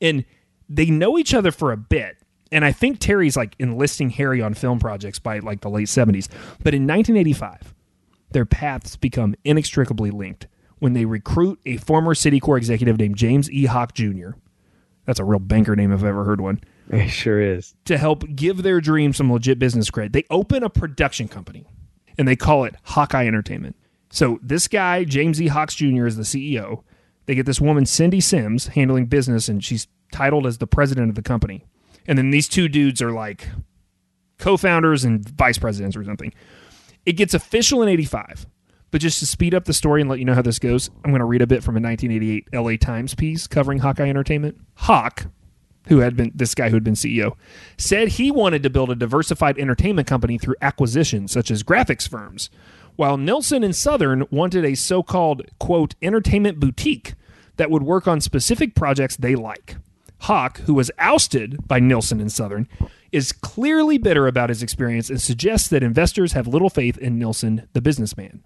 And 0.00 0.24
they 0.68 0.86
know 0.86 1.18
each 1.18 1.34
other 1.34 1.50
for 1.50 1.72
a 1.72 1.76
bit. 1.76 2.16
And 2.50 2.64
I 2.64 2.72
think 2.72 2.98
Terry's 2.98 3.36
like 3.36 3.56
enlisting 3.58 4.10
Harry 4.10 4.40
on 4.40 4.54
film 4.54 4.78
projects 4.78 5.18
by 5.18 5.40
like 5.40 5.60
the 5.60 5.70
late 5.70 5.88
70s. 5.88 6.28
But 6.62 6.74
in 6.74 6.86
1985, 6.86 7.74
their 8.30 8.46
paths 8.46 8.96
become 8.96 9.34
inextricably 9.44 10.10
linked 10.10 10.46
when 10.78 10.92
they 10.92 11.04
recruit 11.04 11.60
a 11.66 11.76
former 11.78 12.14
Citicorp 12.14 12.58
executive 12.58 12.98
named 12.98 13.16
James 13.16 13.50
E. 13.50 13.66
Hawk 13.66 13.94
Jr. 13.94 14.30
That's 15.04 15.20
a 15.20 15.24
real 15.24 15.38
banker 15.38 15.76
name 15.76 15.92
if 15.92 16.00
I've 16.00 16.06
ever 16.06 16.24
heard 16.24 16.40
one. 16.40 16.60
It 16.90 17.08
sure 17.08 17.40
is. 17.40 17.74
To 17.86 17.96
help 17.96 18.24
give 18.34 18.62
their 18.62 18.78
dream 18.78 19.14
some 19.14 19.32
legit 19.32 19.58
business 19.58 19.88
credit, 19.88 20.12
they 20.12 20.24
open 20.28 20.62
a 20.62 20.68
production 20.68 21.28
company 21.28 21.64
and 22.18 22.28
they 22.28 22.36
call 22.36 22.64
it 22.64 22.74
Hawkeye 22.82 23.26
Entertainment. 23.26 23.74
So 24.14 24.38
this 24.40 24.68
guy, 24.68 25.02
James 25.02 25.42
E. 25.42 25.48
Hawks 25.48 25.74
Jr., 25.74 26.06
is 26.06 26.16
the 26.16 26.22
CEO. 26.22 26.84
They 27.26 27.34
get 27.34 27.46
this 27.46 27.60
woman, 27.60 27.84
Cindy 27.84 28.20
Sims, 28.20 28.68
handling 28.68 29.06
business, 29.06 29.48
and 29.48 29.62
she's 29.62 29.88
titled 30.12 30.46
as 30.46 30.58
the 30.58 30.68
president 30.68 31.08
of 31.08 31.16
the 31.16 31.22
company. 31.22 31.64
And 32.06 32.16
then 32.16 32.30
these 32.30 32.48
two 32.48 32.68
dudes 32.68 33.02
are 33.02 33.10
like 33.10 33.48
co 34.38 34.56
founders 34.56 35.04
and 35.04 35.28
vice 35.28 35.58
presidents 35.58 35.96
or 35.96 36.04
something. 36.04 36.32
It 37.04 37.14
gets 37.14 37.34
official 37.34 37.82
in 37.82 37.88
85. 37.88 38.46
But 38.92 39.00
just 39.00 39.18
to 39.18 39.26
speed 39.26 39.52
up 39.52 39.64
the 39.64 39.72
story 39.72 40.00
and 40.00 40.08
let 40.08 40.20
you 40.20 40.24
know 40.24 40.34
how 40.34 40.42
this 40.42 40.60
goes, 40.60 40.90
I'm 41.04 41.10
going 41.10 41.18
to 41.18 41.24
read 41.24 41.42
a 41.42 41.46
bit 41.48 41.64
from 41.64 41.76
a 41.76 41.80
1988 41.80 42.48
LA 42.52 42.76
Times 42.76 43.16
piece 43.16 43.48
covering 43.48 43.80
Hawkeye 43.80 44.08
Entertainment. 44.08 44.60
Hawk, 44.74 45.26
who 45.88 45.98
had 45.98 46.14
been 46.14 46.30
this 46.32 46.54
guy 46.54 46.68
who 46.68 46.76
had 46.76 46.84
been 46.84 46.94
CEO, 46.94 47.32
said 47.76 48.06
he 48.06 48.30
wanted 48.30 48.62
to 48.62 48.70
build 48.70 48.90
a 48.90 48.94
diversified 48.94 49.58
entertainment 49.58 50.06
company 50.06 50.38
through 50.38 50.54
acquisitions 50.62 51.32
such 51.32 51.50
as 51.50 51.64
graphics 51.64 52.08
firms, 52.08 52.48
while 52.96 53.16
Nilsson 53.16 53.64
and 53.64 53.74
Southern 53.74 54.24
wanted 54.30 54.64
a 54.64 54.74
so-called 54.74 55.42
quote 55.58 55.94
entertainment 56.02 56.60
boutique 56.60 57.14
that 57.56 57.70
would 57.70 57.82
work 57.82 58.06
on 58.08 58.20
specific 58.20 58.74
projects 58.74 59.16
they 59.16 59.34
like. 59.34 59.76
Hawk, 60.20 60.58
who 60.60 60.74
was 60.74 60.90
ousted 60.98 61.68
by 61.68 61.80
Nilsson 61.80 62.20
and 62.20 62.32
Southern, 62.32 62.68
is 63.12 63.32
clearly 63.32 63.98
bitter 63.98 64.26
about 64.26 64.48
his 64.48 64.62
experience 64.62 65.10
and 65.10 65.20
suggests 65.20 65.68
that 65.68 65.82
investors 65.82 66.32
have 66.32 66.46
little 66.46 66.70
faith 66.70 66.96
in 66.98 67.18
Nilsson, 67.18 67.68
the 67.74 67.82
businessman. 67.82 68.42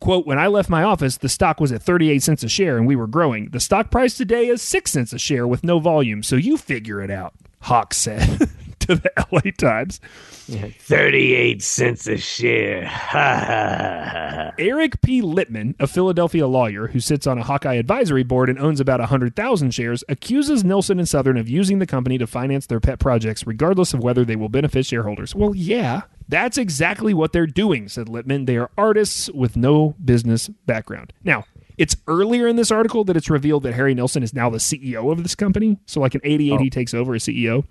Quote, 0.00 0.26
when 0.26 0.38
I 0.38 0.48
left 0.48 0.68
my 0.68 0.82
office, 0.82 1.16
the 1.16 1.28
stock 1.28 1.60
was 1.60 1.72
at 1.72 1.82
38 1.82 2.22
cents 2.22 2.42
a 2.42 2.48
share 2.48 2.76
and 2.76 2.86
we 2.86 2.96
were 2.96 3.06
growing. 3.06 3.48
The 3.50 3.60
stock 3.60 3.90
price 3.90 4.16
today 4.16 4.48
is 4.48 4.60
6 4.60 4.90
cents 4.90 5.12
a 5.12 5.18
share 5.18 5.46
with 5.46 5.64
no 5.64 5.78
volume, 5.78 6.22
so 6.22 6.36
you 6.36 6.56
figure 6.56 7.00
it 7.00 7.10
out, 7.10 7.32
Hawk 7.60 7.94
said 7.94 8.50
to 8.86 8.96
the 8.96 9.10
LA 9.32 9.50
Times. 9.56 10.00
38 10.48 11.62
cents 11.62 12.06
a 12.06 12.16
share. 12.16 12.82
Eric 14.58 15.00
P. 15.00 15.22
Littman, 15.22 15.74
a 15.80 15.86
Philadelphia 15.86 16.46
lawyer 16.46 16.88
who 16.88 17.00
sits 17.00 17.26
on 17.26 17.38
a 17.38 17.42
Hawkeye 17.42 17.74
advisory 17.74 18.22
board 18.22 18.50
and 18.50 18.58
owns 18.58 18.80
about 18.80 19.00
100,000 19.00 19.70
shares, 19.72 20.04
accuses 20.08 20.64
Nilsson 20.64 20.98
and 20.98 21.08
Southern 21.08 21.36
of 21.36 21.48
using 21.48 21.78
the 21.78 21.86
company 21.86 22.18
to 22.18 22.26
finance 22.26 22.66
their 22.66 22.80
pet 22.80 22.98
projects, 22.98 23.46
regardless 23.46 23.94
of 23.94 24.00
whether 24.00 24.24
they 24.24 24.36
will 24.36 24.48
benefit 24.48 24.86
shareholders. 24.86 25.34
Well, 25.34 25.54
yeah, 25.54 26.02
that's 26.28 26.58
exactly 26.58 27.14
what 27.14 27.32
they're 27.32 27.46
doing, 27.46 27.88
said 27.88 28.08
Littman. 28.08 28.46
They 28.46 28.56
are 28.56 28.70
artists 28.76 29.30
with 29.30 29.56
no 29.56 29.94
business 30.04 30.48
background. 30.48 31.12
Now, 31.22 31.44
it's 31.76 31.96
earlier 32.06 32.46
in 32.46 32.56
this 32.56 32.70
article 32.70 33.04
that 33.04 33.16
it's 33.16 33.28
revealed 33.30 33.62
that 33.64 33.74
Harry 33.74 33.94
Nilsson 33.94 34.22
is 34.22 34.32
now 34.32 34.48
the 34.50 34.58
CEO 34.58 35.10
of 35.10 35.22
this 35.22 35.34
company. 35.34 35.78
So, 35.86 36.00
like 36.00 36.14
in 36.14 36.20
88, 36.24 36.60
he 36.60 36.70
takes 36.70 36.94
over 36.94 37.14
as 37.14 37.24
CEO. 37.24 37.64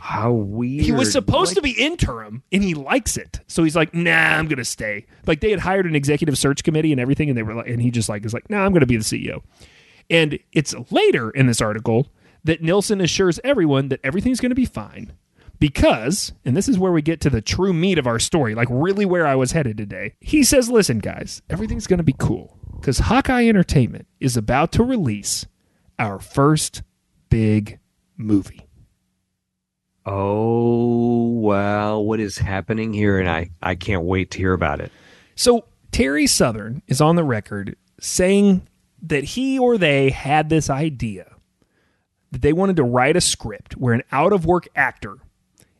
How 0.00 0.32
weird. 0.32 0.84
He 0.84 0.92
was 0.92 1.12
supposed 1.12 1.50
Like- 1.50 1.56
to 1.56 1.62
be 1.62 1.70
interim 1.72 2.42
and 2.52 2.62
he 2.62 2.74
likes 2.74 3.16
it. 3.16 3.40
So 3.46 3.62
he's 3.64 3.76
like, 3.76 3.94
nah, 3.94 4.10
I'm 4.10 4.48
gonna 4.48 4.64
stay. 4.64 5.06
Like 5.26 5.40
they 5.40 5.50
had 5.50 5.60
hired 5.60 5.86
an 5.86 5.94
executive 5.96 6.36
search 6.36 6.62
committee 6.64 6.92
and 6.92 7.00
everything, 7.00 7.28
and 7.30 7.38
they 7.38 7.42
were 7.42 7.54
like 7.54 7.68
and 7.68 7.80
he 7.80 7.90
just 7.90 8.08
like 8.08 8.24
is 8.24 8.34
like, 8.34 8.50
nah, 8.50 8.64
I'm 8.64 8.72
gonna 8.72 8.86
be 8.86 8.96
the 8.96 9.04
CEO. 9.04 9.42
And 10.10 10.38
it's 10.52 10.74
later 10.90 11.30
in 11.30 11.46
this 11.46 11.60
article 11.62 12.08
that 12.44 12.60
Nilsson 12.62 13.00
assures 13.00 13.40
everyone 13.42 13.88
that 13.88 14.00
everything's 14.04 14.40
gonna 14.40 14.54
be 14.54 14.66
fine. 14.66 15.12
Because, 15.60 16.32
and 16.44 16.56
this 16.56 16.68
is 16.68 16.78
where 16.78 16.92
we 16.92 17.00
get 17.00 17.20
to 17.22 17.30
the 17.30 17.40
true 17.40 17.72
meat 17.72 17.96
of 17.96 18.06
our 18.06 18.18
story, 18.18 18.54
like 18.54 18.68
really 18.70 19.06
where 19.06 19.26
I 19.26 19.36
was 19.36 19.52
headed 19.52 19.76
today. 19.78 20.14
He 20.20 20.42
says, 20.44 20.68
listen, 20.68 20.98
guys, 20.98 21.40
everything's 21.48 21.86
gonna 21.86 22.02
be 22.02 22.14
cool. 22.18 22.58
Because 22.84 22.98
Hawkeye 22.98 23.46
Entertainment 23.46 24.06
is 24.20 24.36
about 24.36 24.70
to 24.72 24.82
release 24.84 25.46
our 25.98 26.18
first 26.18 26.82
big 27.30 27.78
movie. 28.18 28.68
Oh, 30.04 31.30
wow. 31.30 32.00
What 32.00 32.20
is 32.20 32.36
happening 32.36 32.92
here? 32.92 33.18
And 33.18 33.26
I, 33.26 33.48
I 33.62 33.74
can't 33.74 34.04
wait 34.04 34.32
to 34.32 34.38
hear 34.38 34.52
about 34.52 34.82
it. 34.82 34.92
So 35.34 35.64
Terry 35.92 36.26
Southern 36.26 36.82
is 36.86 37.00
on 37.00 37.16
the 37.16 37.24
record 37.24 37.74
saying 38.00 38.68
that 39.00 39.24
he 39.24 39.58
or 39.58 39.78
they 39.78 40.10
had 40.10 40.50
this 40.50 40.68
idea 40.68 41.36
that 42.32 42.42
they 42.42 42.52
wanted 42.52 42.76
to 42.76 42.84
write 42.84 43.16
a 43.16 43.22
script 43.22 43.78
where 43.78 43.94
an 43.94 44.02
out 44.12 44.34
of 44.34 44.44
work 44.44 44.68
actor 44.76 45.20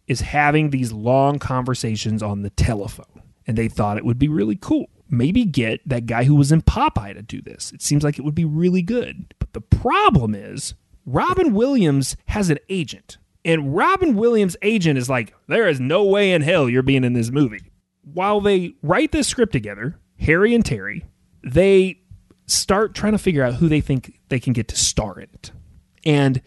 is 0.07 0.23
having 0.23 0.71
these 0.71 0.91
long 0.91 1.39
conversations 1.39 2.23
on 2.23 2.41
the 2.41 2.49
telephone. 2.49 3.23
And 3.47 3.59
they 3.59 3.69
thought 3.69 3.99
it 3.99 4.07
would 4.07 4.19
be 4.19 4.29
really 4.29 4.57
cool. 4.57 4.87
Maybe 5.17 5.45
get 5.45 5.81
that 5.89 6.07
guy 6.07 6.25
who 6.25 6.35
was 6.35 6.53
in 6.53 6.63
Popeye 6.63 7.15
to 7.15 7.23
do 7.23 7.41
this. 7.41 7.73
It 7.73 7.83
seems 7.83 8.05
like 8.05 8.19
it 8.19 8.25
would 8.25 8.35
be 8.35 8.45
really 8.45 8.83
good. 8.83 9.35
But 9.39 9.53
the 9.53 9.61
problem 9.61 10.35
is, 10.35 10.75
Robin 11.07 11.53
Williams 11.53 12.17
has 12.27 12.51
an 12.51 12.59
agent. 12.69 13.19
And 13.45 13.77
Robin 13.77 14.17
Williams' 14.17 14.57
agent 14.63 14.99
is 14.99 15.11
like, 15.11 15.35
there 15.49 15.69
is 15.69 15.79
no 15.79 16.05
way 16.05 16.33
in 16.33 16.41
hell 16.43 16.69
you're 16.69 16.83
being 16.83 17.05
in 17.05 17.13
this 17.13 17.31
movie 17.31 17.71
while 18.13 18.41
they 18.41 18.75
write 18.83 19.13
this 19.13 19.29
script 19.29 19.53
together, 19.53 19.99
Harry 20.21 20.55
and 20.55 20.65
Terry, 20.65 21.05
they 21.43 22.01
start 22.47 22.95
trying 22.95 23.13
to 23.13 23.19
figure 23.19 23.43
out 23.43 23.55
who 23.55 23.69
they 23.69 23.81
think 23.81 24.21
they 24.29 24.41
can 24.41 24.53
get 24.53 24.69
to 24.69 24.77
star 24.77 25.19
in 25.19 25.29
it. 25.33 25.51
And 26.05 26.43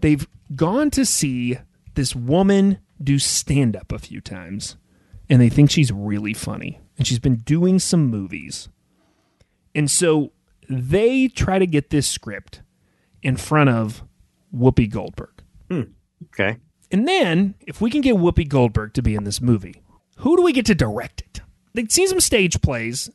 they've 0.00 0.26
gone 0.54 0.90
to 0.92 1.04
see 1.04 1.58
this 1.94 2.16
woman 2.16 2.78
do 3.02 3.18
stand 3.18 3.76
up 3.76 3.92
a 3.92 3.98
few 3.98 4.20
times, 4.20 4.76
and 5.28 5.40
they 5.40 5.50
think 5.50 5.70
she's 5.70 5.92
really 5.92 6.34
funny. 6.34 6.80
And 6.96 7.06
she's 7.06 7.18
been 7.18 7.36
doing 7.36 7.78
some 7.78 8.06
movies. 8.08 8.68
And 9.74 9.90
so 9.90 10.32
they 10.68 11.28
try 11.28 11.58
to 11.58 11.66
get 11.66 11.90
this 11.90 12.06
script 12.08 12.62
in 13.22 13.36
front 13.36 13.70
of 13.70 14.04
Whoopi 14.54 14.88
Goldberg. 14.90 15.42
Hmm. 15.68 15.82
Okay. 16.26 16.58
And 16.92 17.08
then, 17.08 17.54
if 17.66 17.80
we 17.80 17.90
can 17.90 18.00
get 18.00 18.14
Whoopi 18.16 18.46
Goldberg 18.48 18.92
to 18.94 19.02
be 19.02 19.14
in 19.16 19.24
this 19.24 19.40
movie, 19.40 19.82
who 20.18 20.36
do 20.36 20.42
we 20.42 20.52
get 20.52 20.66
to 20.66 20.74
direct 20.74 21.22
it? 21.22 21.40
They'd 21.72 21.90
seen 21.90 22.06
some 22.06 22.20
stage 22.20 22.60
plays 22.62 23.10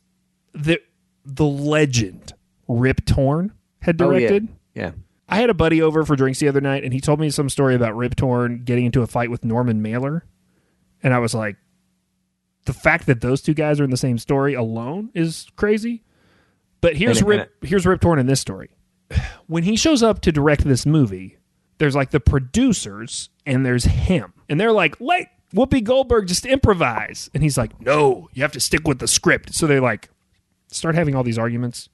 that 0.52 0.80
the 1.24 1.46
legend 1.46 2.34
Rip 2.68 3.06
Torn 3.06 3.52
had 3.80 4.00
Oh, 4.02 4.10
yeah. 4.10 4.18
directed. 4.18 4.48
Yeah. 4.74 4.90
I 5.28 5.36
had 5.36 5.48
a 5.48 5.54
buddy 5.54 5.80
over 5.80 6.04
for 6.04 6.16
drinks 6.16 6.40
the 6.40 6.48
other 6.48 6.60
night, 6.60 6.84
and 6.84 6.92
he 6.92 7.00
told 7.00 7.20
me 7.20 7.30
some 7.30 7.48
story 7.48 7.74
about 7.74 7.96
Rip 7.96 8.16
Torn 8.16 8.62
getting 8.64 8.84
into 8.84 9.00
a 9.02 9.06
fight 9.06 9.30
with 9.30 9.44
Norman 9.44 9.80
Mailer. 9.80 10.26
And 11.02 11.14
I 11.14 11.18
was 11.20 11.32
like, 11.34 11.56
the 12.70 12.78
fact 12.78 13.06
that 13.06 13.20
those 13.20 13.42
two 13.42 13.52
guys 13.52 13.80
are 13.80 13.84
in 13.84 13.90
the 13.90 13.96
same 13.96 14.16
story 14.16 14.54
alone 14.54 15.10
is 15.12 15.48
crazy. 15.56 16.04
But 16.80 16.94
here's 16.94 17.20
Rip 17.20 17.52
here's 17.62 17.84
Rip 17.84 18.00
Torn 18.00 18.20
in 18.20 18.26
this 18.26 18.40
story. 18.40 18.70
When 19.48 19.64
he 19.64 19.74
shows 19.74 20.00
up 20.04 20.20
to 20.20 20.30
direct 20.30 20.62
this 20.62 20.86
movie, 20.86 21.36
there's 21.78 21.96
like 21.96 22.10
the 22.10 22.20
producers 22.20 23.30
and 23.44 23.66
there's 23.66 23.82
him. 23.82 24.32
And 24.48 24.60
they're 24.60 24.70
like, 24.70 25.00
let 25.00 25.26
Whoopi 25.52 25.82
Goldberg 25.82 26.28
just 26.28 26.46
improvise. 26.46 27.28
And 27.34 27.42
he's 27.42 27.58
like, 27.58 27.80
no, 27.80 28.28
you 28.32 28.42
have 28.42 28.52
to 28.52 28.60
stick 28.60 28.86
with 28.86 29.00
the 29.00 29.08
script. 29.08 29.52
So 29.52 29.66
they 29.66 29.80
like 29.80 30.08
start 30.68 30.94
having 30.94 31.16
all 31.16 31.24
these 31.24 31.38
arguments. 31.38 31.88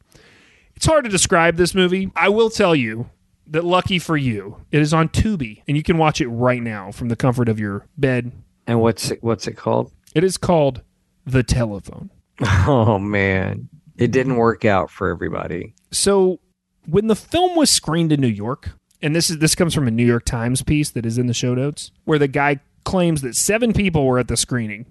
It's 0.74 0.85
hard 0.85 1.05
to 1.05 1.11
describe 1.11 1.57
this 1.57 1.74
movie. 1.74 2.12
I 2.14 2.29
will 2.29 2.51
tell 2.51 2.77
you 2.77 3.09
that 3.47 3.64
lucky 3.64 3.99
for 3.99 4.18
you, 4.18 4.59
it 4.70 4.83
is 4.83 4.93
on 4.93 5.09
Tubi 5.09 5.62
and 5.66 5.79
you 5.79 5.83
can 5.83 5.97
watch 5.97 6.20
it 6.20 6.29
right 6.29 6.62
now 6.62 6.93
from 6.93 7.09
the 7.09 7.16
comfort 7.16 7.49
of 7.49 7.59
your 7.59 7.87
bed. 7.97 8.33
And 8.66 8.83
what's 8.83 9.12
it, 9.12 9.22
what's 9.22 9.47
it 9.47 9.57
called? 9.57 9.91
It 10.16 10.24
is 10.24 10.38
called 10.38 10.80
The 11.26 11.42
Telephone. 11.42 12.10
Oh, 12.66 12.98
man. 12.98 13.68
It 13.98 14.12
didn't 14.12 14.36
work 14.36 14.64
out 14.64 14.90
for 14.90 15.10
everybody. 15.10 15.74
So 15.90 16.40
when 16.86 17.06
the 17.06 17.14
film 17.14 17.54
was 17.54 17.68
screened 17.70 18.12
in 18.12 18.20
New 18.22 18.26
York, 18.26 18.70
and 19.02 19.14
this 19.14 19.28
is 19.28 19.38
this 19.38 19.54
comes 19.54 19.74
from 19.74 19.86
a 19.86 19.90
New 19.90 20.06
York 20.06 20.24
Times 20.24 20.62
piece 20.62 20.90
that 20.90 21.04
is 21.04 21.18
in 21.18 21.26
the 21.26 21.34
show 21.34 21.54
notes, 21.54 21.92
where 22.04 22.18
the 22.18 22.28
guy 22.28 22.60
claims 22.84 23.20
that 23.22 23.36
seven 23.36 23.74
people 23.74 24.06
were 24.06 24.18
at 24.18 24.28
the 24.28 24.36
screening. 24.38 24.86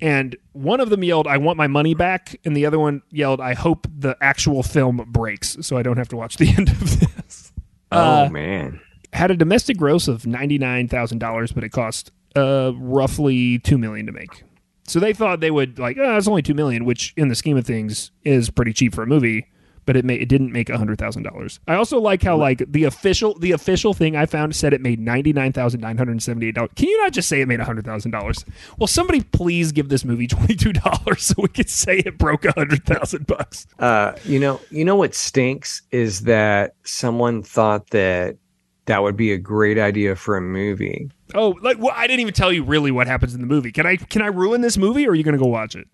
And 0.00 0.36
one 0.52 0.80
of 0.80 0.90
them 0.90 1.02
yelled, 1.02 1.26
I 1.26 1.38
want 1.38 1.56
my 1.56 1.66
money 1.68 1.94
back. 1.94 2.38
And 2.44 2.54
the 2.54 2.66
other 2.66 2.78
one 2.78 3.00
yelled, 3.10 3.40
I 3.40 3.54
hope 3.54 3.86
the 3.94 4.16
actual 4.20 4.62
film 4.62 5.06
breaks 5.08 5.56
so 5.62 5.78
I 5.78 5.82
don't 5.82 5.96
have 5.96 6.08
to 6.08 6.16
watch 6.16 6.36
the 6.36 6.48
end 6.56 6.68
of 6.68 7.00
this. 7.00 7.52
Oh, 7.92 8.28
man. 8.28 8.80
Had 9.14 9.30
a 9.30 9.36
domestic 9.36 9.78
gross 9.78 10.06
of 10.06 10.22
$99,000, 10.22 11.54
but 11.54 11.64
it 11.64 11.70
cost 11.70 12.10
uh, 12.34 12.72
roughly 12.76 13.58
2 13.58 13.78
million 13.78 14.06
to 14.06 14.12
make. 14.12 14.44
So 14.86 15.00
they 15.00 15.12
thought 15.12 15.40
they 15.40 15.50
would 15.50 15.78
like, 15.78 15.96
oh, 16.00 16.16
it's 16.16 16.28
only 16.28 16.42
two 16.42 16.54
million, 16.54 16.84
which 16.84 17.12
in 17.16 17.28
the 17.28 17.34
scheme 17.34 17.56
of 17.56 17.66
things 17.66 18.10
is 18.24 18.50
pretty 18.50 18.72
cheap 18.72 18.94
for 18.94 19.02
a 19.02 19.06
movie. 19.06 19.46
But 19.84 19.96
it 19.96 20.04
may, 20.04 20.16
it 20.16 20.28
didn't 20.28 20.50
make 20.50 20.68
hundred 20.68 20.98
thousand 20.98 21.22
dollars. 21.22 21.60
I 21.68 21.76
also 21.76 22.00
like 22.00 22.20
how 22.20 22.36
like 22.36 22.64
the 22.66 22.82
official 22.82 23.38
the 23.38 23.52
official 23.52 23.94
thing 23.94 24.16
I 24.16 24.26
found 24.26 24.56
said 24.56 24.72
it 24.72 24.80
made 24.80 24.98
ninety 24.98 25.32
nine 25.32 25.52
thousand 25.52 25.80
nine 25.80 25.96
hundred 25.96 26.20
seventy 26.22 26.48
eight 26.48 26.56
dollars. 26.56 26.72
Can 26.74 26.88
you 26.88 26.98
not 26.98 27.12
just 27.12 27.28
say 27.28 27.40
it 27.40 27.46
made 27.46 27.60
hundred 27.60 27.84
thousand 27.84 28.10
dollars? 28.10 28.44
Well, 28.78 28.88
somebody 28.88 29.22
please 29.22 29.70
give 29.70 29.88
this 29.88 30.04
movie 30.04 30.26
twenty 30.26 30.56
two 30.56 30.72
dollars 30.72 31.22
so 31.22 31.34
we 31.38 31.48
could 31.48 31.70
say 31.70 31.98
it 31.98 32.18
broke 32.18 32.44
hundred 32.46 32.84
thousand 32.84 33.28
bucks. 33.28 33.68
Uh, 33.78 34.14
you 34.24 34.40
know, 34.40 34.60
you 34.70 34.84
know 34.84 34.96
what 34.96 35.14
stinks 35.14 35.82
is 35.92 36.22
that 36.22 36.74
someone 36.82 37.44
thought 37.44 37.90
that 37.90 38.38
that 38.86 39.04
would 39.04 39.16
be 39.16 39.32
a 39.32 39.38
great 39.38 39.78
idea 39.78 40.16
for 40.16 40.36
a 40.36 40.42
movie. 40.42 41.08
Oh, 41.34 41.56
like 41.62 41.78
well, 41.78 41.92
I 41.94 42.06
didn't 42.06 42.20
even 42.20 42.34
tell 42.34 42.52
you 42.52 42.62
really 42.62 42.90
what 42.90 43.06
happens 43.06 43.34
in 43.34 43.40
the 43.40 43.46
movie. 43.46 43.72
Can 43.72 43.86
I 43.86 43.96
can 43.96 44.22
I 44.22 44.26
ruin 44.26 44.60
this 44.60 44.76
movie 44.78 45.06
or 45.06 45.10
are 45.10 45.14
you 45.14 45.24
going 45.24 45.36
to 45.36 45.42
go 45.42 45.48
watch 45.48 45.74
it? 45.74 45.88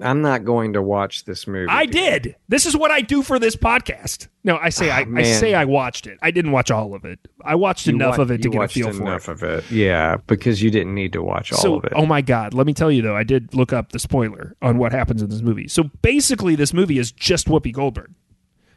I'm 0.00 0.20
not 0.20 0.44
going 0.44 0.72
to 0.72 0.82
watch 0.82 1.24
this 1.26 1.46
movie. 1.46 1.68
I 1.70 1.86
did. 1.86 2.34
This 2.48 2.66
is 2.66 2.76
what 2.76 2.90
I 2.90 3.02
do 3.02 3.22
for 3.22 3.38
this 3.38 3.54
podcast. 3.54 4.26
No, 4.42 4.56
I 4.56 4.68
say 4.68 4.90
ah, 4.90 4.96
I, 4.96 5.00
I 5.02 5.04
man. 5.04 5.24
say 5.24 5.54
I 5.54 5.64
watched 5.64 6.08
it. 6.08 6.18
I 6.20 6.32
didn't 6.32 6.50
watch 6.50 6.72
all 6.72 6.92
of 6.92 7.04
it. 7.04 7.20
I 7.44 7.54
watched 7.54 7.86
You 7.86 7.94
enough 7.94 8.18
wa- 8.18 8.24
of 8.24 8.30
it 8.32 8.42
to 8.42 8.48
get 8.50 8.62
a 8.64 8.68
feel 8.68 8.92
for 8.92 9.02
enough 9.02 9.28
it. 9.28 9.32
of 9.32 9.42
it. 9.44 9.70
Yeah, 9.70 10.16
because 10.26 10.60
you 10.60 10.72
didn't 10.72 10.94
need 10.94 11.12
to 11.12 11.22
watch 11.22 11.52
all 11.52 11.58
so, 11.60 11.74
of 11.76 11.84
it. 11.84 11.92
oh 11.94 12.04
my 12.04 12.20
god, 12.20 12.52
let 12.52 12.66
me 12.66 12.74
tell 12.74 12.90
you 12.90 13.00
though, 13.00 13.16
I 13.16 13.22
did 13.22 13.54
look 13.54 13.72
up 13.72 13.92
the 13.92 14.00
spoiler 14.00 14.56
on 14.60 14.78
what 14.78 14.90
happens 14.90 15.22
in 15.22 15.30
this 15.30 15.40
movie. 15.40 15.68
So 15.68 15.84
basically, 16.02 16.56
this 16.56 16.74
movie 16.74 16.98
is 16.98 17.12
just 17.12 17.46
Whoopi 17.46 17.72
Goldberg. 17.72 18.12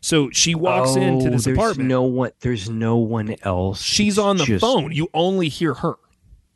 So 0.01 0.29
she 0.31 0.55
walks 0.55 0.95
into 0.95 1.27
Oh, 1.27 1.31
this 1.31 1.43
there's 1.45 1.57
apartment. 1.57 1.89
No 1.89 2.03
one. 2.03 2.31
There's 2.39 2.69
no 2.69 2.97
one 2.97 3.35
else. 3.43 3.81
She's 3.81 4.13
It's 4.13 4.17
on 4.19 4.37
the 4.37 4.45
just- 4.45 4.61
phone. 4.61 4.91
You 4.91 5.09
only 5.13 5.49
hear 5.49 5.73
her. 5.75 5.95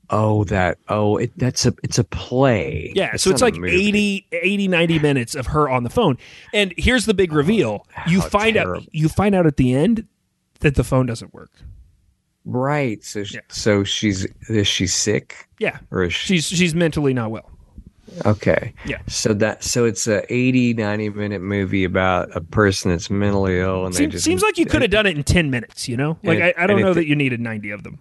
Oh, 0.09 0.43
that. 0.45 0.77
Oh, 0.89 1.17
it. 1.17 1.31
That's 1.37 1.65
a. 1.65 1.73
It's 1.81 1.97
a 1.97 2.03
play. 2.03 2.91
Yeah, 2.95 3.15
so 3.15 3.31
it's 3.31 3.41
like 3.41 3.55
a 3.55 3.65
80, 3.65 4.27
80, 4.31 4.67
90 4.67 4.99
minutes 4.99 5.33
of 5.33 5.47
her 5.47 5.69
on 5.69 5.83
the 5.83 5.89
phone. 5.89 6.17
And 6.53 6.73
here's 6.77 7.05
the 7.05 7.13
big 7.13 7.31
oh, 7.33 7.37
reveal. 7.37 7.87
you 8.07 8.21
how 8.21 8.29
find 8.29 8.57
out 8.57 8.83
you 8.91 9.09
find 9.09 9.33
out 9.33 9.47
at 9.47 9.57
the 9.57 9.73
end 9.73 10.05
that 10.59 10.75
the 10.75 10.83
phone 10.83 11.05
doesn't 11.05 11.33
work. 11.33 11.51
Right. 12.45 13.03
So 13.03 13.23
sh 13.23 13.35
Yeah. 13.35 13.39
so 13.49 13.83
she's 13.83 14.27
is 14.49 14.67
she 14.67 14.85
sick 14.87 15.47
Yeah, 15.59 15.79
or 15.89 16.03
is 16.03 16.13
she 16.13 16.35
she's 16.35 16.47
she's 16.59 16.75
mentally 16.75 17.13
not 17.13 17.31
well. 17.31 17.49
Okay? 18.25 18.73
Yeah. 18.85 18.99
So 19.07 19.33
that 19.35 19.63
so 19.63 19.85
it's 19.85 20.07
a 20.07 20.31
80 20.33 20.73
90 20.75 21.09
minute 21.09 21.41
movie 21.41 21.83
about 21.83 22.35
a 22.35 22.41
person 22.41 22.91
that's 22.91 23.09
mentally 23.09 23.59
ill 23.59 23.85
and 23.85 23.93
they 23.93 23.99
Seems, 23.99 24.11
just 24.13 24.25
seems 24.25 24.41
like 24.41 24.57
you 24.57 24.65
could 24.65 24.81
have 24.81 24.91
done 24.91 25.05
it 25.05 25.15
in 25.17 25.23
ten 25.23 25.49
minutes. 25.49 25.87
You 25.87 25.97
know, 25.97 26.17
like 26.23 26.39
And- 26.39 26.53
I, 26.57 26.63
I 26.63 26.67
don't 26.67 26.81
know 26.81 26.89
if- 26.89 26.95
that 26.95 27.07
you 27.07 27.15
needed 27.15 27.39
ninety 27.39 27.69
of 27.71 27.83
them. 27.83 27.99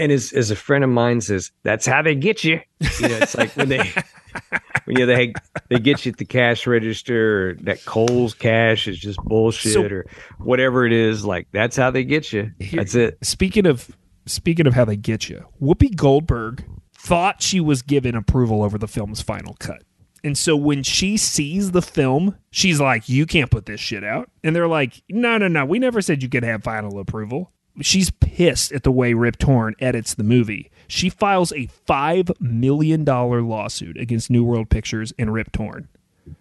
And 0.00 0.12
as 0.12 0.32
as 0.32 0.50
a 0.52 0.56
friend 0.56 0.84
of 0.84 0.90
mine 0.90 1.20
says, 1.20 1.50
that's 1.64 1.84
how 1.84 2.02
they 2.02 2.14
get 2.14 2.44
you. 2.44 2.60
You 3.00 3.08
know, 3.08 3.16
it's 3.16 3.36
like 3.36 3.50
when 3.56 3.68
they 3.68 3.78
when 4.84 4.96
you 4.96 5.06
they 5.06 5.32
they 5.70 5.80
get 5.80 6.06
you 6.06 6.12
at 6.12 6.18
the 6.18 6.24
cash 6.24 6.68
register 6.68 7.50
or 7.50 7.54
that 7.62 7.84
Coles 7.84 8.32
cash 8.34 8.86
is 8.86 8.96
just 8.98 9.18
bullshit 9.24 9.72
So- 9.72 9.82
or 9.82 10.06
whatever 10.38 10.86
it 10.86 10.92
is. 10.92 11.24
Like 11.24 11.48
that's 11.50 11.76
how 11.76 11.90
they 11.90 12.04
get 12.04 12.32
you. 12.32 12.52
That's 12.72 12.94
it. 12.94 13.18
Speaking 13.22 13.66
of 13.66 13.90
speaking 14.26 14.68
of 14.68 14.74
how 14.74 14.84
they 14.84 14.96
get 14.96 15.28
you, 15.28 15.44
Whoopi 15.60 15.96
Goldberg 15.96 16.64
thought 17.08 17.42
she 17.42 17.58
was 17.58 17.80
given 17.80 18.14
approval 18.14 18.62
over 18.62 18.76
the 18.76 18.86
film's 18.86 19.22
final 19.22 19.56
cut. 19.58 19.82
And 20.22 20.36
so 20.36 20.54
when 20.56 20.82
she 20.82 21.16
sees 21.16 21.70
the 21.70 21.80
film, 21.80 22.36
she's 22.50 22.80
like, 22.80 23.08
"You 23.08 23.24
can't 23.24 23.50
put 23.50 23.64
this 23.66 23.80
shit 23.80 24.04
out." 24.04 24.28
And 24.44 24.54
they're 24.54 24.68
like, 24.68 25.02
"No, 25.08 25.38
no, 25.38 25.48
no. 25.48 25.64
We 25.64 25.78
never 25.78 26.02
said 26.02 26.22
you 26.22 26.28
could 26.28 26.42
have 26.44 26.62
final 26.62 26.98
approval." 26.98 27.52
She's 27.80 28.10
pissed 28.10 28.72
at 28.72 28.82
the 28.82 28.90
way 28.90 29.14
Rip 29.14 29.38
Torn 29.38 29.74
edits 29.78 30.12
the 30.14 30.24
movie. 30.24 30.70
She 30.88 31.08
files 31.08 31.52
a 31.52 31.66
five 31.86 32.30
million 32.40 33.04
dollar 33.04 33.40
lawsuit 33.40 33.96
against 33.96 34.28
New 34.28 34.44
World 34.44 34.68
Pictures 34.68 35.14
and 35.18 35.32
Rip 35.32 35.52
Torn. 35.52 35.88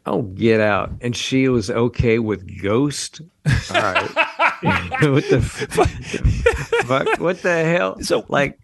Oh, 0.05 0.23
get 0.23 0.59
out! 0.59 0.91
And 0.99 1.15
she 1.15 1.47
was 1.47 1.69
okay 1.69 2.19
with 2.19 2.61
Ghost. 2.61 3.21
All 3.45 3.81
right. 3.81 4.09
what 4.63 5.29
the 5.29 5.37
f- 5.37 6.87
fuck? 6.87 7.19
What 7.19 7.41
the 7.43 7.63
hell? 7.63 8.01
So- 8.01 8.25
like, 8.27 8.57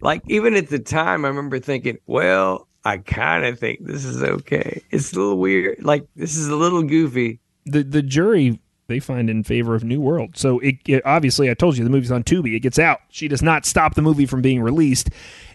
like 0.00 0.22
even 0.28 0.54
at 0.54 0.68
the 0.68 0.78
time, 0.78 1.24
I 1.24 1.28
remember 1.28 1.58
thinking, 1.58 1.98
well, 2.06 2.66
I 2.84 2.98
kind 2.98 3.44
of 3.44 3.58
think 3.58 3.84
this 3.84 4.04
is 4.04 4.22
okay. 4.22 4.82
It's 4.90 5.12
a 5.12 5.16
little 5.16 5.38
weird. 5.38 5.82
Like 5.84 6.06
this 6.16 6.36
is 6.36 6.48
a 6.48 6.56
little 6.56 6.82
goofy. 6.82 7.40
the 7.66 7.82
the 7.82 8.02
jury 8.02 8.58
they 8.86 8.98
find 8.98 9.30
in 9.30 9.44
favor 9.44 9.76
of 9.76 9.84
New 9.84 10.00
World. 10.00 10.36
So 10.36 10.58
it, 10.58 10.76
it 10.86 11.02
obviously 11.06 11.48
I 11.48 11.54
told 11.54 11.76
you 11.78 11.84
the 11.84 11.90
movie's 11.90 12.10
on 12.10 12.24
Tubi. 12.24 12.56
It 12.56 12.60
gets 12.60 12.78
out. 12.78 12.98
She 13.10 13.28
does 13.28 13.40
not 13.42 13.64
stop 13.64 13.94
the 13.94 14.02
movie 14.02 14.26
from 14.26 14.42
being 14.42 14.60
released. 14.62 15.10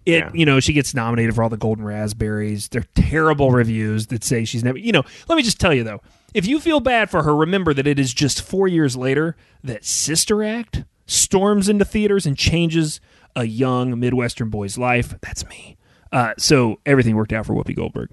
It 0.06 0.20
Yeah. 0.20 0.32
you 0.34 0.46
know 0.46 0.60
she 0.62 0.72
gets 0.72 0.94
nominated 0.94 1.36
for 1.36 1.44
all 1.44 1.50
the 1.50 1.58
Golden 1.58 1.84
Raspberries. 1.84 2.70
They're 2.70 2.86
terrible 2.96 3.52
reviews 3.52 4.08
that 4.08 4.24
say 4.24 4.46
she's 4.46 4.64
never. 4.64 4.78
You 4.78 4.92
know, 4.94 5.04
let 5.28 5.36
me 5.36 5.42
just 5.44 5.60
tell 5.60 5.74
you 5.74 5.84
though, 5.84 6.02
if 6.34 6.46
you 6.48 6.60
feel 6.62 6.80
bad 6.80 7.10
for 7.10 7.24
her, 7.24 7.36
remember 7.36 7.74
that 7.74 7.88
it 7.88 8.00
is 8.00 8.14
just 8.14 8.42
four 8.42 8.68
years 8.68 8.96
later 8.96 9.36
that 9.64 9.84
Sister 9.84 10.44
Act 10.44 10.84
storms 11.08 11.68
into 11.70 11.84
theaters 11.86 12.26
and 12.26 12.38
changes 12.38 13.00
a 13.36 13.46
young 13.46 14.00
Midwestern 14.00 14.50
boy's 14.50 14.78
life. 14.78 15.14
That's 15.22 15.48
me. 15.48 15.78
Uh, 16.12 16.34
so 16.38 16.80
everything 16.86 17.16
worked 17.16 17.34
out 17.34 17.46
for 17.46 17.54
Whoopi 17.54 17.76
Goldberg. 17.76 18.10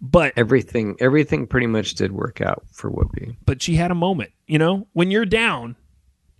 But 0.00 0.32
Everything, 0.36 0.96
everything 0.98 1.46
pretty 1.46 1.66
much 1.66 1.94
did 1.94 2.12
work 2.12 2.40
out 2.40 2.64
for 2.72 2.90
Whoopi. 2.90 3.36
but 3.44 3.60
she 3.60 3.76
had 3.76 3.90
a 3.90 3.94
moment. 3.94 4.32
You 4.46 4.58
know, 4.58 4.86
when 4.94 5.10
you're 5.10 5.26
down 5.26 5.76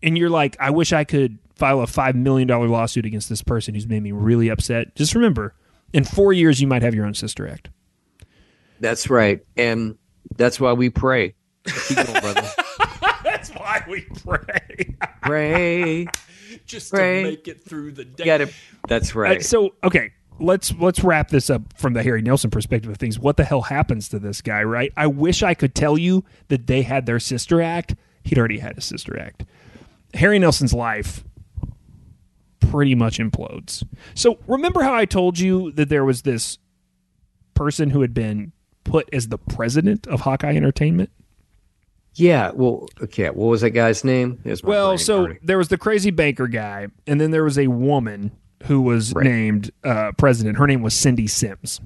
and 0.02 0.16
you're 0.16 0.30
like, 0.30 0.56
I 0.58 0.70
wish 0.70 0.92
I 0.94 1.04
could 1.04 1.38
file 1.56 1.80
a 1.80 1.86
five 1.86 2.16
million 2.16 2.48
dollar 2.48 2.68
lawsuit 2.68 3.04
against 3.04 3.28
this 3.28 3.42
person 3.42 3.74
who's 3.74 3.86
made 3.86 4.02
me 4.02 4.12
really 4.12 4.48
upset. 4.48 4.94
Just 4.96 5.14
remember, 5.14 5.54
in 5.92 6.04
four 6.04 6.32
years, 6.32 6.60
you 6.60 6.66
might 6.66 6.80
have 6.82 6.94
your 6.94 7.04
own 7.04 7.12
sister 7.12 7.46
act. 7.46 7.68
That's 8.80 9.10
right, 9.10 9.40
and 9.58 9.98
that's 10.36 10.58
why 10.58 10.72
we 10.72 10.88
pray. 10.88 11.34
Keep 11.66 11.98
going, 11.98 12.20
brother. 12.22 12.48
That's 13.22 13.50
why 13.50 13.84
we 13.86 14.00
pray, 14.24 14.96
Pray. 15.20 16.06
Just 16.70 16.90
to 16.90 17.22
make 17.22 17.48
it 17.48 17.64
through 17.64 17.92
the 17.92 18.04
day. 18.04 18.24
Gotta. 18.24 18.50
That's 18.88 19.14
right. 19.14 19.38
Uh, 19.38 19.42
so 19.42 19.74
okay, 19.82 20.12
let's 20.38 20.72
let's 20.78 21.02
wrap 21.04 21.28
this 21.28 21.50
up 21.50 21.62
from 21.76 21.92
the 21.92 22.02
Harry 22.02 22.22
Nilsson 22.22 22.50
perspective 22.50 22.90
of 22.90 22.96
things. 22.96 23.18
What 23.18 23.36
the 23.36 23.44
hell 23.44 23.62
happens 23.62 24.08
to 24.10 24.18
this 24.18 24.40
guy? 24.40 24.62
Right? 24.62 24.92
I 24.96 25.06
wish 25.06 25.42
I 25.42 25.54
could 25.54 25.74
tell 25.74 25.98
you 25.98 26.24
that 26.48 26.66
they 26.66 26.82
had 26.82 27.06
their 27.06 27.20
sister 27.20 27.60
act. 27.60 27.94
He'd 28.24 28.38
already 28.38 28.58
had 28.58 28.78
a 28.78 28.82
sister 28.82 29.18
act. 29.18 29.44
Harry 30.14 30.38
Nilsson's 30.38 30.74
life 30.74 31.24
pretty 32.60 32.94
much 32.94 33.18
implodes. 33.18 33.84
So 34.14 34.38
remember 34.46 34.82
how 34.82 34.94
I 34.94 35.04
told 35.04 35.38
you 35.38 35.72
that 35.72 35.88
there 35.88 36.04
was 36.04 36.22
this 36.22 36.58
person 37.54 37.90
who 37.90 38.00
had 38.00 38.14
been 38.14 38.52
put 38.84 39.08
as 39.12 39.28
the 39.28 39.38
president 39.38 40.06
of 40.06 40.20
Hawkeye 40.20 40.54
Entertainment? 40.54 41.10
Yeah. 42.20 42.50
Well, 42.54 42.88
okay. 43.02 43.26
What 43.30 43.46
was 43.46 43.60
that 43.62 43.70
guy's 43.70 44.04
name? 44.04 44.38
Well, 44.62 44.98
so 44.98 45.20
already. 45.20 45.38
there 45.42 45.56
was 45.58 45.68
the 45.68 45.78
crazy 45.78 46.10
banker 46.10 46.46
guy, 46.48 46.88
and 47.06 47.18
then 47.20 47.30
there 47.30 47.44
was 47.44 47.58
a 47.58 47.68
woman 47.68 48.32
who 48.64 48.82
was 48.82 49.12
Right. 49.14 49.24
named 49.24 49.70
uh, 49.84 50.12
president. 50.18 50.58
Her 50.58 50.66
name 50.66 50.82
was 50.82 50.92
Cindy 50.94 51.26
Sims. 51.26 51.80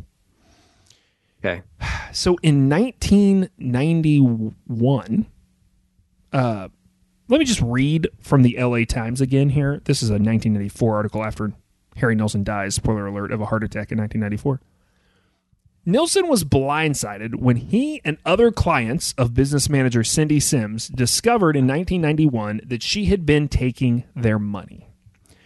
okay. 1.44 1.62
So 2.12 2.36
in 2.44 2.68
1991, 2.68 5.26
uh, 6.32 6.68
let 7.28 7.38
me 7.38 7.44
just 7.44 7.60
read 7.60 8.08
from 8.20 8.42
the 8.42 8.56
LA 8.58 8.84
Times 8.84 9.20
again 9.20 9.48
here. 9.50 9.80
This 9.84 10.00
is 10.02 10.10
a 10.10 10.14
1994 10.14 10.94
article 10.94 11.24
after 11.24 11.52
Harry 11.96 12.14
Nilsson 12.14 12.44
dies, 12.44 12.76
spoiler 12.76 13.06
alert, 13.06 13.32
of 13.32 13.40
a 13.40 13.46
heart 13.46 13.64
attack 13.64 13.90
in 13.90 13.98
1994. 13.98 14.60
Nilsson 15.86 16.28
was 16.28 16.44
blindsided 16.44 17.36
when 17.36 17.56
he 17.56 18.00
and 18.04 18.16
other 18.24 18.50
clients 18.50 19.14
of 19.18 19.34
business 19.34 19.68
manager 19.68 20.02
Cindy 20.02 20.40
Sims 20.40 20.88
discovered 20.88 21.56
in 21.56 21.66
1991 21.66 22.62
that 22.64 22.82
she 22.82 23.06
had 23.06 23.26
been 23.26 23.48
taking 23.48 24.04
their 24.16 24.38
money. 24.38 24.88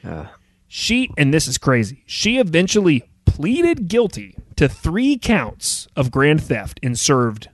Ah. 0.05 0.35
She, 0.69 1.11
and 1.17 1.35
this 1.35 1.49
is 1.49 1.59
crazy, 1.59 2.05
she 2.07 2.39
eventually 2.39 3.03
pleaded 3.25 3.89
guilty 3.89 4.37
to 4.57 4.69
three 4.69 5.19
counts 5.19 5.89
of 5.97 6.11
grand 6.11 6.43
theft 6.43 6.79
and 6.83 6.99
served. 6.99 7.49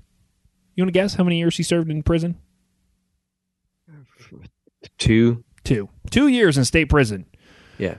You 0.74 0.82
want 0.82 0.89
to 0.89 0.99
guess 0.99 1.14
how 1.14 1.24
many 1.24 1.39
years 1.39 1.55
she 1.55 1.62
served 1.62 1.91
in 1.91 2.03
prison? 2.03 2.37
Two. 4.99 5.45
Two. 5.62 5.89
Two 6.11 6.28
years 6.28 6.59
in 6.59 6.64
state 6.64 6.89
prison. 6.91 7.26
Yeah. 7.78 7.97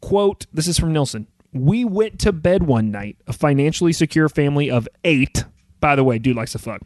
Quote, 0.00 0.46
this 0.52 0.68
is 0.68 0.78
from 0.78 0.92
Nilsson. 0.92 1.26
We 1.52 1.84
went 1.84 2.18
to 2.20 2.32
bed 2.32 2.64
one 2.64 2.90
night, 2.90 3.16
a 3.26 3.32
financially 3.32 3.92
secure 3.92 4.28
family 4.28 4.70
of 4.70 4.88
eight. 5.04 5.44
By 5.80 5.96
the 5.96 6.04
way, 6.04 6.18
dude 6.18 6.36
likes 6.36 6.52
to 6.52 6.58
fuck. 6.58 6.82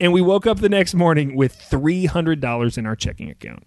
And 0.00 0.12
we 0.12 0.20
woke 0.20 0.46
up 0.46 0.60
the 0.60 0.68
next 0.68 0.94
morning 0.94 1.36
with 1.36 1.56
$300 1.56 2.78
in 2.78 2.86
our 2.86 2.96
checking 2.96 3.30
account. 3.30 3.64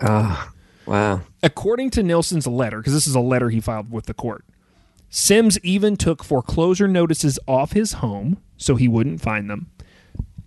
Ah. 0.00 0.52
wow. 0.86 1.22
According 1.42 1.90
to 1.90 2.02
Nilsson's 2.02 2.46
letter, 2.46 2.78
because 2.78 2.92
this 2.92 3.06
is 3.06 3.14
a 3.14 3.20
letter 3.20 3.50
he 3.50 3.60
filed 3.60 3.90
with 3.90 4.06
the 4.06 4.14
court, 4.14 4.44
Sims 5.08 5.58
even 5.62 5.96
took 5.96 6.22
foreclosure 6.22 6.88
notices 6.88 7.38
off 7.46 7.72
his 7.72 7.94
home 7.94 8.38
so 8.56 8.76
he 8.76 8.88
wouldn't 8.88 9.20
find 9.20 9.48
them. 9.48 9.70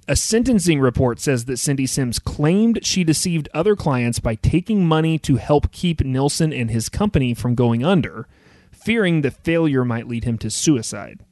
A 0.10 0.16
sentencing 0.16 0.80
report 0.80 1.20
says 1.20 1.46
that 1.46 1.58
Cindy 1.58 1.86
Sims 1.86 2.18
claimed 2.18 2.80
she 2.84 3.04
deceived 3.04 3.48
other 3.54 3.76
clients 3.76 4.18
by 4.18 4.34
taking 4.34 4.84
money 4.84 5.20
to 5.20 5.36
help 5.36 5.72
keep 5.72 6.04
Nilsson 6.04 6.52
and 6.52 6.72
his 6.72 6.90
company 6.90 7.36
from 7.36 7.54
going 7.54 7.86
under, 7.86 8.28
fearing 8.72 9.22
that 9.22 9.44
failure 9.44 9.86
might 9.86 10.08
lead 10.08 10.24
him 10.24 10.40
to 10.40 10.50
suicide. 10.50 11.24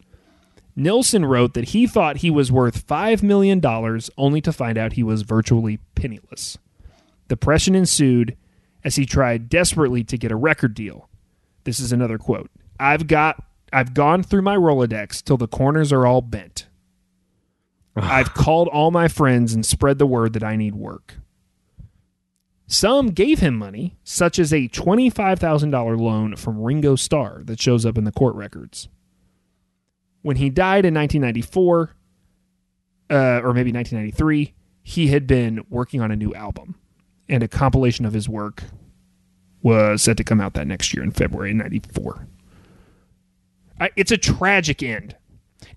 Nilsson 0.75 1.25
wrote 1.25 1.55
that 1.55 1.69
he 1.69 1.87
thought 1.87 2.17
he 2.17 2.29
was 2.29 2.51
worth 2.51 2.85
$5 2.85 3.23
million 3.23 3.59
only 4.15 4.41
to 4.41 4.53
find 4.53 4.77
out 4.77 4.93
he 4.93 5.01
was 5.01 5.23
virtually 5.23 5.79
penniless. 5.95 6.59
Depression 7.29 7.73
ensued 7.73 8.37
as 8.83 8.95
he 8.95 9.07
tried 9.07 9.49
desperately 9.49 10.03
to 10.03 10.19
get 10.19 10.31
a 10.31 10.35
record 10.35 10.75
deal. 10.75 11.09
This 11.63 11.79
is 11.79 11.91
another 11.91 12.19
quote. 12.19 12.51
I've 12.79 13.07
got 13.07 13.43
I've 13.73 13.95
gone 13.95 14.21
through 14.21 14.43
my 14.43 14.55
Rolodex 14.55 15.23
till 15.23 15.37
the 15.37 15.47
corners 15.47 15.91
are 15.91 16.05
all 16.05 16.21
bent. 16.21 16.66
I've 18.01 18.33
called 18.33 18.67
all 18.67 18.91
my 18.91 19.07
friends 19.07 19.53
and 19.53 19.65
spread 19.65 19.97
the 19.97 20.05
word 20.05 20.33
that 20.33 20.43
I 20.43 20.55
need 20.55 20.75
work. 20.75 21.15
Some 22.67 23.11
gave 23.11 23.39
him 23.39 23.55
money, 23.55 23.97
such 24.03 24.39
as 24.39 24.51
a 24.51 24.67
$25,000 24.67 25.99
loan 25.99 26.35
from 26.35 26.61
Ringo 26.61 26.95
Starr 26.97 27.41
that 27.45 27.61
shows 27.61 27.85
up 27.85 27.97
in 27.97 28.03
the 28.03 28.11
court 28.11 28.35
records. 28.35 28.89
When 30.21 30.35
he 30.35 30.49
died 30.49 30.85
in 30.85 30.93
1994, 30.93 31.91
uh, 33.09 33.15
or 33.41 33.53
maybe 33.53 33.71
1993, 33.71 34.53
he 34.83 35.07
had 35.07 35.27
been 35.27 35.65
working 35.69 36.01
on 36.01 36.11
a 36.11 36.15
new 36.17 36.33
album, 36.33 36.75
and 37.29 37.41
a 37.41 37.47
compilation 37.47 38.05
of 38.05 38.11
his 38.11 38.27
work 38.27 38.63
was 39.61 40.01
set 40.01 40.17
to 40.17 40.23
come 40.23 40.41
out 40.41 40.53
that 40.53 40.67
next 40.67 40.93
year 40.93 41.03
in 41.03 41.11
February 41.11 41.51
of 41.51 41.57
94. 41.57 42.27
I, 43.79 43.89
it's 43.95 44.11
a 44.11 44.17
tragic 44.17 44.83
end. 44.83 45.15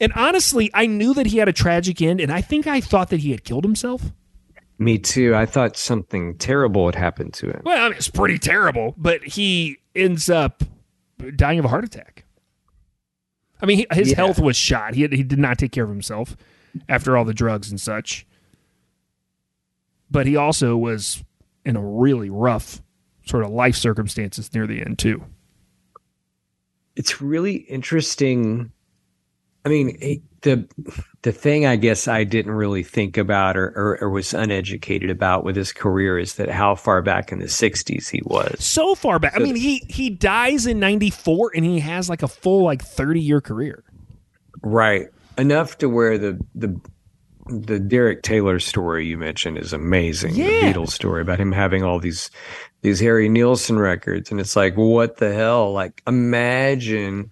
And 0.00 0.12
honestly, 0.14 0.70
I 0.72 0.86
knew 0.86 1.12
that 1.14 1.26
he 1.26 1.38
had 1.38 1.48
a 1.48 1.52
tragic 1.52 2.00
end, 2.00 2.20
and 2.20 2.32
I 2.32 2.40
think 2.40 2.66
I 2.66 2.80
thought 2.80 3.10
that 3.10 3.20
he 3.20 3.30
had 3.32 3.44
killed 3.44 3.64
himself. 3.64 4.12
Me 4.78 4.98
too. 4.98 5.34
I 5.34 5.44
thought 5.44 5.76
something 5.76 6.38
terrible 6.38 6.86
had 6.86 6.94
happened 6.94 7.34
to 7.34 7.48
him. 7.50 7.60
Well, 7.64 7.84
I 7.84 7.88
mean, 7.90 7.96
it's 7.98 8.08
pretty 8.08 8.38
terrible, 8.38 8.94
but 8.96 9.22
he 9.22 9.76
ends 9.94 10.30
up 10.30 10.62
dying 11.36 11.58
of 11.58 11.66
a 11.66 11.68
heart 11.68 11.84
attack. 11.84 12.24
I 13.60 13.66
mean, 13.66 13.76
he, 13.78 13.86
his 13.92 14.10
Yeah. 14.10 14.16
health 14.16 14.38
was 14.40 14.56
shot. 14.56 14.94
He, 14.94 15.02
he 15.08 15.22
did 15.22 15.38
not 15.38 15.58
take 15.58 15.72
care 15.72 15.84
of 15.84 15.90
himself 15.90 16.34
after 16.88 17.14
all 17.14 17.26
the 17.26 17.34
drugs 17.34 17.70
and 17.70 17.78
such. 17.78 18.26
But 20.10 20.26
he 20.26 20.34
also 20.34 20.78
was 20.78 21.22
in 21.66 21.76
a 21.76 21.82
really 21.84 22.30
rough 22.30 22.80
sort 23.26 23.44
of 23.44 23.50
life 23.50 23.76
circumstances 23.76 24.52
near 24.54 24.66
the 24.66 24.80
end 24.80 24.98
too. 24.98 25.22
it's 26.96 27.20
really 27.20 27.54
interesting. 27.56 28.72
I 29.64 29.68
mean, 29.68 30.22
the 30.42 30.66
the 31.22 31.32
thing 31.32 31.66
I 31.66 31.76
guess 31.76 32.08
I 32.08 32.24
didn't 32.24 32.52
really 32.52 32.82
think 32.82 33.18
about 33.18 33.56
or, 33.56 33.66
or, 33.76 33.98
or 34.00 34.10
was 34.10 34.32
uneducated 34.32 35.10
about 35.10 35.44
with 35.44 35.54
his 35.54 35.72
career 35.72 36.18
is 36.18 36.36
that 36.36 36.48
how 36.48 36.74
far 36.74 37.02
back 37.02 37.30
in 37.30 37.40
the 37.40 37.46
'60s 37.46 38.08
he 38.08 38.22
was. 38.24 38.64
So 38.64 38.94
far 38.94 39.18
back. 39.18 39.34
I 39.36 39.38
mean, 39.40 39.56
he 39.56 39.84
he 39.88 40.08
dies 40.08 40.66
in 40.66 40.80
94 40.80 41.52
and 41.54 41.64
he 41.64 41.80
has 41.80 42.08
like 42.08 42.22
a 42.22 42.28
full 42.28 42.64
like 42.64 42.82
30 42.82 43.20
year 43.20 43.40
career. 43.40 43.84
Right. 44.62 45.08
Enough 45.36 45.78
to 45.78 45.88
where 45.88 46.16
the 46.16 46.40
the 46.54 46.80
the 47.46 47.78
Derek 47.78 48.22
Taylor 48.22 48.60
story 48.60 49.06
you 49.06 49.18
mentioned 49.18 49.58
is 49.58 49.72
amazing. 49.72 50.34
Yeah. 50.36 50.46
The 50.46 50.78
Beatles 50.78 50.90
story 50.90 51.20
about 51.20 51.40
him 51.40 51.52
having 51.52 51.82
all 51.82 51.98
these 51.98 52.30
these 52.82 53.00
Harry 53.00 53.28
Nilsson 53.28 53.78
records, 53.78 54.30
and 54.30 54.40
it's 54.40 54.56
like, 54.56 54.74
what 54.74 55.18
the 55.18 55.34
hell? 55.34 55.72
Like, 55.72 56.02
imagine 56.06 57.30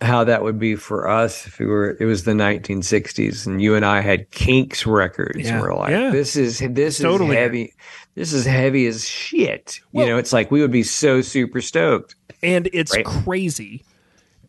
how 0.00 0.24
that 0.24 0.42
would 0.42 0.58
be 0.58 0.76
for 0.76 1.08
us 1.08 1.46
if 1.46 1.60
it 1.60 1.66
were 1.66 1.96
it 2.00 2.04
was 2.06 2.24
the 2.24 2.32
1960s 2.32 3.46
and 3.46 3.60
you 3.60 3.74
and 3.74 3.84
I 3.84 4.00
had 4.00 4.30
Kinks 4.30 4.86
records. 4.86 5.38
Yeah. 5.40 5.52
And 5.54 5.60
we're 5.60 5.74
like, 5.74 5.90
Yeah. 5.90 6.10
this 6.10 6.36
is 6.36 6.58
this 6.70 6.98
Totally. 6.98 7.30
is 7.30 7.36
heavy. 7.36 7.74
This 8.14 8.32
is 8.32 8.46
heavy 8.46 8.86
as 8.86 9.06
shit. 9.06 9.80
Well- 9.92 10.06
you 10.06 10.12
know, 10.12 10.18
it's 10.18 10.32
like 10.32 10.50
we 10.50 10.60
would 10.62 10.70
be 10.72 10.82
so 10.82 11.20
super 11.20 11.60
stoked. 11.60 12.14
And 12.42 12.68
it's 12.72 12.94
Right. 12.96 13.04
crazy 13.04 13.84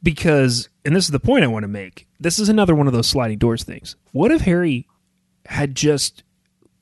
because, 0.03 0.69
and 0.85 0.95
this 0.95 1.05
is 1.05 1.11
the 1.11 1.19
point 1.19 1.43
I 1.43 1.47
want 1.47 1.63
to 1.63 1.67
make. 1.67 2.07
This 2.19 2.39
is 2.39 2.49
another 2.49 2.73
one 2.75 2.87
of 2.87 2.93
those 2.93 3.07
sliding 3.07 3.37
doors 3.37 3.63
things. 3.63 3.95
What 4.13 4.31
if 4.31 4.41
Harry 4.41 4.87
had 5.45 5.75
just 5.75 6.23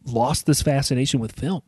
lost 0.06 0.46
this 0.46 0.62
fascination 0.62 1.20
with 1.20 1.32
film? 1.32 1.62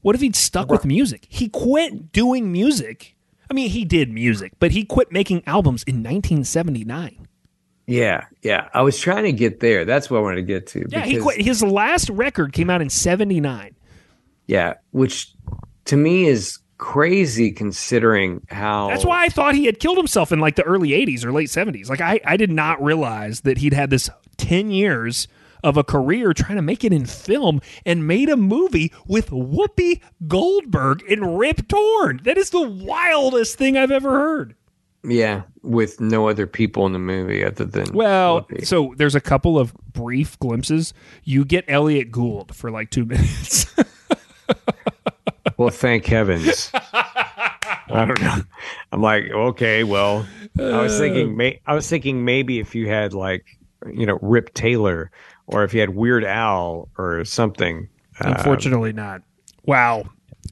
What 0.00 0.14
if 0.14 0.20
he'd 0.20 0.36
stuck 0.36 0.70
with 0.70 0.84
music? 0.84 1.26
He 1.28 1.48
quit 1.48 2.12
doing 2.12 2.50
music. 2.52 3.14
I 3.50 3.54
mean, 3.54 3.70
he 3.70 3.84
did 3.84 4.12
music, 4.12 4.52
but 4.58 4.72
he 4.72 4.84
quit 4.84 5.10
making 5.10 5.42
albums 5.46 5.82
in 5.84 5.96
1979. 5.96 7.26
Yeah, 7.86 8.26
yeah. 8.42 8.68
I 8.74 8.82
was 8.82 8.98
trying 8.98 9.24
to 9.24 9.32
get 9.32 9.60
there. 9.60 9.86
That's 9.86 10.10
what 10.10 10.18
I 10.18 10.20
wanted 10.20 10.36
to 10.36 10.42
get 10.42 10.66
to. 10.68 10.86
Yeah, 10.90 11.04
he 11.06 11.18
quit. 11.18 11.40
His 11.40 11.62
last 11.62 12.10
record 12.10 12.52
came 12.52 12.68
out 12.68 12.82
in 12.82 12.90
79. 12.90 13.74
Yeah, 14.46 14.74
which 14.90 15.32
to 15.86 15.96
me 15.96 16.26
is 16.26 16.58
crazy 16.76 17.50
considering 17.50 18.46
how 18.48 18.88
That's 18.88 19.04
why 19.04 19.24
I 19.24 19.28
thought 19.28 19.54
he 19.54 19.64
had 19.66 19.80
killed 19.80 19.96
himself 19.96 20.32
in 20.32 20.38
like 20.38 20.56
the 20.56 20.62
early 20.62 20.90
80s 20.90 21.24
or 21.24 21.32
late 21.32 21.48
70s. 21.48 21.88
Like, 21.88 22.00
I, 22.00 22.20
I 22.24 22.36
did 22.36 22.50
not 22.50 22.82
realize 22.82 23.40
that 23.40 23.58
he'd 23.58 23.72
had 23.72 23.90
this 23.90 24.08
10 24.36 24.70
years 24.70 25.26
of 25.64 25.76
a 25.76 25.84
career 25.84 26.32
trying 26.32 26.56
to 26.56 26.62
make 26.62 26.84
it 26.84 26.92
in 26.92 27.06
film 27.06 27.60
and 27.86 28.06
made 28.06 28.28
a 28.28 28.36
movie 28.36 28.92
with 29.06 29.30
Whoopi 29.30 30.00
Goldberg 30.26 31.02
and 31.10 31.38
Rip 31.38 31.68
Torn. 31.68 32.20
That 32.24 32.38
is 32.38 32.50
the 32.50 32.68
wildest 32.68 33.56
thing 33.58 33.76
I've 33.76 33.90
ever 33.90 34.10
heard. 34.10 34.54
Yeah, 35.04 35.42
with 35.62 36.00
no 36.00 36.28
other 36.28 36.46
people 36.46 36.84
in 36.86 36.92
the 36.92 36.98
movie 36.98 37.44
other 37.44 37.64
than 37.64 37.92
Well, 37.94 38.42
Whoopi. 38.42 38.66
so 38.66 38.94
there's 38.96 39.14
a 39.14 39.20
couple 39.20 39.58
of 39.58 39.72
brief 39.92 40.38
glimpses. 40.40 40.92
You 41.24 41.44
get 41.44 41.64
Elliott 41.68 42.10
Gould 42.10 42.54
for 42.54 42.70
like 42.70 42.90
two 42.90 43.04
minutes. 43.06 43.66
well, 45.56 45.70
thank 45.70 46.06
heavens. 46.06 46.70
I 46.72 48.04
don't 48.06 48.20
know. 48.20 48.42
I'm 48.92 49.00
like, 49.00 49.30
okay, 49.30 49.84
well, 49.84 50.26
I 50.58 50.80
was 50.82 50.98
thinking, 50.98 51.28
uh. 51.32 51.36
may, 51.36 51.60
I 51.66 51.74
was 51.74 51.88
thinking 51.88 52.24
maybe 52.24 52.58
if 52.58 52.74
you 52.74 52.88
had 52.88 53.14
like, 53.14 53.46
you 53.92 54.04
know, 54.06 54.18
Rip 54.20 54.52
Taylor, 54.54 55.10
or 55.48 55.64
if 55.64 55.74
you 55.74 55.80
had 55.80 55.90
Weird 55.90 56.24
Al 56.24 56.88
or 56.96 57.24
something. 57.24 57.88
uh, 58.20 58.34
Unfortunately, 58.36 58.92
not. 58.92 59.22
Wow. 59.64 60.04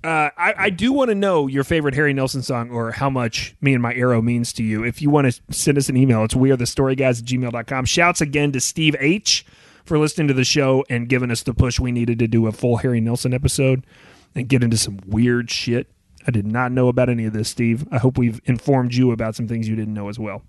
Uh, 0.04 0.30
I, 0.36 0.54
I 0.56 0.70
do 0.70 0.92
want 0.92 1.08
to 1.10 1.14
know 1.14 1.46
your 1.46 1.64
favorite 1.64 1.94
Harry 1.94 2.12
Nilsson 2.12 2.42
song 2.42 2.70
or 2.70 2.92
how 2.92 3.08
much 3.08 3.54
Me 3.60 3.72
and 3.72 3.82
My 3.82 3.94
Arrow 3.94 4.20
means 4.20 4.52
to 4.54 4.62
you. 4.62 4.84
If 4.84 5.00
you 5.00 5.10
want 5.10 5.32
to 5.32 5.40
send 5.54 5.78
us 5.78 5.88
an 5.88 5.96
email, 5.96 6.24
it's 6.24 6.34
we 6.34 6.50
the 6.54 6.66
story 6.66 6.94
guys 6.94 7.20
at 7.20 7.26
gmail.com. 7.26 7.84
Shouts 7.84 8.20
again 8.20 8.52
to 8.52 8.60
Steve 8.60 8.94
H 9.00 9.44
for 9.84 9.98
listening 9.98 10.28
to 10.28 10.34
the 10.34 10.44
show 10.44 10.84
and 10.90 11.08
giving 11.08 11.30
us 11.30 11.42
the 11.42 11.54
push 11.54 11.80
we 11.80 11.92
needed 11.92 12.18
to 12.18 12.28
do 12.28 12.46
a 12.46 12.52
full 12.52 12.78
Harry 12.78 13.00
Nilsson 13.00 13.32
episode 13.32 13.86
and 14.34 14.48
get 14.48 14.62
into 14.62 14.76
some 14.76 14.98
weird 15.06 15.50
shit. 15.50 15.90
I 16.26 16.30
did 16.30 16.46
not 16.46 16.72
know 16.72 16.88
about 16.88 17.08
any 17.08 17.24
of 17.24 17.32
this, 17.32 17.48
Steve. 17.48 17.86
I 17.90 17.98
hope 17.98 18.18
we've 18.18 18.40
informed 18.44 18.94
you 18.94 19.12
about 19.12 19.34
some 19.36 19.46
things 19.46 19.68
you 19.68 19.76
didn't 19.76 19.94
know 19.94 20.08
as 20.08 20.18
well. 20.18 20.42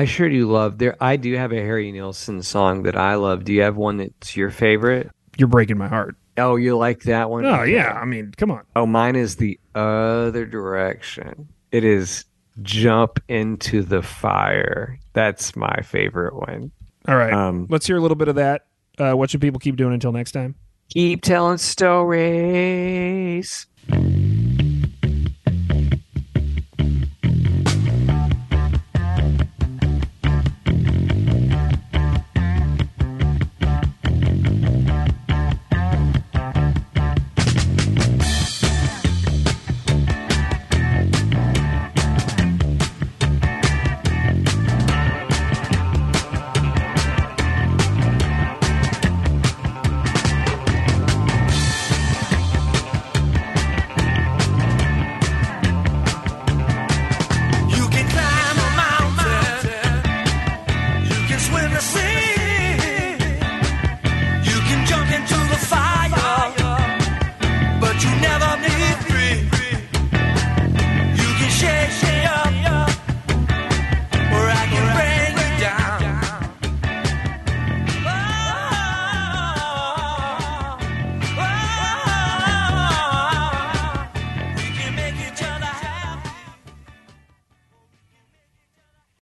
I 0.00 0.06
sure 0.06 0.30
do 0.30 0.50
love 0.50 0.78
there. 0.78 0.96
I 0.98 1.16
do 1.16 1.34
have 1.34 1.52
a 1.52 1.56
Harry 1.56 1.92
Nilsson 1.92 2.42
song 2.42 2.84
that 2.84 2.96
I 2.96 3.16
love. 3.16 3.44
Do 3.44 3.52
you 3.52 3.60
have 3.60 3.76
one 3.76 3.98
that's 3.98 4.34
your 4.34 4.50
favorite? 4.50 5.10
You're 5.36 5.46
breaking 5.48 5.76
my 5.76 5.88
heart. 5.88 6.16
Oh, 6.38 6.56
you 6.56 6.74
like 6.78 7.02
that 7.02 7.28
one? 7.28 7.44
Oh, 7.44 7.52
Okay. 7.56 7.74
yeah. 7.74 7.92
I 7.92 8.06
mean, 8.06 8.32
come 8.34 8.50
on. 8.50 8.62
Oh, 8.74 8.86
mine 8.86 9.14
is 9.14 9.36
the 9.36 9.60
other 9.74 10.46
direction. 10.46 11.50
It 11.70 11.84
is 11.84 12.24
jump 12.62 13.20
into 13.28 13.82
the 13.82 14.00
fire. 14.00 14.98
That's 15.12 15.54
my 15.54 15.82
favorite 15.82 16.34
one. 16.34 16.70
All 17.06 17.16
right. 17.16 17.34
Um, 17.34 17.66
Let's 17.68 17.86
hear 17.86 17.98
a 17.98 18.00
little 18.00 18.16
bit 18.16 18.28
of 18.28 18.36
that. 18.36 18.64
Uh, 18.98 19.12
what 19.12 19.28
should 19.28 19.42
people 19.42 19.60
keep 19.60 19.76
doing 19.76 19.92
until 19.92 20.12
next 20.12 20.32
time? 20.32 20.54
Keep 20.88 21.20
telling 21.20 21.58
stories. 21.58 23.66